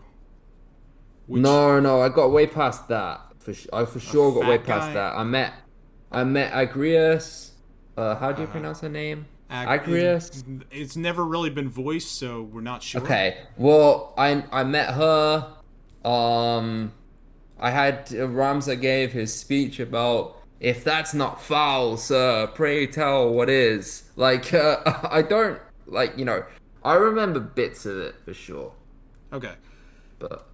[1.27, 3.21] Which, No, no, I got way past that.
[3.41, 4.95] For sh- I for sure got way fat past guy?
[4.95, 5.15] that.
[5.17, 5.53] I met,
[6.11, 7.51] I met Agrias.
[7.97, 8.53] Uh, how do you Uh-huh.
[8.53, 9.27] pronounce her name?
[9.51, 10.63] Agrias.
[10.71, 13.03] It's never really been voiced, so we're not sure.
[13.03, 13.39] Okay.
[13.57, 15.53] Well, I I met her.
[16.05, 16.93] Um,
[17.59, 23.31] I had uh, Ramza gave his speech about if that's not foul, sir, pray tell
[23.33, 24.05] what is.
[24.17, 24.79] Like uh,
[25.11, 26.45] I don't like you know.
[26.83, 28.73] I remember bits of it for sure,
[29.33, 29.53] Okay.
[30.19, 30.47] but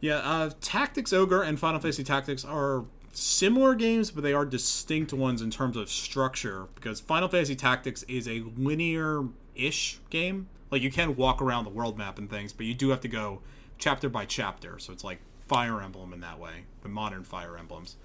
[0.00, 2.84] Yeah, uh, Tactics Ogre and Final Fantasy Tactics are
[3.16, 8.02] similar games, but they are distinct ones in terms of structure because Final Fantasy Tactics
[8.04, 9.24] is a linear
[9.54, 10.48] ish game.
[10.70, 13.08] Like, you can walk around the world map and things, but you do have to
[13.08, 13.40] go
[13.78, 14.78] chapter by chapter.
[14.78, 17.96] So it's like Fire Emblem in that way, the modern Fire Emblems.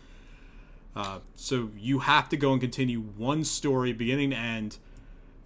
[0.96, 4.78] Uh, so you have to go and continue one story beginning to end.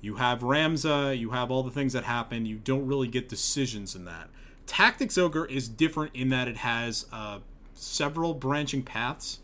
[0.02, 2.45] You have Ramza, you have all the things that happen.
[2.45, 4.30] You don't really get decisions in that.
[4.65, 7.40] Tactics Ogre is different in that it has uh,
[7.73, 9.40] several branching paths,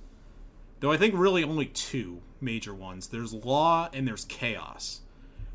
[0.79, 3.07] though I think really only two major ones.
[3.07, 5.01] There's Law and there's Chaos.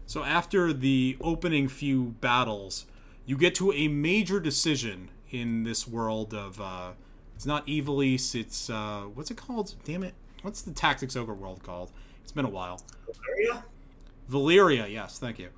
[0.06, 2.86] So after the opening few battles,
[3.26, 6.92] you get to a major decision in this world of uh,
[7.34, 9.74] it's not Ivalice, it's uh, what's it called?
[9.84, 11.90] Damn it, what's the Tactics Ogre world called?
[12.22, 12.82] It's been a while.
[13.06, 13.64] valeria
[14.30, 15.48] Valyria, yes, thank you.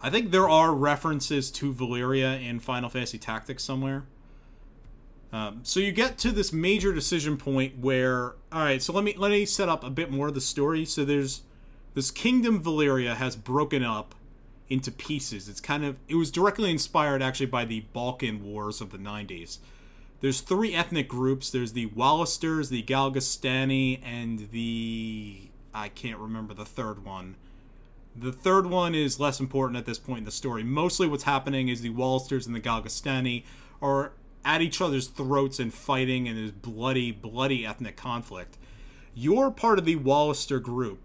[0.00, 4.04] I think there are references to Valeria in Final Fantasy Tactics somewhere.
[5.36, 8.80] Um, so you get to this major decision point where, all right.
[8.80, 10.86] So let me let me set up a bit more of the story.
[10.86, 11.42] So there's
[11.92, 14.14] this kingdom Valeria has broken up
[14.70, 15.46] into pieces.
[15.46, 19.58] It's kind of it was directly inspired actually by the Balkan Wars of the 90s.
[20.22, 21.50] There's three ethnic groups.
[21.50, 27.36] There's the Walisters, the Galgastani, and the I can't remember the third one.
[28.18, 30.62] The third one is less important at this point in the story.
[30.62, 33.44] Mostly what's happening is the Walisters and the Galgastani
[33.82, 34.12] are
[34.46, 38.56] at each other's throats and fighting, and there's bloody, bloody ethnic conflict.
[39.12, 41.00] You're part of the Walister group,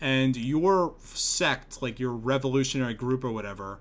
[0.00, 3.78] and your sect, like your revolutionary group or whatever,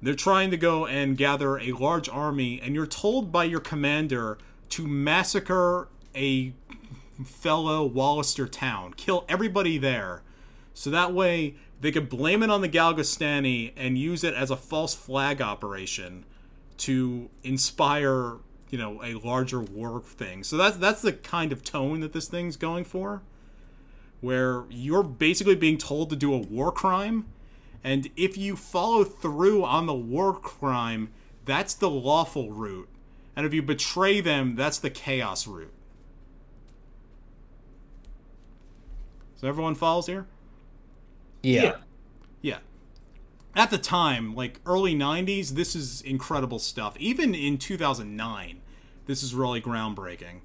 [0.00, 4.38] they're trying to go and gather a large army, and you're told by your commander
[4.70, 6.52] to massacre a
[7.24, 10.22] fellow Walister town, kill everybody there,
[10.74, 14.56] so that way they could blame it on the Galgastani and use it as a
[14.56, 16.24] false flag operation
[16.78, 18.36] to inspire,
[18.70, 20.42] you know, a larger war thing.
[20.44, 23.22] So that's that's the kind of tone that this thing's going for,
[24.20, 27.26] where you're basically being told to do a war crime,
[27.84, 31.10] and if you follow through on the war crime,
[31.44, 32.88] that's the lawful route,
[33.36, 35.72] and if you betray them, that's the chaos route.
[39.36, 40.26] So everyone follows here?
[41.42, 41.62] yeah.
[41.62, 41.76] Yeah.
[42.42, 42.58] Yeah.
[43.54, 46.96] At the time, like early 90s, this is incredible stuff.
[46.98, 48.60] Even in 2009,
[49.06, 50.40] this is really groundbreaking.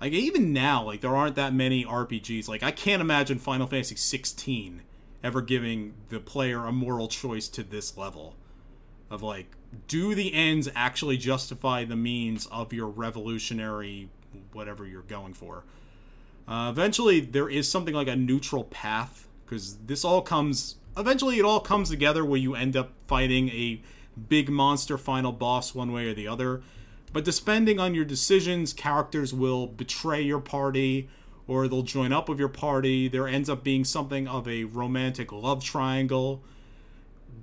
[0.00, 2.48] Like even now, like there aren't that many RPGs.
[2.48, 4.82] Like I can't imagine Final Fantasy 16
[5.24, 8.36] ever giving the player a moral choice to this level
[9.10, 9.56] of like
[9.88, 14.08] do the ends actually justify the means of your revolutionary
[14.52, 15.64] whatever you're going for.
[16.46, 20.76] Uh, eventually, there is something like a neutral path because this all comes.
[20.96, 23.80] Eventually, it all comes together where you end up fighting a
[24.28, 26.62] big monster final boss one way or the other.
[27.12, 31.08] But depending on your decisions, characters will betray your party
[31.46, 33.08] or they'll join up with your party.
[33.08, 36.42] There ends up being something of a romantic love triangle.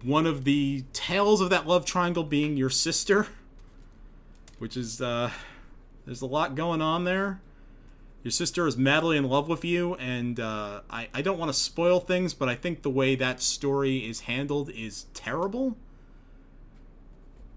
[0.02, 3.28] One of the tales of that love triangle being your sister,
[4.60, 5.32] which is, uh,
[6.06, 7.40] there's a lot going on there
[8.24, 11.54] your sister is madly in love with you and uh, I, I don't want to
[11.54, 15.78] spoil things but i think the way that story is handled is terrible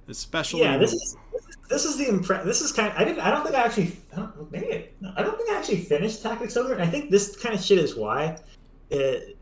[0.08, 1.16] especially Yeah, this is
[1.68, 2.92] this is the impre- This is kind.
[2.92, 3.20] Of, I didn't.
[3.20, 3.96] I don't think I actually.
[4.12, 7.10] I don't, maybe I, I don't think I actually finished Tactics Ogre, and I think
[7.10, 8.38] this kind of shit is why.
[8.90, 9.36] It,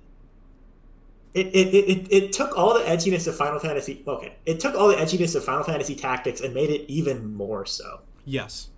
[1.34, 4.02] it, it, it, it took all the edginess of Final Fantasy.
[4.06, 7.66] Okay, it took all the edginess of Final Fantasy Tactics and made it even more
[7.66, 8.00] so.
[8.24, 8.70] yes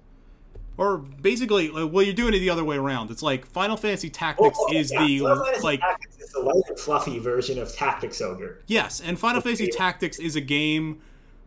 [0.79, 4.11] or basically like, well you're doing it the other way around it's like final fantasy
[4.11, 5.21] tactics Well, is yeah, the
[5.63, 8.63] like Tactics is the light and fluffy version of Tactics Ogre.
[8.67, 11.01] yes and final fantasy tactics is a game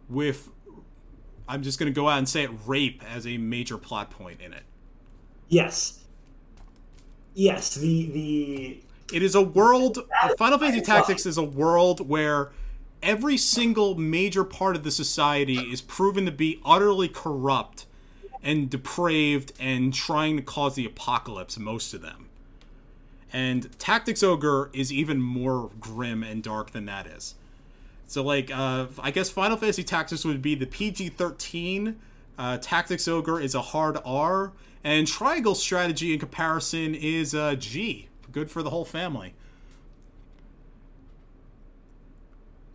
[0.10, 0.50] with
[1.48, 4.42] i'm just going to go out and say it rape as a major plot point
[4.42, 4.64] in it
[5.52, 5.96] Yes.
[7.34, 8.82] Yes, the the
[9.12, 9.98] It is a world.
[10.38, 12.52] Final Fantasy Tactics is a world where
[13.02, 17.86] every single major part of the society is proven to be utterly corrupt
[18.44, 21.58] and depraved and trying to cause the apocalypse.
[21.58, 22.30] Most of them,
[23.32, 27.36] And Tactics Ogre is even more grim and dark than that is.
[28.08, 31.96] So, like, uh, I guess Final Fantasy Tactics would be the PG 13.
[32.40, 34.52] Uh, Tactics Ogre is a hard R.
[34.84, 38.08] And Triangle Strategy, in comparison, is a G.
[38.32, 39.34] Good for the whole family.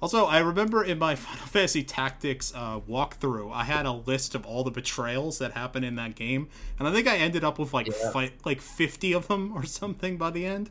[0.04, 4.44] Also, I remember in my Final Fantasy Tactics uh, walkthrough, I had a list of
[4.44, 7.72] all the betrayals that happened in that game, and I think I ended up with
[7.72, 8.10] like Yeah.
[8.12, 10.68] fi- like fifty of them or something by the end.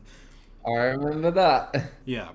[0.64, 1.90] I remember that.
[2.04, 2.28] Yeah,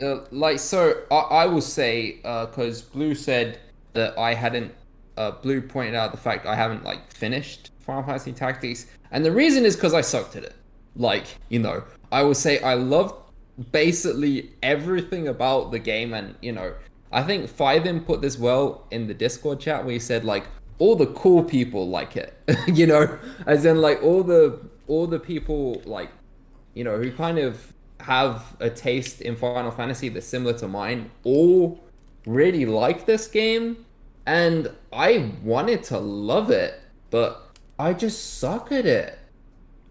[0.00, 3.58] Uh, like so, I, I will say because Blue said
[3.92, 4.74] that I hadn't.
[5.18, 9.32] Uh, Blue pointed out the fact I haven't like finished Final Fantasy Tactics, and the
[9.32, 10.54] reason is because I sucked at it.
[10.96, 13.16] Like you know, I will say I loved
[13.70, 16.74] basically everything about the game, and you know,
[17.10, 20.44] I think Fivin put this well in the Discord chat where he said like
[20.78, 25.18] all the cool people like it, you know, as in like all the all the
[25.18, 26.10] people like
[26.74, 31.10] you know, who kind of have a taste in Final Fantasy that's similar to mine,
[31.24, 31.82] all
[32.26, 33.84] really like this game.
[34.26, 36.80] And I wanted to love it,
[37.10, 39.18] but I just suck at it.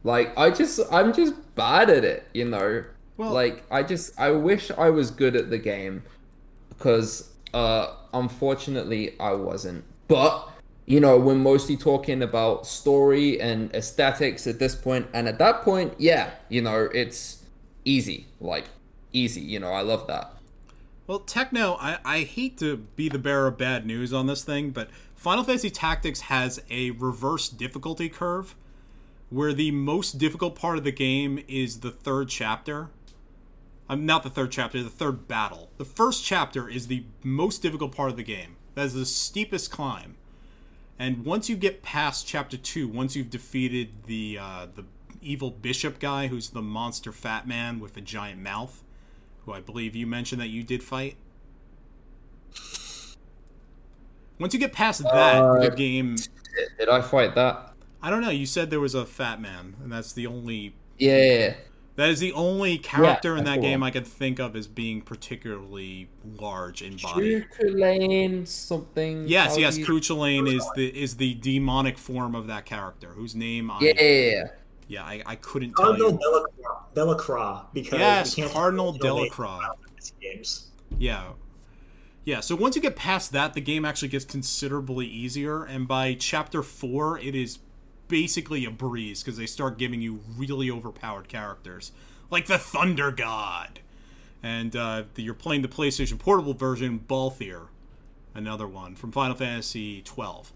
[0.03, 2.85] Like, I just, I'm just bad at it, you know?
[3.21, 6.03] Well- like, I just, I wish I was good at the game
[6.69, 9.83] because, uh, unfortunately, I wasn't.
[10.07, 10.49] But,
[10.87, 15.61] you know, we're mostly talking about story and aesthetics at this point, and at that
[15.61, 17.45] point, yeah, you know, it's
[17.85, 18.65] easy, like
[19.13, 19.41] easy.
[19.41, 20.33] You know, I love that.
[21.05, 24.71] Well, Techno, I, I hate to be the bearer of bad news on this thing,
[24.71, 28.55] but Final Fantasy Tactics has a reverse difficulty curve
[29.29, 32.89] where the most difficult part of the game is the third chapter.
[33.91, 35.69] I'm not the third chapter, the third battle.
[35.77, 38.55] The first chapter is the most difficult part of the game.
[38.73, 40.15] That is the steepest climb.
[40.97, 44.85] And once you get past chapter two, once you've defeated the uh, the
[45.21, 48.81] evil bishop guy, who's the monster fat man with a giant mouth,
[49.45, 51.17] who I believe you mentioned that you did fight.
[54.39, 56.15] Once you get past that, Uh, the game.
[56.15, 56.29] Did,
[56.79, 57.73] did I fight that?
[58.01, 58.29] I don't know.
[58.29, 60.75] You said there was a fat man, and that's the only.
[60.97, 61.55] Yeah.
[61.95, 63.83] That is the only character in that the game.
[63.83, 66.09] I could think of as being particularly
[66.39, 67.45] large in body.
[67.61, 69.27] Lane something.
[69.27, 69.75] Yes, yes.
[69.75, 69.85] do
[70.47, 74.47] is the is the demonic form of that character, whose name I Yeah.
[74.87, 76.19] yeah I, I couldn't tell Cardinal you.
[76.19, 79.59] Delacroix, Delacroix because Yes, Cardinal Delacroix.
[80.21, 80.67] Games.
[80.97, 81.33] Yeah.
[82.23, 86.13] Yeah, so once you get past that, the game actually gets considerably easier, and by
[86.13, 87.57] chapter 4, it is
[88.11, 91.93] basically a breeze because they start giving you really overpowered characters,
[92.29, 93.79] like the Thunder God.
[94.43, 97.67] And uh, the, you're playing the PlayStation Portable version, Balthier,
[98.35, 100.51] another one from Final Fantasy 12.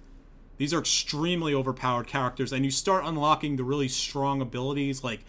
[0.58, 5.22] These are extremely overpowered characters, and you start unlocking the really strong abilities like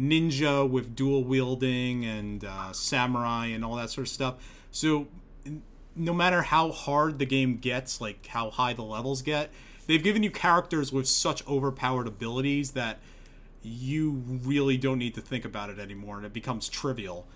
[0.00, 4.34] ninja with dual wielding and uh, samurai and all that sort of stuff.
[4.70, 5.08] So,
[5.94, 9.50] no matter how hard the game gets, like how high the levels get,
[9.86, 12.98] they've given you characters with such overpowered abilities that
[13.62, 17.26] you really don't need to think about it anymore, and it becomes trivial.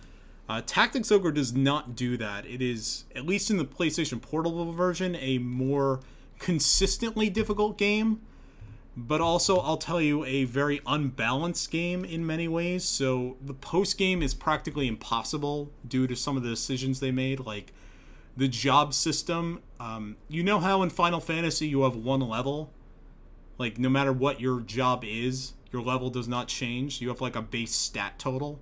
[0.49, 2.47] Uh, Tactics Ogre does not do that.
[2.47, 6.01] It is, at least in the PlayStation Portable version, a more
[6.39, 8.21] consistently difficult game,
[8.97, 12.85] but also, I'll tell you, a very unbalanced game in many ways.
[12.85, 17.41] So the post game is practically impossible due to some of the decisions they made,
[17.41, 17.73] like
[18.39, 19.61] the job system.
[19.81, 22.71] Um, you know how in Final Fantasy you have one level?
[23.59, 27.01] Like, no matter what your job is, your level does not change.
[27.01, 28.61] You have like a base stat total.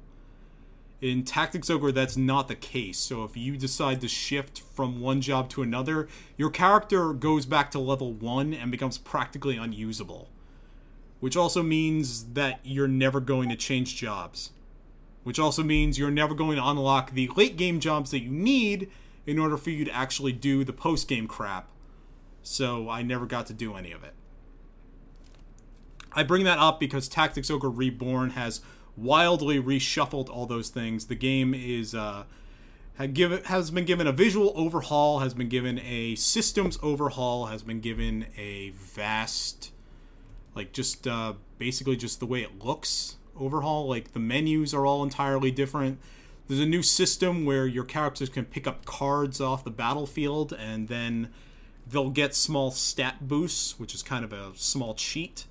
[1.03, 2.99] In Tactics Ogre, that's not the case.
[2.99, 6.09] So if you decide to shift from one job to another,
[6.39, 10.31] your character goes back to level 1 and becomes practically unusable.
[11.21, 14.53] Which also means that you're never going to change jobs.
[15.23, 18.91] Which also means you're never going to unlock the late game jobs that you need
[19.27, 21.69] in order for you to actually do the post game crap.
[22.43, 24.15] So I never got to do any of it.
[26.13, 28.61] I bring that up because Tactics Ogre Reborn has
[28.97, 31.07] wildly reshuffled all those things.
[31.07, 32.25] The game is uh,
[33.13, 37.81] given has been given a visual overhaul, has been given a systems overhaul, has been
[37.81, 39.73] given a vast,
[40.55, 43.87] like just uh, basically just the way it looks overhaul.
[43.87, 46.01] Like the menus are all entirely different.
[46.49, 50.87] There's a new system where your characters can pick up cards off the battlefield and
[50.87, 51.31] then
[51.89, 55.47] they'll get small stat boosts, which is kind of a small cheat.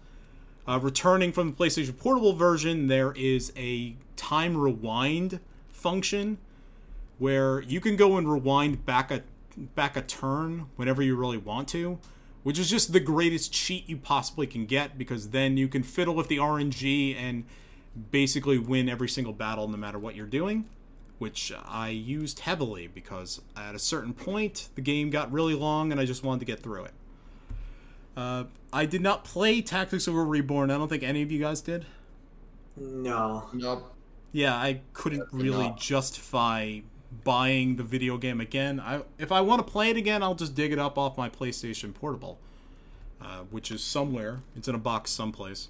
[0.68, 5.40] Uh, returning from the PlayStation Portable version, there is a time rewind
[5.72, 6.38] function
[7.18, 9.24] where you can go and rewind back a
[9.58, 12.00] back a turn whenever you really want to,
[12.44, 16.16] which is just the greatest cheat you possibly can get because then you can fiddle
[16.16, 17.46] with the RNG and
[18.12, 20.66] basically win every single battle no matter what you're doing,
[21.18, 26.00] which I used heavily because at a certain point the game got really long and
[26.00, 26.94] I just wanted to get through it.
[28.18, 30.72] Uh, I did not play Tactics Ogre Reborn.
[30.72, 31.86] I don't think any of you guys did.
[32.78, 33.50] No.
[33.54, 33.94] Nope.
[34.32, 35.80] Yeah, I couldn't Definitely really not.
[35.80, 36.80] justify
[37.24, 38.80] buying the video game again.
[38.80, 41.30] I if I want to play it again, I'll just dig it up off my
[41.30, 42.38] PlayStation Portable,
[43.22, 44.42] uh, which is somewhere.
[44.56, 45.70] It's in a box someplace.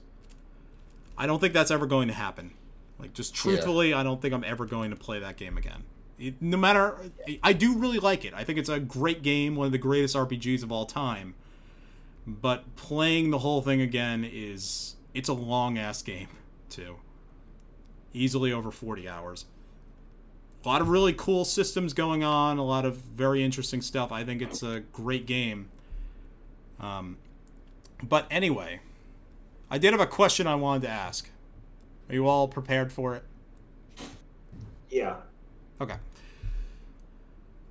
[1.18, 2.52] I don't think that's ever going to happen.
[3.00, 5.84] Like, just truthfully, I don't think I'm ever going to play that game again.
[6.18, 6.98] It, no matter,
[7.44, 8.34] I do really like it.
[8.34, 11.36] I think it's a great game, one of the greatest RPGs of all time.
[12.26, 16.30] But playing the whole thing again is it's a long ass game
[16.70, 16.98] too
[18.16, 19.46] easily over 40 hours.
[20.64, 24.12] A lot of really cool systems going on, a lot of very interesting stuff.
[24.12, 25.70] I think it's a great game.
[26.80, 27.18] Um,
[28.02, 28.80] but anyway,
[29.70, 31.30] I did have a question I wanted to ask.
[32.10, 33.24] Are you all prepared for it?
[34.90, 35.16] Yeah.
[35.82, 35.96] Okay.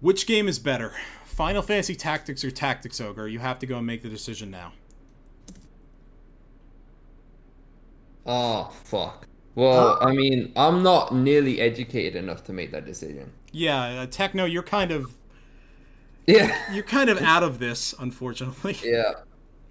[0.01, 0.93] Which game is better?
[1.25, 3.29] Final Fantasy Tactics or Tactics Ogre?
[3.29, 4.73] You have to go and make the decision now.
[8.27, 9.29] Oh fuck.
[9.55, 13.31] Well, I mean, I'm not nearly educated enough to make that decision.
[13.53, 15.15] Yeah, uh, Techno, you're kind of
[16.27, 16.57] Yeah.
[16.73, 18.77] you're kind of out of this, unfortunately.
[18.83, 19.13] Yeah.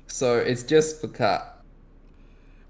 [0.07, 1.52] So it's just for cat.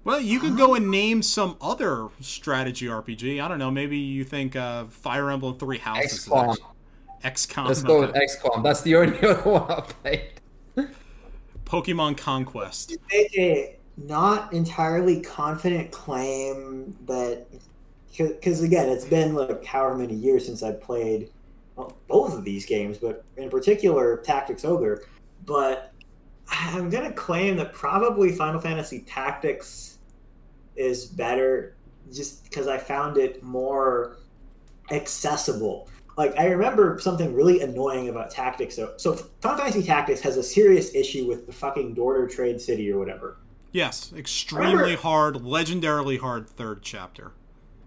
[0.04, 3.42] Well, you could go and name some other strategy RPG.
[3.42, 3.70] I don't know.
[3.70, 6.28] Maybe you think uh, Fire Emblem Three Houses.
[6.28, 6.56] XCOM.
[7.24, 7.66] XCOM.
[7.66, 8.14] Let's go with.
[8.14, 8.62] XCOM.
[8.62, 10.30] That's the only other one I played.
[11.64, 12.96] Pokemon Conquest.
[13.10, 17.46] make a not entirely confident claim that
[18.16, 21.30] because again it's been like however many years since i played
[21.76, 25.04] well, both of these games but in particular tactics ogre
[25.46, 25.92] but
[26.48, 29.93] i'm going to claim that probably final fantasy tactics
[30.76, 31.76] is better
[32.12, 34.18] just because i found it more
[34.90, 40.36] accessible like i remember something really annoying about tactics so, so final fantasy tactics has
[40.36, 43.38] a serious issue with the fucking dorter trade city or whatever
[43.72, 47.32] Yes, extremely Remember- hard, legendarily hard third chapter.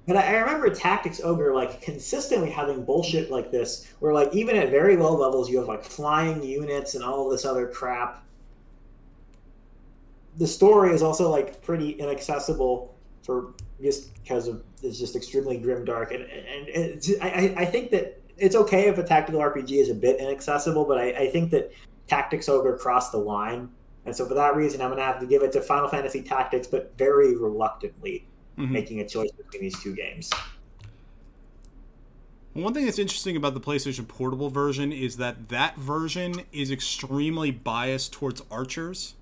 [0.05, 4.57] But I I remember Tactics Ogre like consistently having bullshit like this, where like even
[4.57, 8.22] at very low levels you have like flying units and all of this other crap.
[10.38, 15.84] The story is also like pretty inaccessible for just because of it's just extremely grim
[15.85, 19.89] dark, and and it's, I I- think that it's okay if a tactical RPG is
[19.89, 21.72] a bit inaccessible, but I, I think that
[22.07, 23.69] Tactics Ogre crossed the line,
[24.05, 26.68] and so for that reason I'm gonna have to give it to Final Fantasy Tactics,
[26.68, 28.26] but very reluctantly
[28.57, 28.69] Mhm.
[28.72, 30.30] making a choice between these two games.
[32.53, 37.51] One thing that's interesting about the PlayStation Portable version is that that version is extremely
[37.51, 39.14] biased towards archers.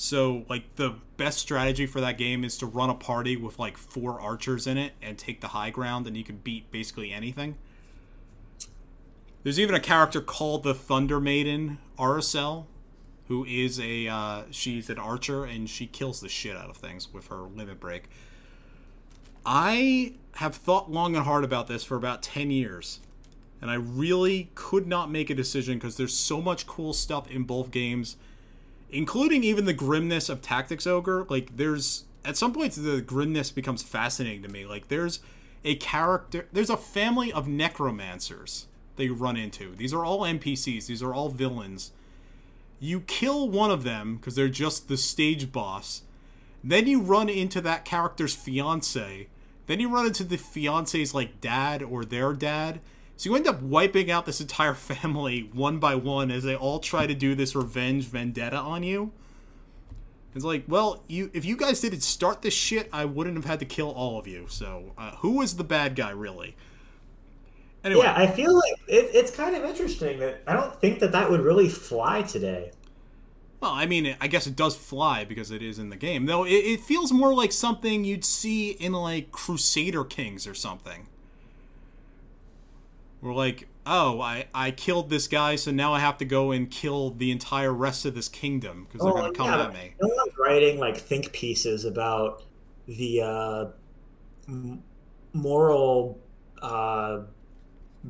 [0.00, 3.76] So, like, the best strategy for that game is to run a party with like
[3.76, 7.56] four archers in it and take the high ground, and you can beat basically anything.
[9.42, 12.66] There's even a character called the Thunder Maiden, Arycelle,
[13.26, 17.12] who is a uh, she's an archer and she kills the shit out of things
[17.12, 18.04] with her limit break.
[19.44, 23.00] I have thought long and hard about this for about 10 years.
[23.60, 27.42] And I really could not make a decision because there's so much cool stuff in
[27.42, 28.16] both games,
[28.90, 31.26] including even the grimness of Tactics Ogre.
[31.28, 34.66] Like, there's at some points the grimness becomes fascinating to me.
[34.66, 35.20] Like, there's
[35.64, 38.66] a character, there's a family of necromancers
[38.96, 39.74] they run into.
[39.74, 41.92] These are all NPCs, these are all villains.
[42.80, 46.02] You kill one of them because they're just the stage boss.
[46.62, 49.28] Then you run into that character's fiance.
[49.66, 52.80] Then you run into the fiance's like dad or their dad.
[53.18, 56.78] So you end up wiping out this entire family one by one as they all
[56.78, 59.12] try to do this revenge vendetta on you.
[60.34, 63.58] It's like, well, you if you guys didn't start this shit, I wouldn't have had
[63.58, 64.46] to kill all of you.
[64.48, 66.54] So, uh, who was the bad guy really?
[67.82, 71.10] Anyway, Yeah, I feel like it, it's kind of interesting that I don't think that
[71.12, 72.70] that would really fly today.
[73.60, 76.26] Well, I mean, I guess it does fly because it is in the game.
[76.26, 81.07] Though it, it feels more like something you'd see in like Crusader Kings or something.
[83.20, 86.70] We're like, oh, I, I killed this guy, so now I have to go and
[86.70, 89.72] kill the entire rest of this kingdom because they're going to come Oh, yeah, at
[89.72, 89.94] me.
[90.00, 92.44] No one's writing like think pieces about
[92.86, 93.66] the uh,
[94.46, 94.82] m-
[95.32, 96.20] moral
[96.62, 97.22] uh,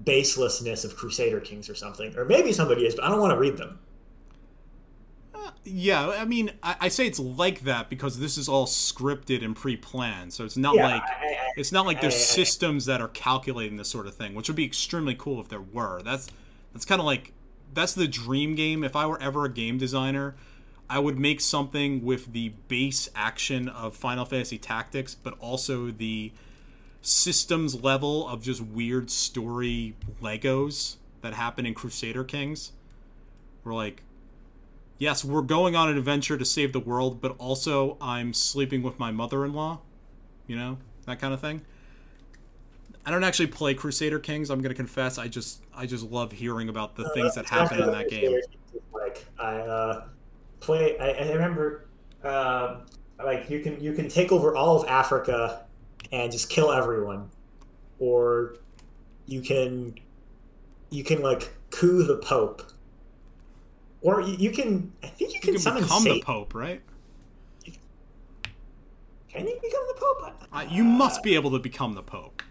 [0.04, 3.38] baselessness of Crusader Kings or something, or maybe somebody is, but I don't want to
[3.38, 3.78] read them.
[5.64, 9.54] Yeah, I mean, I, I say it's like that because this is all scripted and
[9.56, 13.08] pre-planned, so it's not Yeah, like I- I- it's not like there's systems that are
[13.08, 16.00] calculating this sort of thing, which would be extremely cool if there were.
[16.02, 16.28] That's
[16.72, 17.32] that's kind of like
[17.74, 18.82] that's the dream game.
[18.84, 20.36] If I were ever a game designer,
[20.88, 26.32] I would make something with the base action of Final Fantasy Tactics, but also the
[27.02, 32.72] systems level of just weird story Legos that happen in Crusader Kings.
[33.64, 34.02] We're like,
[34.98, 38.98] yes, we're going on an adventure to save the world, but also I'm sleeping with
[38.98, 39.80] my mother in law.
[40.46, 41.62] You know, that kind of thing.
[43.04, 44.50] I don't actually play Crusader Kings.
[44.50, 45.16] I'm gonna confess.
[45.18, 48.38] I just I just love hearing about the things that happen in that game.
[48.92, 50.04] Like I uh,
[50.60, 50.98] play.
[50.98, 51.86] I, I remember,
[52.22, 52.80] uh,
[53.24, 55.64] like you can you can take over all of Africa
[56.12, 57.30] and just kill everyone,
[57.98, 58.56] or
[59.26, 59.94] you can
[60.90, 62.62] you can like coup the Pope,
[64.02, 66.18] or you, you can I think you can, You can summon become Satan.
[66.18, 66.80] the Pope, right?
[69.28, 70.32] Can you become the Pope?
[70.52, 72.42] Uh, you must be able to become the Pope.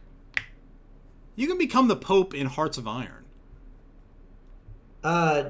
[1.36, 3.26] You can become the Pope in Hearts of Iron.
[5.04, 5.50] Uh.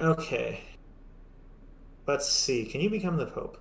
[0.00, 0.60] Okay.
[2.06, 2.64] Let's see.
[2.64, 3.58] Can you become the Pope?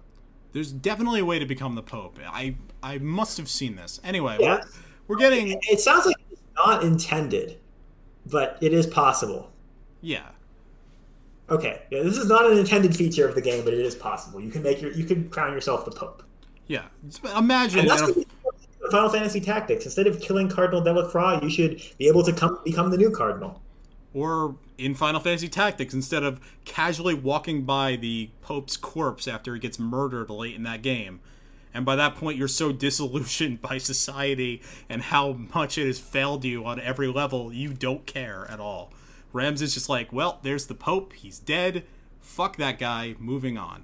[0.54, 2.18] There's definitely a way to become the Pope.
[2.26, 4.00] I I must have seen this.
[4.04, 4.62] Anyway, Yeah.
[5.08, 7.58] we're, we're getting It sounds like it's not intended,
[8.26, 9.52] but it is possible.
[10.02, 10.30] Yeah.
[11.50, 14.42] Okay, yeah, this is not an intended feature of the game, but it is possible.
[14.42, 16.24] You can make your, you can crown yourself the Pope.
[16.68, 16.84] Yeah.
[17.38, 18.14] Imagine And that's in a-
[18.82, 19.86] the Final Fantasy Tactics.
[19.86, 23.62] Instead of killing Cardinal Delacroix, you should be able to come become the new Cardinal.
[24.14, 29.60] or in Final Fantasy Tactics, instead of casually walking by the Pope's corpse after he
[29.60, 31.20] gets murdered late in that game.
[31.74, 36.44] And by that point, you're so disillusioned by society and how much it has failed
[36.44, 38.92] you on every level, you don't care at all.
[39.38, 41.14] Ramza is just like, well, there's the Pope.
[41.14, 41.84] He's dead.
[42.20, 43.16] Fuck that guy.
[43.20, 43.84] Moving on.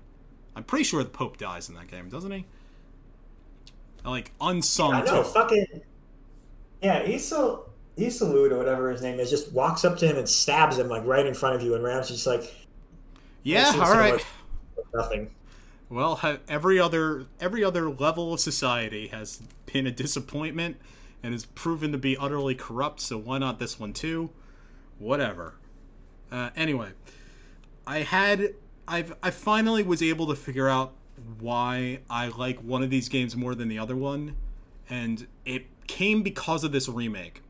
[0.55, 2.45] I'm pretty sure the Pope dies in that game, doesn't he?
[4.05, 5.29] Like, unsung, I know, too.
[5.29, 5.81] fucking
[6.81, 6.99] yeah.
[7.03, 7.59] Issa
[7.97, 11.05] Isalud or whatever his name is just walks up to him and stabs him like
[11.05, 12.53] right in front of you, and Ramza is just like
[13.43, 14.25] Yeah, all so right.
[14.93, 15.31] nothing.
[15.89, 20.77] Well, every other every other level of society has been a disappointment
[21.21, 22.99] and has proven to be utterly corrupt.
[22.99, 24.31] So why not this one too?
[25.03, 25.55] Whatever.
[26.31, 26.91] Uh, anyway,
[27.85, 28.55] I had
[28.87, 30.93] I've I finally was able to figure out
[31.39, 34.37] why I like one of these games more than the other one,
[34.89, 37.41] and it came because of this remake.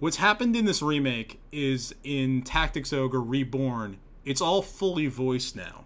[0.00, 5.84] What's happened in this remake is in Tactics Ogre Reborn, it's all fully voiced now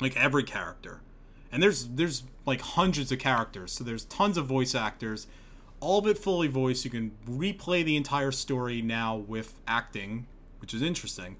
[0.00, 1.00] like every character
[1.52, 5.26] and there's there's like hundreds of characters so there's tons of voice actors
[5.80, 6.84] all of it fully voiced.
[6.84, 10.26] You can replay the entire story now with acting
[10.60, 11.36] which is interesting.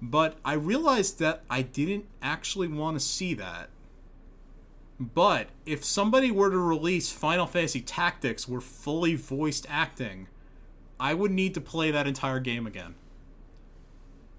[0.00, 3.70] But i realized that i didn't actually want to see that.
[5.00, 10.28] But if somebody were to release final fantasy tactics where fully voiced acting
[11.00, 12.94] i would need to play that entire game again.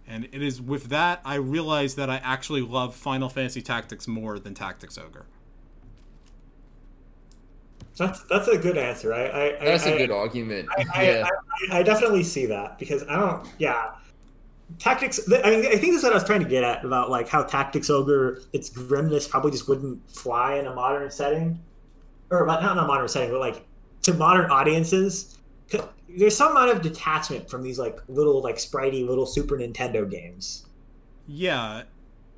[0.08, 4.38] And it is with that I realized that I actually love Final Fantasy Tactics more
[4.38, 5.26] than Tactics Ogre.
[7.98, 9.14] That's that's a good answer.
[9.14, 10.68] I, I I- That's a I- good argument.
[10.94, 11.28] I, yeah.
[11.72, 13.48] I, I definitely see that because I don't.
[13.58, 13.92] Yeah,
[14.80, 15.20] tactics.
[15.32, 17.44] I mean, I think that's what I was trying to get at about like how
[17.44, 21.60] tactics ogre its grimness probably just wouldn't fly in a modern setting,
[22.32, 23.66] or not in a modern setting, but like
[24.04, 25.38] to modern audiences.
[26.18, 30.66] There's some amount of detachment from these like little like spritey little Super Nintendo games.
[31.28, 31.84] Yeah,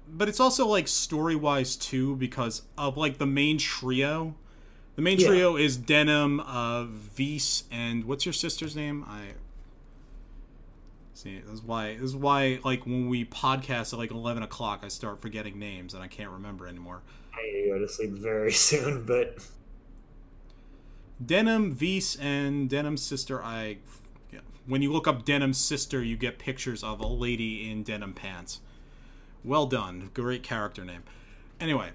[0.07, 4.35] but it's also like story wise too because of like the main trio.
[4.97, 5.27] The main Yeah.
[5.27, 9.05] trio is Denim, uh, Vyce, and what's your sister's name?
[9.07, 9.33] I
[11.13, 11.37] see.
[11.39, 11.93] This is why.
[11.93, 12.59] This is why.
[12.65, 16.31] Like when we podcast at like eleven o'clock, I start forgetting names and I can't
[16.31, 17.03] remember anymore.
[17.33, 19.37] I need to go to sleep very soon, but
[21.23, 23.43] Denim, Vyce, and Denim's sister.
[23.43, 23.77] I,
[24.33, 24.39] yeah.
[24.65, 28.61] when you look up Denim's sister, you get pictures of a lady in denim pants.
[29.43, 31.03] Well done, great character name.
[31.59, 31.91] Anyway,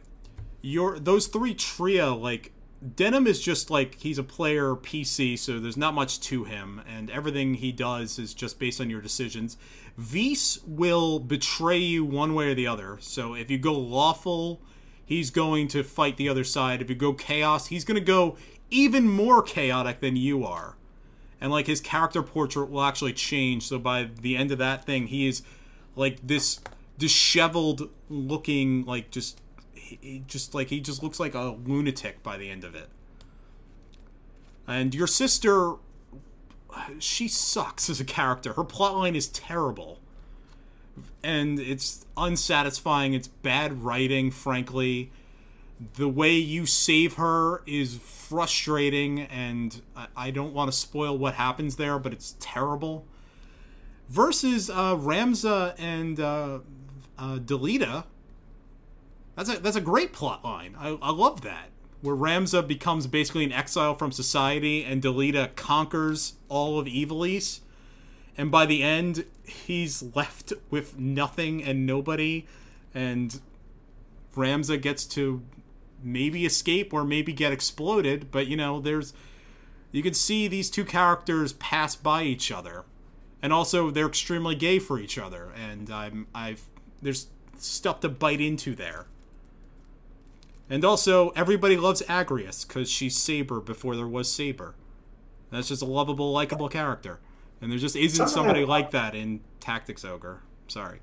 [0.60, 2.52] your those three trio like
[2.82, 7.10] Denim is just like he's a player PC, so there's not much to him, and
[7.10, 9.56] everything he does is just based on your decisions.
[10.00, 12.96] Vyce will betray you one way or the other.
[13.00, 14.60] So if you go lawful,
[15.04, 16.82] he's going to fight the other side.
[16.82, 18.36] If you go chaos, he's going to go
[18.70, 20.76] even more chaotic than you are.
[21.40, 23.68] And like his character portrait will actually change.
[23.68, 25.42] So by the end of that thing, he is
[25.94, 26.60] like this
[26.98, 29.40] disheveled looking, like just
[30.00, 32.88] he, just like he just looks like a lunatic by the end of it.
[34.66, 35.74] And your sister,
[36.98, 38.52] she sucks as a character.
[38.54, 39.98] Her plotline is terrible.
[41.22, 43.14] And it's unsatisfying.
[43.14, 45.10] It's bad writing, frankly
[45.96, 51.34] the way you save her is frustrating and I, I don't want to spoil what
[51.34, 53.04] happens there but it's terrible
[54.08, 56.58] versus uh, ramza and uh,
[57.18, 58.04] uh, Delita.
[59.36, 60.76] That's a that's a great plot line.
[60.78, 61.70] I, I love that.
[62.00, 67.60] Where Ramza becomes basically an exile from society, and Delita conquers all of Ivalice,
[68.36, 72.46] and by the end, he's left with nothing and nobody,
[72.92, 73.40] and
[74.34, 75.42] Ramza gets to
[76.02, 78.30] maybe escape or maybe get exploded.
[78.30, 79.12] But you know, there's
[79.92, 82.84] you can see these two characters pass by each other,
[83.40, 85.52] and also they're extremely gay for each other.
[85.56, 86.64] And I'm I've
[87.00, 87.28] there's
[87.58, 89.06] stuff to bite into there.
[90.72, 94.74] And also, everybody loves Agrias because she's Saber before there was Saber.
[95.50, 97.20] That's just a lovable, likable character.
[97.60, 100.40] And there just isn't somebody like that in Tactics Ogre.
[100.68, 101.00] Sorry.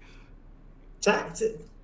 [1.02, 1.44] Tact-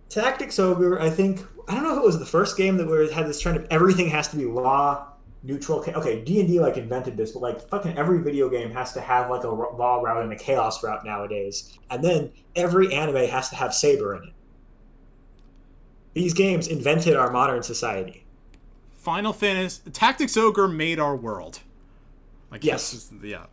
[0.09, 3.13] Tactics Ogre, I think I don't know if it was the first game that we
[3.13, 5.13] had this trend of everything has to be law
[5.43, 5.85] neutral.
[5.87, 9.01] Okay, D and D like invented this, but like fucking every video game has to
[9.01, 11.77] have like a law route and a chaos route nowadays.
[11.91, 14.33] And then every anime has to have saber in it.
[16.15, 18.25] These games invented our modern society.
[18.95, 21.59] Final Fantasy Tactics Ogre made our world.
[22.59, 23.13] Guess Yes.
[23.21, 23.43] yeah.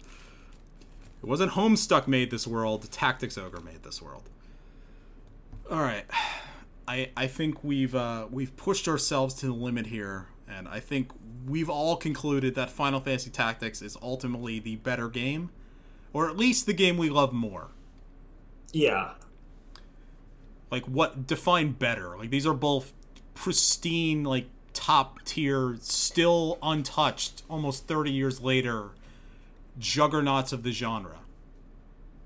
[1.22, 4.30] It wasn't Homestuck made this world, Tactics Ogre made this world.
[5.70, 6.05] All right.
[6.86, 11.10] I I think we've uh, we've pushed ourselves to the limit here, and I think
[11.47, 15.51] we've all concluded that Final Fantasy Tactics is ultimately the better game,
[16.12, 17.68] or at least the game we love more.
[18.72, 19.14] Yeah,
[20.73, 22.16] Like what define better?
[22.16, 22.94] Like these are both
[23.35, 28.93] pristine, like top tier, still untouched, almost thirty years later,
[29.78, 31.19] juggernauts of the genre.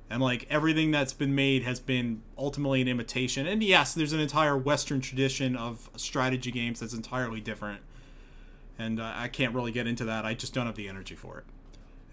[0.09, 3.49] And like everything that's been made has been ultimately an imitation.
[3.49, 7.81] And yes, there's an entire Western tradition of strategy games that's entirely different.
[8.79, 10.25] And uh, I can't really get into that.
[10.25, 11.45] I just don't have the energy for it.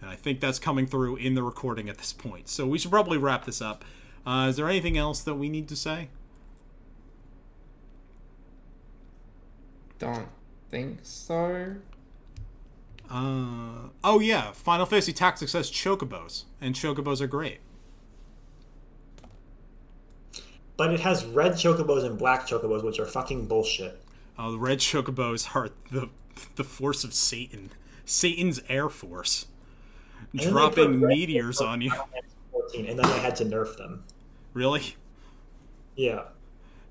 [0.02, 2.50] And I think that's coming through in the recording at this point.
[2.50, 3.86] So we should probably wrap this up.
[4.26, 6.10] Uh, is there anything else that we need to say?
[10.00, 10.28] Don't
[10.70, 11.76] think so.
[13.10, 17.60] Uh, oh yeah, Final Fantasy Tactics has chocobos, and chocobos are great.
[20.76, 24.02] but it has red chocobos and black chocobos, which are fucking bullshit.
[24.38, 26.10] Oh, the red chocobos are the
[26.56, 27.70] the force of Satan,
[28.06, 29.46] Satan's air force,
[30.32, 31.92] And dropping meteors on you.
[32.16, 32.22] in
[32.52, 34.04] 14, and then I had to nerf them.
[34.54, 34.96] Really?
[35.96, 36.24] Yeah.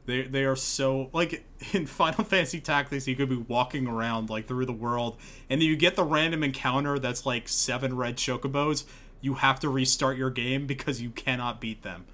[0.07, 4.47] They they are so like in Final Fantasy Tactics, you could be walking around like
[4.47, 5.17] through the world,
[5.49, 8.85] and then you get the random encounter that's like seven red chocobos.
[9.21, 12.07] You have to restart your game because you cannot beat them.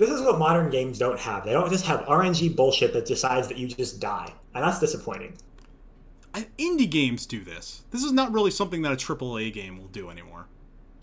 [0.00, 1.44] This is what modern games don't have.
[1.44, 4.32] They don't just have RNG bullshit that decides that you just die.
[4.54, 5.36] And that's disappointing.
[6.32, 7.82] I, indie games do this.
[7.90, 10.46] This is not really something that a AAA game will do anymore.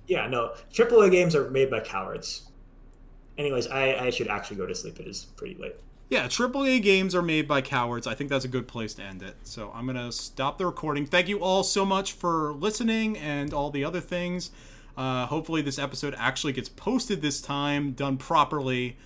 [0.08, 0.54] Yeah, no.
[0.74, 2.48] AAA games are made by cowards.
[3.38, 5.00] Anyways, I, I should actually go to sleep.
[5.00, 5.76] It is pretty late.
[6.10, 8.08] Yeah, AAA games are made by cowards.
[8.08, 9.36] I think that's a good place to end it.
[9.44, 11.06] So I'm going to stop the recording.
[11.06, 14.52] Thank you all so much for listening and all the other things.
[14.96, 18.98] Uh, hopefully, this episode actually gets posted this time, done properly.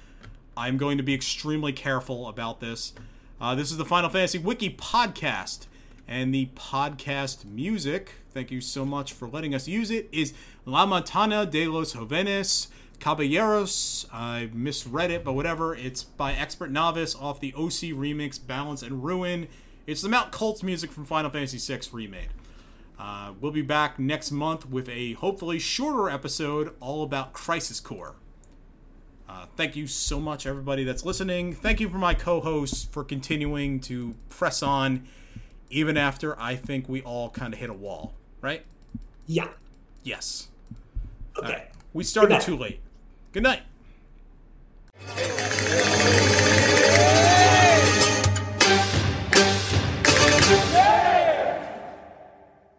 [0.56, 2.94] I'm going to be extremely careful about this.
[3.42, 5.66] Uh, this is the Final Fantasy Wiki podcast,
[6.08, 10.34] and the podcast music, thank you so much for letting us use it, is
[10.66, 12.68] La Matana de los Jovenes
[13.02, 14.06] Caballeros.
[14.14, 15.76] I misread it, but whatever.
[15.76, 19.48] It's by XPRTNovice off the OC remix Balance and Ruin.
[19.88, 22.30] It's the Mount Koltz music from Final Fantasy VI remade.
[23.00, 28.16] Uh, we'll be back next month with a hopefully shorter episode all about Crisis Core.
[29.28, 31.54] Uh, thank you so much, everybody that's listening.
[31.54, 35.08] Thank you for my co hosts for continuing to press on,
[35.72, 38.64] even after I think we all kind of hit a wall, right?
[39.26, 39.48] Yeah.
[40.04, 40.50] Yes.
[41.38, 41.70] Okay.
[41.94, 42.82] We started too late.
[43.34, 43.62] Good night.